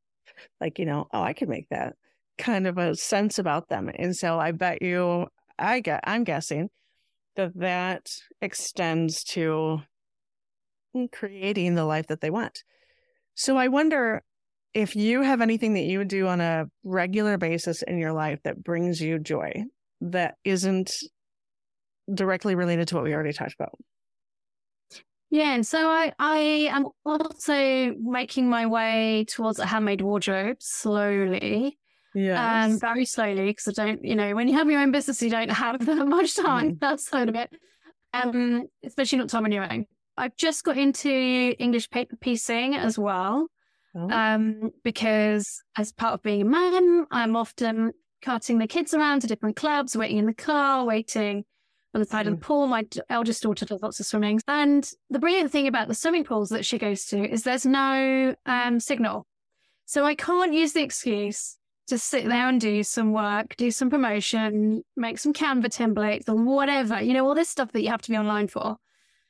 Like, 0.60 0.78
you 0.78 0.86
know, 0.86 1.06
oh, 1.12 1.22
I 1.22 1.32
can 1.32 1.48
make 1.48 1.68
that 1.68 1.94
kind 2.38 2.66
of 2.66 2.78
a 2.78 2.94
sense 2.94 3.38
about 3.38 3.68
them. 3.68 3.90
And 3.94 4.16
so 4.16 4.38
I 4.38 4.52
bet 4.52 4.82
you, 4.82 5.26
I 5.58 5.80
get, 5.80 6.00
I'm 6.04 6.24
guessing 6.24 6.70
that 7.36 7.56
that 7.58 8.10
extends 8.40 9.24
to 9.24 9.80
creating 11.12 11.74
the 11.74 11.84
life 11.84 12.06
that 12.08 12.20
they 12.20 12.30
want. 12.30 12.62
So 13.34 13.56
I 13.56 13.68
wonder 13.68 14.22
if 14.74 14.96
you 14.96 15.22
have 15.22 15.40
anything 15.40 15.74
that 15.74 15.84
you 15.84 15.98
would 15.98 16.08
do 16.08 16.26
on 16.26 16.40
a 16.40 16.66
regular 16.82 17.38
basis 17.38 17.82
in 17.82 17.98
your 17.98 18.12
life 18.12 18.40
that 18.42 18.62
brings 18.62 19.00
you 19.00 19.18
joy 19.18 19.64
that 20.00 20.34
isn't 20.44 20.92
directly 22.12 22.54
related 22.54 22.88
to 22.88 22.96
what 22.96 23.04
we 23.04 23.14
already 23.14 23.32
talked 23.32 23.54
about. 23.54 23.72
Yeah, 25.30 25.54
and 25.54 25.66
so 25.66 25.88
I, 25.88 26.12
I 26.18 26.36
am 26.70 26.88
also 27.04 27.94
making 28.00 28.48
my 28.48 28.66
way 28.66 29.24
towards 29.28 29.58
a 29.58 29.66
handmade 29.66 30.00
wardrobe 30.00 30.58
slowly. 30.60 31.78
Yeah. 32.14 32.64
Um, 32.66 32.78
very 32.78 33.04
slowly 33.04 33.46
because 33.46 33.66
I 33.66 33.72
don't, 33.72 34.04
you 34.04 34.14
know, 34.14 34.34
when 34.34 34.46
you 34.46 34.54
have 34.54 34.70
your 34.70 34.80
own 34.80 34.92
business, 34.92 35.20
you 35.22 35.30
don't 35.30 35.50
have 35.50 35.84
that 35.86 36.06
much 36.06 36.36
time. 36.36 36.72
Mm. 36.72 36.80
That's 36.80 37.08
side 37.08 37.28
of 37.28 37.34
it. 37.34 37.50
Um, 38.12 38.68
especially 38.84 39.18
not 39.18 39.28
time 39.28 39.44
on 39.44 39.50
your 39.50 39.70
own. 39.70 39.86
I've 40.16 40.36
just 40.36 40.62
got 40.62 40.78
into 40.78 41.10
English 41.58 41.90
paper 41.90 42.14
piecing 42.14 42.76
as 42.76 42.96
well. 42.96 43.48
Oh. 43.94 44.10
Um, 44.10 44.70
because 44.82 45.62
as 45.76 45.92
part 45.92 46.14
of 46.14 46.22
being 46.22 46.42
a 46.42 46.44
mum, 46.44 47.06
I'm 47.10 47.36
often 47.36 47.92
carting 48.22 48.58
the 48.58 48.66
kids 48.66 48.94
around 48.94 49.20
to 49.20 49.26
different 49.26 49.56
clubs, 49.56 49.96
waiting 49.96 50.18
in 50.18 50.26
the 50.26 50.34
car, 50.34 50.84
waiting 50.84 51.44
on 51.94 52.00
the 52.00 52.06
side 52.06 52.26
mm. 52.26 52.30
of 52.30 52.34
the 52.34 52.40
mm. 52.40 52.46
pool. 52.46 52.66
My 52.66 52.84
eldest 53.08 53.42
daughter 53.42 53.64
does 53.64 53.82
lots 53.82 54.00
of 54.00 54.06
swimming. 54.06 54.40
And 54.48 54.88
the 55.10 55.18
brilliant 55.18 55.52
thing 55.52 55.68
about 55.68 55.88
the 55.88 55.94
swimming 55.94 56.24
pools 56.24 56.48
that 56.48 56.66
she 56.66 56.78
goes 56.78 57.04
to 57.06 57.28
is 57.30 57.44
there's 57.44 57.66
no 57.66 58.34
um, 58.46 58.80
signal. 58.80 59.26
So 59.84 60.04
I 60.04 60.14
can't 60.14 60.54
use 60.54 60.72
the 60.72 60.82
excuse 60.82 61.56
to 61.88 61.98
sit 61.98 62.24
there 62.24 62.48
and 62.48 62.60
do 62.60 62.82
some 62.82 63.12
work, 63.12 63.56
do 63.56 63.70
some 63.70 63.90
promotion, 63.90 64.82
make 64.96 65.18
some 65.18 65.34
Canva 65.34 65.66
templates 65.66 66.28
or 66.28 66.34
whatever, 66.34 67.00
you 67.00 67.12
know, 67.12 67.26
all 67.26 67.34
this 67.34 67.50
stuff 67.50 67.72
that 67.72 67.82
you 67.82 67.90
have 67.90 68.02
to 68.02 68.10
be 68.10 68.16
online 68.16 68.48
for. 68.48 68.76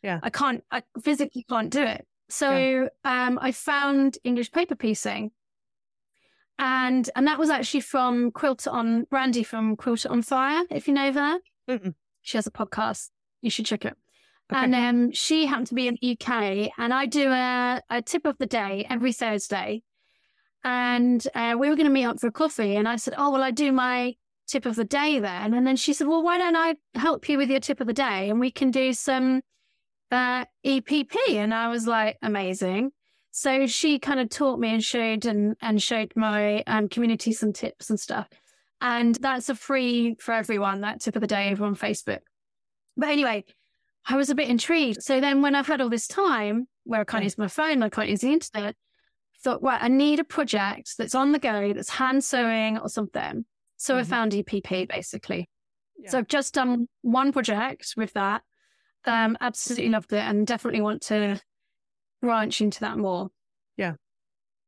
Yeah. 0.02 0.20
I 0.22 0.30
can't, 0.30 0.62
I 0.70 0.82
physically 1.02 1.44
can't 1.48 1.70
do 1.70 1.82
it. 1.82 2.06
So 2.28 2.50
yeah. 2.50 2.86
um, 3.04 3.38
I 3.40 3.52
found 3.52 4.18
English 4.24 4.52
paper 4.52 4.74
piecing. 4.74 5.30
And 6.58 7.10
and 7.16 7.26
that 7.26 7.38
was 7.38 7.50
actually 7.50 7.80
from 7.80 8.30
Quilt 8.30 8.68
on 8.68 9.04
Brandy 9.10 9.42
from 9.42 9.76
Quilt 9.76 10.06
on 10.06 10.22
Fire, 10.22 10.64
if 10.70 10.86
you 10.86 10.94
know 10.94 11.10
that. 11.10 11.40
Mm-mm. 11.68 11.94
She 12.22 12.38
has 12.38 12.46
a 12.46 12.50
podcast. 12.52 13.10
You 13.42 13.50
should 13.50 13.66
check 13.66 13.84
it. 13.84 13.96
Okay. 14.52 14.62
And 14.62 14.74
um, 14.74 15.12
she 15.12 15.46
happened 15.46 15.68
to 15.68 15.74
be 15.74 15.88
in 15.88 15.96
the 16.00 16.12
UK, 16.12 16.70
and 16.78 16.92
I 16.92 17.06
do 17.06 17.30
a, 17.30 17.80
a 17.90 18.02
tip 18.02 18.26
of 18.26 18.36
the 18.38 18.46
day 18.46 18.86
every 18.88 19.12
Thursday. 19.12 19.82
And 20.62 21.26
uh, 21.34 21.56
we 21.58 21.68
were 21.68 21.76
going 21.76 21.88
to 21.88 21.92
meet 21.92 22.04
up 22.04 22.20
for 22.20 22.30
coffee, 22.30 22.76
and 22.76 22.88
I 22.88 22.96
said, 22.96 23.14
"Oh 23.16 23.30
well, 23.30 23.42
I 23.42 23.50
do 23.50 23.72
my 23.72 24.14
tip 24.46 24.64
of 24.64 24.76
the 24.76 24.84
day 24.84 25.18
then." 25.18 25.54
And 25.54 25.66
then 25.66 25.76
she 25.76 25.92
said, 25.92 26.06
"Well, 26.06 26.22
why 26.22 26.38
don't 26.38 26.56
I 26.56 26.76
help 26.94 27.28
you 27.28 27.36
with 27.38 27.50
your 27.50 27.60
tip 27.60 27.80
of 27.80 27.86
the 27.86 27.92
day, 27.92 28.30
and 28.30 28.38
we 28.38 28.50
can 28.50 28.70
do 28.70 28.92
some 28.92 29.40
uh, 30.10 30.44
EPP?" 30.64 31.16
And 31.30 31.54
I 31.54 31.68
was 31.68 31.86
like, 31.86 32.18
"Amazing!" 32.22 32.92
So 33.30 33.66
she 33.66 33.98
kind 33.98 34.20
of 34.20 34.28
taught 34.30 34.60
me 34.60 34.72
and 34.72 34.84
showed 34.84 35.26
and 35.26 35.56
and 35.60 35.82
showed 35.82 36.12
my 36.16 36.62
um, 36.66 36.88
community 36.88 37.32
some 37.32 37.52
tips 37.52 37.90
and 37.90 37.98
stuff. 37.98 38.28
And 38.80 39.14
that's 39.16 39.48
a 39.48 39.54
free 39.54 40.16
for 40.20 40.32
everyone, 40.32 40.82
that 40.82 41.00
tip 41.00 41.16
of 41.16 41.20
the 41.20 41.26
day 41.26 41.50
over 41.50 41.64
on 41.64 41.74
Facebook. 41.74 42.20
But 42.96 43.08
anyway, 43.08 43.44
I 44.06 44.16
was 44.16 44.30
a 44.30 44.34
bit 44.34 44.48
intrigued. 44.48 45.02
So 45.02 45.20
then 45.20 45.42
when 45.42 45.54
I've 45.54 45.66
had 45.66 45.80
all 45.80 45.88
this 45.88 46.06
time 46.06 46.68
where 46.84 47.00
I 47.00 47.04
can't 47.04 47.22
yeah. 47.22 47.26
use 47.26 47.38
my 47.38 47.48
phone, 47.48 47.82
I 47.82 47.88
can't 47.88 48.08
use 48.08 48.20
the 48.20 48.32
internet, 48.32 48.74
I 48.74 49.38
thought, 49.42 49.62
well, 49.62 49.78
I 49.80 49.88
need 49.88 50.20
a 50.20 50.24
project 50.24 50.96
that's 50.98 51.14
on 51.14 51.32
the 51.32 51.38
go, 51.38 51.72
that's 51.72 51.90
hand 51.90 52.22
sewing 52.22 52.78
or 52.78 52.88
something. 52.88 53.44
So 53.78 53.94
mm-hmm. 53.94 54.00
I 54.00 54.04
found 54.04 54.32
EPP 54.32 54.88
basically. 54.88 55.48
Yeah. 55.98 56.10
So 56.10 56.18
I've 56.18 56.28
just 56.28 56.54
done 56.54 56.88
one 57.02 57.32
project 57.32 57.94
with 57.96 58.12
that. 58.12 58.42
Um, 59.06 59.36
absolutely 59.40 59.90
loved 59.90 60.12
it 60.12 60.18
and 60.18 60.46
definitely 60.46 60.80
want 60.80 61.02
to 61.02 61.40
branch 62.22 62.60
into 62.60 62.80
that 62.80 62.96
more. 62.96 63.30
Yeah. 63.76 63.94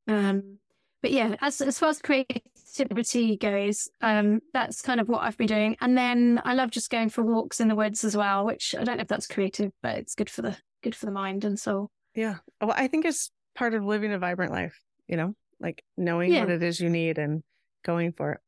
Um, 0.07 0.59
but 1.03 1.11
yeah, 1.11 1.37
as 1.41 1.61
as 1.61 1.79
far 1.79 1.91
as 1.91 2.01
creativity 2.01 3.37
goes, 3.37 3.89
um, 4.01 4.41
that's 4.53 4.83
kind 4.83 5.01
of 5.01 5.09
what 5.09 5.23
I've 5.23 5.37
been 5.37 5.47
doing. 5.47 5.77
And 5.81 5.97
then 5.97 6.41
I 6.45 6.55
love 6.55 6.71
just 6.71 6.91
going 6.91 7.09
for 7.09 7.23
walks 7.23 7.61
in 7.61 7.69
the 7.69 7.75
woods 7.75 8.05
as 8.05 8.17
well, 8.17 8.45
which 8.45 8.75
I 8.79 8.85
don't 8.85 8.97
know 8.97 9.03
if 9.03 9.09
that's 9.09 9.27
creative, 9.27 9.73
but 9.83 9.99
it's 9.99 10.15
good 10.15 10.31
for 10.31 10.43
the 10.43 10.57
good 10.83 10.95
for 10.95 11.07
the 11.07 11.13
mind 11.13 11.45
and 11.45 11.59
soul. 11.59 11.91
Yeah, 12.15 12.37
well, 12.61 12.75
I 12.77 12.89
think 12.89 13.05
it's 13.05 13.31
part 13.55 13.75
of 13.75 13.85
living 13.85 14.13
a 14.13 14.19
vibrant 14.19 14.53
life. 14.53 14.79
You 15.07 15.17
know, 15.17 15.35
like 15.61 15.85
knowing 15.97 16.33
yeah. 16.33 16.41
what 16.41 16.51
it 16.51 16.63
is 16.63 16.81
you 16.81 16.91
need 16.91 17.19
and 17.19 17.43
going 17.85 18.13
for 18.13 18.33
it. 18.33 18.41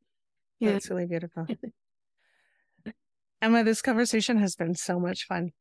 Yeah, 0.59 0.71
it's 0.71 0.91
really 0.91 1.07
beautiful. 1.07 1.47
Emma, 3.41 3.63
this 3.63 3.83
conversation 3.83 4.39
has 4.39 4.57
been 4.57 4.75
so 4.75 4.99
much 4.99 5.27
fun. 5.27 5.53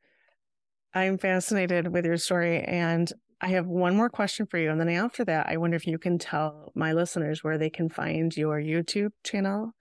I'm 0.97 1.19
fascinated 1.19 1.93
with 1.93 2.05
your 2.05 2.17
story 2.17 2.63
and 2.63 3.11
I 3.39 3.49
have 3.49 3.67
one 3.67 3.95
more 3.95 4.09
question 4.09 4.47
for 4.47 4.57
you. 4.57 4.71
And 4.71 4.79
then 4.79 4.89
after 4.89 5.23
that, 5.25 5.45
I 5.47 5.57
wonder 5.57 5.77
if 5.77 5.85
you 5.85 5.99
can 5.99 6.17
tell 6.17 6.71
my 6.73 6.93
listeners 6.93 7.43
where 7.43 7.59
they 7.59 7.69
can 7.69 7.87
find 7.87 8.35
your 8.35 8.59
YouTube 8.59 9.11
channel 9.23 9.73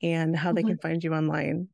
and 0.00 0.36
how 0.36 0.50
mm-hmm. 0.50 0.54
they 0.54 0.62
can 0.62 0.78
find 0.78 1.02
you 1.02 1.14
online 1.14 1.66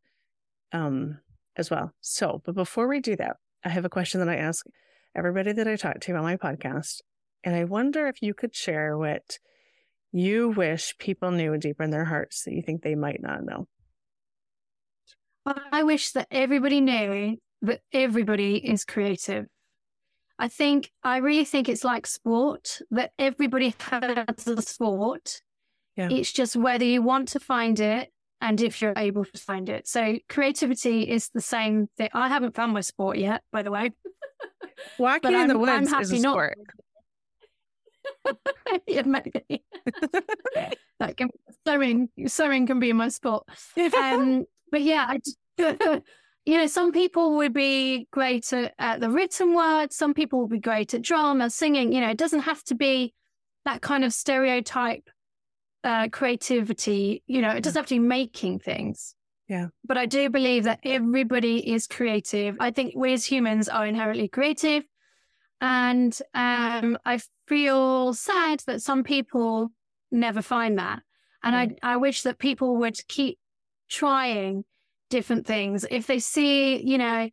um, 0.72 1.18
as 1.55 1.70
well. 1.70 1.93
So, 2.01 2.41
but 2.47 2.55
before 2.55 2.89
we 2.89 3.01
do 3.01 3.14
that, 3.16 3.36
I 3.62 3.68
have 3.68 3.84
a 3.84 3.91
question 3.91 4.20
that 4.20 4.28
I 4.30 4.36
ask 4.36 4.64
everybody 5.14 5.53
that 5.53 5.68
I 5.68 5.76
talk 5.76 6.01
to 6.01 6.14
on 6.14 6.22
my 6.22 6.36
podcast. 6.36 7.03
And 7.45 7.55
I 7.55 7.64
wonder 7.64 8.07
if 8.07 8.22
you 8.22 8.32
could 8.32 8.55
share 8.55 8.97
what 8.97 9.39
you 10.12 10.49
wish 10.49 10.97
people 10.97 11.30
knew 11.30 11.59
deeper 11.59 11.82
in 11.82 11.91
their 11.91 12.07
hearts 12.07 12.45
that 12.45 12.55
you 12.55 12.62
think 12.62 12.80
they 12.80 12.95
might 12.95 13.20
not 13.20 13.45
know. 13.45 13.68
I 15.45 15.82
wish 15.82 16.12
that 16.12 16.28
everybody 16.30 16.80
knew 16.80 17.36
that 17.63 17.81
everybody 17.93 18.57
is 18.57 18.85
creative 18.85 19.47
I 20.39 20.49
think, 20.49 20.93
I 21.03 21.17
really 21.17 21.45
think 21.45 21.69
it's 21.69 21.83
like 21.83 22.07
sport 22.07 22.79
that 22.93 23.11
everybody 23.19 23.75
has 23.81 24.47
a 24.47 24.63
sport. 24.63 25.43
Yeah. 25.97 26.09
It's 26.11 26.33
just 26.33 26.55
whether 26.55 26.85
you 26.85 27.03
want 27.03 27.29
to 27.29 27.41
find 27.41 27.81
it 27.81 28.13
and 28.41 28.61
if 28.61 28.81
you're 28.81 28.95
able 28.97 29.25
to 29.25 29.39
find 29.39 29.69
it. 29.69 29.89
So 29.89 30.19
creativity 30.29 31.03
is 31.03 31.31
the 31.35 31.41
same 31.41 31.89
thing. 31.97 32.09
I 32.15 32.29
haven't 32.29 32.55
found 32.55 32.73
my 32.73 32.83
sport 32.83 33.19
yet, 33.19 33.43
by 33.51 33.63
the 33.63 33.73
way. 33.73 33.91
Walking 34.99 35.35
in 35.35 35.49
the 35.49 35.59
woods 35.59 35.93
is 35.93 36.13
a 36.13 36.19
sport. 36.19 36.57
yeah, 38.87 39.03
maybe. 39.03 39.65
that 41.01 41.17
can 41.17 41.31
sewing 41.67 42.11
sewing 42.27 42.69
can 42.69 42.79
be 42.79 42.93
my 42.93 43.09
sport. 43.09 43.45
Um, 43.77 44.45
but 44.71 44.83
yeah, 44.83 45.17
I, 45.59 46.03
you 46.49 46.57
know, 46.57 46.66
some 46.66 46.92
people 46.92 47.36
would 47.36 47.53
be 47.53 48.09
great 48.11 48.51
at, 48.55 48.72
at, 48.78 49.01
the 49.01 49.11
written 49.11 49.55
word. 49.55 49.92
Some 49.92 50.14
people 50.14 50.40
would 50.40 50.51
be 50.51 50.59
great 50.59 50.94
at 50.94 51.03
drama, 51.03 51.51
singing. 51.51 51.92
You 51.92 52.01
know, 52.01 52.09
it 52.09 52.16
doesn't 52.16 52.40
have 52.40 52.64
to 52.64 52.74
be 52.74 53.12
that 53.66 53.82
kind 53.82 54.03
of 54.03 54.14
stereotype 54.14 55.11
uh, 55.84 56.09
creativity. 56.09 57.22
You 57.26 57.42
know, 57.42 57.51
it 57.51 57.62
doesn't 57.62 57.78
have 57.78 57.88
to 57.88 57.96
be 57.96 57.99
making 57.99 58.61
things. 58.61 59.14
Yeah. 59.46 59.66
But 59.84 59.99
I 59.99 60.07
do 60.07 60.30
believe 60.30 60.64
that 60.64 60.80
everybody 60.84 61.70
is 61.70 61.86
creative. 61.86 62.57
I 62.61 62.70
think 62.70 62.94
we 62.96 63.12
as 63.12 63.26
humans 63.26 63.68
are 63.68 63.84
inherently 63.84 64.28
creative. 64.28 64.84
And 65.61 66.18
um, 66.32 66.96
I 67.05 67.20
feel 67.46 68.14
sad 68.14 68.61
that 68.66 68.80
some 68.80 69.05
people 69.05 69.68
never 70.11 70.40
find 70.40 70.78
that. 70.78 71.03
And 71.42 71.55
I, 71.55 71.76
I 71.82 71.96
wish 71.99 72.22
that 72.22 72.38
people 72.38 72.78
would 72.78 73.07
keep 73.07 73.38
trying 73.90 74.64
different 75.11 75.47
things. 75.47 75.85
If 75.91 76.07
they 76.07 76.19
see, 76.19 76.83
you 76.83 76.99
know, 76.99 77.31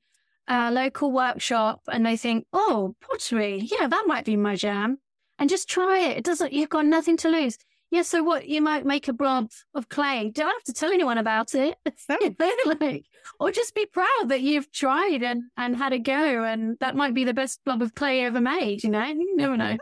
a 0.48 0.72
local 0.72 1.12
workshop 1.12 1.82
and 1.88 2.06
they 2.06 2.18
think, 2.18 2.46
oh, 2.54 2.96
pottery, 3.02 3.68
yeah, 3.72 3.88
that 3.88 4.06
might 4.08 4.26
be 4.26 4.36
my 4.36 4.56
jam, 4.56 5.00
and 5.40 5.50
just 5.50 5.70
try 5.70 6.00
it. 6.00 6.18
It 6.18 6.24
doesn't, 6.24 6.54
you've 6.54 6.70
got 6.70 6.86
nothing 6.86 7.18
to 7.18 7.30
lose. 7.30 7.58
Yeah, 7.92 8.02
so 8.02 8.24
what? 8.24 8.48
You 8.48 8.62
might 8.62 8.86
make 8.86 9.08
a 9.08 9.14
blob 9.14 9.52
of 9.74 9.90
clay. 9.90 10.32
Don't 10.34 10.52
have 10.52 10.64
to 10.64 10.74
tell 10.74 10.92
anyone 10.92 11.18
about 11.18 11.54
it. 11.54 11.78
like, 12.66 13.06
or 13.40 13.52
just 13.52 13.76
be 13.76 13.86
proud 13.86 14.26
that 14.26 14.42
you've 14.42 14.72
tried 14.72 15.24
and, 15.24 15.44
and 15.56 15.78
had 15.78 15.94
a 15.94 16.00
go. 16.00 16.44
And 16.44 16.78
that 16.80 16.96
might 16.96 17.14
be 17.14 17.24
the 17.24 17.34
best 17.34 17.64
blob 17.64 17.82
of 17.82 17.96
clay 17.96 18.26
ever 18.26 18.42
made. 18.42 18.84
You 18.84 18.90
know, 18.90 19.06
you 19.06 19.36
never 19.38 19.56
know. 19.56 19.78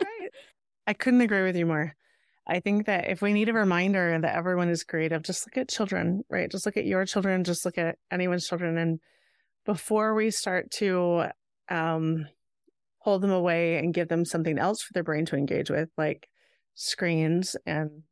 I 0.86 0.92
couldn't 0.92 1.20
agree 1.20 1.42
with 1.42 1.56
you 1.56 1.66
more. 1.66 1.94
I 2.46 2.60
think 2.60 2.86
that 2.86 3.08
if 3.08 3.22
we 3.22 3.32
need 3.32 3.48
a 3.48 3.52
reminder 3.52 4.18
that 4.18 4.34
everyone 4.34 4.68
is 4.68 4.84
creative, 4.84 5.22
just 5.22 5.46
look 5.46 5.56
at 5.56 5.68
children, 5.68 6.24
right? 6.28 6.50
Just 6.50 6.66
look 6.66 6.76
at 6.76 6.86
your 6.86 7.04
children, 7.06 7.44
just 7.44 7.64
look 7.64 7.78
at 7.78 7.96
anyone's 8.10 8.48
children. 8.48 8.76
And 8.76 9.00
before 9.64 10.14
we 10.14 10.30
start 10.30 10.70
to 10.72 11.26
um, 11.68 12.26
hold 12.98 13.22
them 13.22 13.30
away 13.30 13.76
and 13.76 13.94
give 13.94 14.08
them 14.08 14.24
something 14.24 14.58
else 14.58 14.82
for 14.82 14.92
their 14.92 15.04
brain 15.04 15.26
to 15.26 15.36
engage 15.36 15.70
with, 15.70 15.90
like 15.96 16.28
screens 16.74 17.56
and 17.66 18.02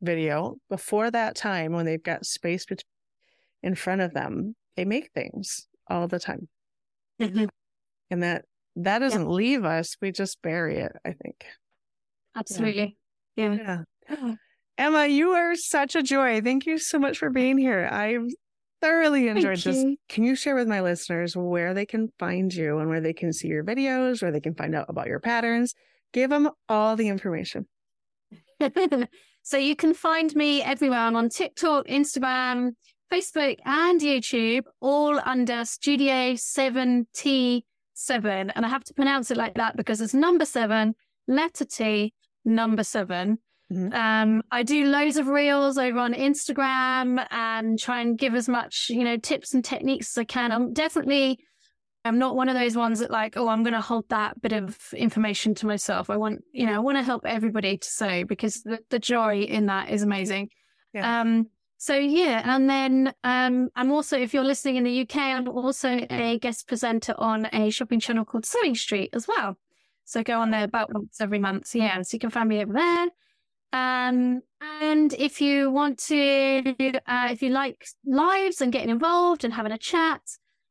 video, 0.00 0.56
before 0.68 1.10
that 1.10 1.36
time 1.36 1.72
when 1.72 1.86
they've 1.86 2.02
got 2.02 2.26
space 2.26 2.66
in 3.62 3.74
front 3.74 4.00
of 4.00 4.14
them, 4.14 4.56
they 4.76 4.84
make 4.84 5.10
things 5.12 5.68
all 5.88 6.08
the 6.08 6.18
time. 6.18 6.48
Mm-hmm. 7.20 7.46
And 8.10 8.22
that 8.22 8.44
that 8.76 9.00
doesn't 9.00 9.22
yeah. 9.22 9.28
leave 9.28 9.64
us. 9.64 9.96
We 10.00 10.12
just 10.12 10.40
bury 10.40 10.78
it, 10.78 10.92
I 11.04 11.12
think. 11.12 11.44
Absolutely. 12.36 12.80
Yeah. 12.80 12.88
Yeah. 13.38 14.34
Emma, 14.76 15.06
you 15.06 15.30
are 15.30 15.54
such 15.54 15.96
a 15.96 16.02
joy. 16.02 16.40
Thank 16.40 16.66
you 16.66 16.78
so 16.78 16.98
much 16.98 17.18
for 17.18 17.30
being 17.30 17.58
here. 17.58 17.88
I 17.90 18.18
thoroughly 18.80 19.28
enjoyed 19.28 19.58
this. 19.58 19.84
Can 20.08 20.24
you 20.24 20.36
share 20.36 20.54
with 20.54 20.68
my 20.68 20.80
listeners 20.80 21.36
where 21.36 21.74
they 21.74 21.86
can 21.86 22.12
find 22.18 22.52
you 22.52 22.78
and 22.78 22.88
where 22.88 23.00
they 23.00 23.12
can 23.12 23.32
see 23.32 23.48
your 23.48 23.64
videos, 23.64 24.22
where 24.22 24.30
they 24.30 24.40
can 24.40 24.54
find 24.54 24.74
out 24.74 24.86
about 24.88 25.08
your 25.08 25.20
patterns? 25.20 25.74
Give 26.12 26.30
them 26.30 26.50
all 26.68 26.96
the 26.96 27.08
information. 27.08 27.66
so 29.42 29.56
you 29.56 29.76
can 29.76 29.94
find 29.94 30.34
me 30.34 30.62
everywhere. 30.62 31.00
I'm 31.00 31.16
on 31.16 31.28
TikTok, 31.28 31.86
Instagram, 31.86 32.72
Facebook, 33.12 33.56
and 33.64 34.00
YouTube, 34.00 34.62
all 34.80 35.20
under 35.24 35.64
Studio 35.64 36.34
7T7. 36.34 37.62
And 38.54 38.64
I 38.64 38.68
have 38.68 38.84
to 38.84 38.94
pronounce 38.94 39.30
it 39.30 39.36
like 39.36 39.54
that 39.54 39.76
because 39.76 40.00
it's 40.00 40.14
number 40.14 40.44
seven, 40.44 40.94
letter 41.26 41.64
T, 41.64 42.14
number 42.48 42.82
7 42.82 43.38
mm-hmm. 43.72 43.92
Um, 43.92 44.42
I 44.50 44.62
do 44.62 44.86
loads 44.86 45.16
of 45.16 45.28
reels 45.28 45.78
over 45.78 45.98
on 45.98 46.14
Instagram 46.14 47.24
and 47.30 47.78
try 47.78 48.00
and 48.00 48.18
give 48.18 48.34
as 48.34 48.48
much, 48.48 48.90
you 48.90 49.04
know, 49.04 49.16
tips 49.16 49.54
and 49.54 49.64
techniques 49.64 50.16
as 50.16 50.20
I 50.20 50.24
can. 50.24 50.52
I'm 50.52 50.72
definitely, 50.72 51.38
I'm 52.04 52.18
not 52.18 52.34
one 52.34 52.48
of 52.48 52.54
those 52.54 52.76
ones 52.76 53.00
that 53.00 53.10
like, 53.10 53.36
oh, 53.36 53.48
I'm 53.48 53.62
going 53.62 53.74
to 53.74 53.80
hold 53.80 54.08
that 54.08 54.40
bit 54.40 54.52
of 54.52 54.78
information 54.94 55.54
to 55.56 55.66
myself. 55.66 56.10
I 56.10 56.16
want, 56.16 56.42
you 56.52 56.66
know, 56.66 56.74
I 56.74 56.78
want 56.78 56.96
to 56.98 57.02
help 57.02 57.26
everybody 57.26 57.76
to 57.76 57.88
sew 57.88 58.24
because 58.24 58.62
the, 58.62 58.78
the 58.90 58.98
joy 58.98 59.40
in 59.42 59.66
that 59.66 59.90
is 59.90 60.02
amazing. 60.02 60.48
Yeah. 60.94 61.20
Um, 61.20 61.48
so 61.80 61.94
yeah, 61.94 62.42
and 62.44 62.68
then 62.68 63.14
um, 63.22 63.68
I'm 63.76 63.92
also, 63.92 64.18
if 64.18 64.34
you're 64.34 64.42
listening 64.42 64.76
in 64.76 64.84
the 64.84 65.02
UK, 65.02 65.16
I'm 65.16 65.46
also 65.46 66.04
a 66.10 66.36
guest 66.40 66.66
presenter 66.66 67.14
on 67.16 67.46
a 67.52 67.70
shopping 67.70 68.00
channel 68.00 68.24
called 68.24 68.44
Sewing 68.44 68.74
Street 68.74 69.10
as 69.12 69.28
well. 69.28 69.56
So 70.08 70.22
go 70.22 70.40
on 70.40 70.50
there 70.50 70.64
about 70.64 70.92
once 70.92 71.20
every 71.20 71.38
month. 71.38 71.66
So 71.66 71.78
yeah, 71.78 72.00
so 72.00 72.14
you 72.14 72.18
can 72.18 72.30
find 72.30 72.48
me 72.48 72.62
over 72.62 72.72
there. 72.72 73.08
Um, 73.74 74.40
and 74.80 75.12
if 75.12 75.42
you 75.42 75.70
want 75.70 75.98
to, 76.06 76.74
uh, 77.06 77.28
if 77.30 77.42
you 77.42 77.50
like 77.50 77.84
lives 78.06 78.62
and 78.62 78.72
getting 78.72 78.88
involved 78.88 79.44
and 79.44 79.52
having 79.52 79.72
a 79.72 79.76
chat, 79.78 80.22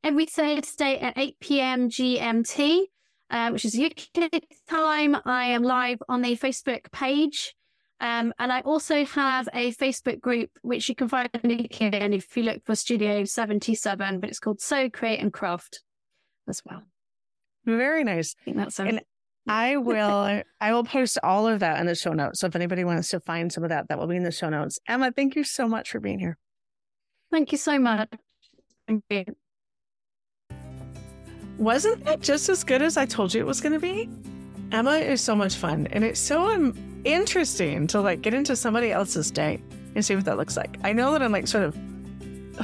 every 0.03 0.25
Thursday 0.25 0.97
at 0.97 1.15
8 1.15 1.39
p.m. 1.39 1.87
GMT, 1.87 2.85
uh, 3.29 3.49
which 3.51 3.65
is 3.65 3.79
UK 3.79 4.41
time, 4.67 5.15
I 5.23 5.45
am 5.45 5.61
live 5.61 6.01
on 6.09 6.23
the 6.23 6.35
Facebook 6.35 6.91
page. 6.91 7.53
Um, 7.99 8.33
and 8.39 8.51
I 8.51 8.61
also 8.61 9.05
have 9.05 9.47
a 9.53 9.71
Facebook 9.73 10.19
group, 10.19 10.49
which 10.63 10.89
you 10.89 10.95
can 10.95 11.09
find 11.09 11.29
again 11.33 12.11
if 12.11 12.35
you 12.35 12.41
look 12.41 12.65
for 12.65 12.75
Studio 12.75 13.23
77, 13.23 14.19
but 14.19 14.29
it's 14.29 14.39
called 14.39 14.61
Sew 14.61 14.89
Create 14.89 15.19
and 15.19 15.31
Craft 15.31 15.83
as 16.47 16.63
well. 16.65 16.81
Very 17.65 18.03
nice. 18.03 18.35
I 18.41 18.43
think 18.45 18.57
that's 18.57 18.79
and 18.79 19.01
I 19.47 19.77
will 19.77 20.41
I 20.59 20.73
will 20.73 20.83
post 20.83 21.17
all 21.23 21.47
of 21.47 21.59
that 21.61 21.79
in 21.79 21.85
the 21.85 21.95
show 21.95 22.13
notes. 22.13 22.39
So 22.39 22.47
if 22.47 22.55
anybody 22.55 22.83
wants 22.83 23.09
to 23.09 23.19
find 23.19 23.51
some 23.51 23.63
of 23.63 23.69
that, 23.69 23.87
that 23.87 23.97
will 23.97 24.07
be 24.07 24.15
in 24.15 24.23
the 24.23 24.31
show 24.31 24.49
notes. 24.49 24.79
Emma, 24.87 25.11
thank 25.11 25.35
you 25.35 25.43
so 25.43 25.67
much 25.67 25.91
for 25.91 25.99
being 25.99 26.19
here. 26.19 26.37
Thank 27.31 27.51
you 27.51 27.57
so 27.57 27.79
much. 27.79 28.09
Thank 28.87 29.03
you. 29.09 29.25
Wasn't 31.57 32.03
that 32.05 32.21
just 32.21 32.49
as 32.49 32.63
good 32.63 32.81
as 32.81 32.97
I 32.97 33.05
told 33.05 33.33
you 33.33 33.41
it 33.41 33.47
was 33.47 33.61
going 33.61 33.73
to 33.73 33.79
be? 33.79 34.09
Emma 34.71 34.97
is 34.97 35.21
so 35.21 35.35
much 35.35 35.55
fun, 35.55 35.87
and 35.87 36.03
it's 36.03 36.19
so 36.19 36.49
um, 36.53 36.75
interesting 37.03 37.87
to 37.87 38.01
like 38.01 38.21
get 38.21 38.33
into 38.33 38.55
somebody 38.55 38.91
else's 38.91 39.31
day 39.31 39.61
and 39.95 40.05
see 40.05 40.15
what 40.15 40.25
that 40.25 40.37
looks 40.37 40.55
like. 40.55 40.77
I 40.83 40.93
know 40.93 41.11
that 41.13 41.21
I'm 41.21 41.31
like 41.31 41.47
sort 41.47 41.63
of 41.63 41.75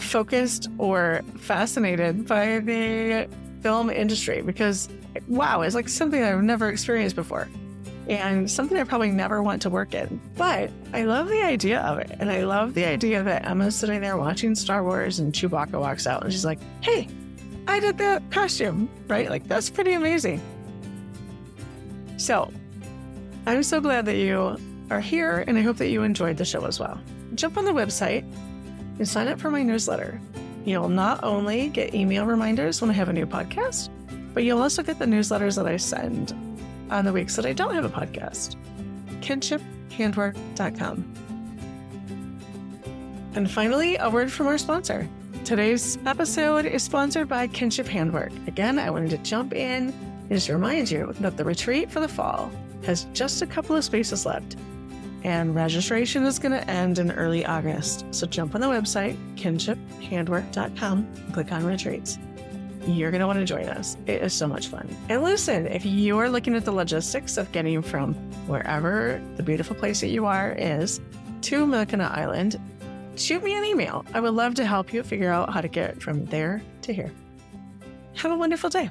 focused 0.01 0.69
or 0.77 1.21
fascinated 1.37 2.27
by 2.27 2.59
the 2.59 3.27
film 3.63 3.89
industry 3.89 4.41
because 4.41 4.89
wow, 5.27 5.61
it's 5.61 5.73
like 5.73 5.89
something 5.89 6.21
I've 6.21 6.43
never 6.43 6.69
experienced 6.69 7.15
before 7.15 7.47
and 8.09 8.51
something 8.51 8.77
I 8.77 8.83
probably 8.83 9.11
never 9.11 9.41
want 9.41 9.61
to 9.61 9.69
work 9.69 9.93
in. 9.93 10.19
But 10.35 10.69
I 10.91 11.03
love 11.03 11.29
the 11.29 11.41
idea 11.41 11.79
of 11.81 11.99
it. 11.99 12.11
And 12.19 12.29
I 12.29 12.43
love 12.43 12.73
the 12.73 12.85
idea 12.85 13.23
that 13.23 13.47
Emma's 13.47 13.75
sitting 13.75 14.01
there 14.01 14.17
watching 14.17 14.55
Star 14.55 14.83
Wars 14.83 15.19
and 15.19 15.31
Chewbacca 15.31 15.79
walks 15.79 16.05
out 16.05 16.23
and 16.23 16.31
she's 16.31 16.45
like, 16.45 16.59
hey, 16.81 17.07
I 17.67 17.79
did 17.79 17.97
that 17.99 18.29
costume, 18.29 18.89
right? 19.07 19.29
Like, 19.29 19.47
that's 19.47 19.69
pretty 19.69 19.93
amazing. 19.93 20.41
So 22.17 22.51
I'm 23.45 23.63
so 23.63 23.79
glad 23.79 24.05
that 24.05 24.17
you 24.17 24.57
are 24.91 24.99
here 24.99 25.45
and 25.47 25.57
I 25.57 25.61
hope 25.61 25.77
that 25.77 25.89
you 25.89 26.03
enjoyed 26.03 26.35
the 26.35 26.45
show 26.45 26.65
as 26.65 26.79
well. 26.79 26.99
Jump 27.35 27.57
on 27.57 27.65
the 27.65 27.71
website 27.71 28.23
and 28.99 29.07
sign 29.07 29.29
up 29.29 29.39
for 29.39 29.49
my 29.49 29.63
newsletter. 29.63 30.19
You'll 30.65 30.89
not 30.89 31.23
only 31.23 31.67
get 31.69 31.93
email 31.93 32.25
reminders 32.25 32.81
when 32.81 32.89
I 32.89 32.93
have 32.93 33.09
a 33.09 33.13
new 33.13 33.25
podcast, 33.25 33.89
but 34.33 34.43
you'll 34.43 34.61
also 34.61 34.81
get 34.81 34.97
the 34.99 35.05
newsletters 35.05 35.55
that 35.57 35.67
I 35.67 35.77
send 35.77 36.33
on 36.89 37.05
the 37.05 37.13
weeks 37.13 37.35
that 37.35 37.45
I 37.45 37.53
don't 37.53 37.73
have 37.75 37.85
a 37.85 37.89
podcast. 37.89 38.55
KinshipHandwork.com. 39.21 41.13
And 43.35 43.49
finally, 43.49 43.95
a 43.97 44.09
word 44.09 44.31
from 44.31 44.47
our 44.47 44.57
sponsor. 44.57 45.09
Today's 45.43 45.97
episode 46.05 46.65
is 46.65 46.83
sponsored 46.83 47.27
by 47.27 47.47
Kinship 47.47 47.87
Handwork. 47.87 48.31
Again, 48.47 48.79
I 48.79 48.89
wanted 48.89 49.09
to 49.09 49.17
jump 49.17 49.53
in 49.53 49.89
and 49.89 50.29
just 50.29 50.47
remind 50.49 50.89
you 50.89 51.13
that 51.19 51.35
the 51.35 51.43
retreat 51.43 51.91
for 51.91 51.99
the 51.99 52.07
fall 52.07 52.49
has 52.85 53.05
just 53.13 53.41
a 53.41 53.47
couple 53.47 53.75
of 53.75 53.83
spaces 53.83 54.25
left, 54.25 54.55
and 55.23 55.55
registration 55.55 56.23
is 56.23 56.39
going 56.39 56.51
to 56.51 56.69
end 56.69 56.99
in 56.99 57.11
early 57.11 57.45
August. 57.45 58.05
So 58.11 58.27
jump 58.27 58.55
on 58.55 58.61
the 58.61 58.67
website, 58.67 59.17
kinshiphandwork.com, 59.35 61.07
and 61.15 61.33
click 61.33 61.51
on 61.51 61.65
retreats 61.65 62.19
you're 62.87 63.11
going 63.11 63.21
to 63.21 63.27
want 63.27 63.39
to 63.39 63.45
join 63.45 63.65
us. 63.65 63.97
It 64.07 64.21
is 64.21 64.33
so 64.33 64.47
much 64.47 64.67
fun. 64.67 64.87
And 65.09 65.23
listen, 65.23 65.67
if 65.67 65.85
you 65.85 66.17
are 66.19 66.29
looking 66.29 66.55
at 66.55 66.65
the 66.65 66.71
logistics 66.71 67.37
of 67.37 67.51
getting 67.51 67.81
from 67.81 68.13
wherever 68.47 69.21
the 69.35 69.43
beautiful 69.43 69.75
place 69.75 70.01
that 70.01 70.09
you 70.09 70.25
are 70.25 70.53
is 70.53 70.99
to 71.41 71.65
Mackinac 71.65 72.11
Island, 72.11 72.59
shoot 73.15 73.43
me 73.43 73.55
an 73.55 73.63
email. 73.63 74.05
I 74.13 74.19
would 74.19 74.33
love 74.33 74.55
to 74.55 74.65
help 74.65 74.93
you 74.93 75.03
figure 75.03 75.31
out 75.31 75.53
how 75.53 75.61
to 75.61 75.67
get 75.67 76.01
from 76.01 76.25
there 76.25 76.61
to 76.81 76.93
here. 76.93 77.11
Have 78.15 78.31
a 78.31 78.37
wonderful 78.37 78.69
day. 78.69 78.89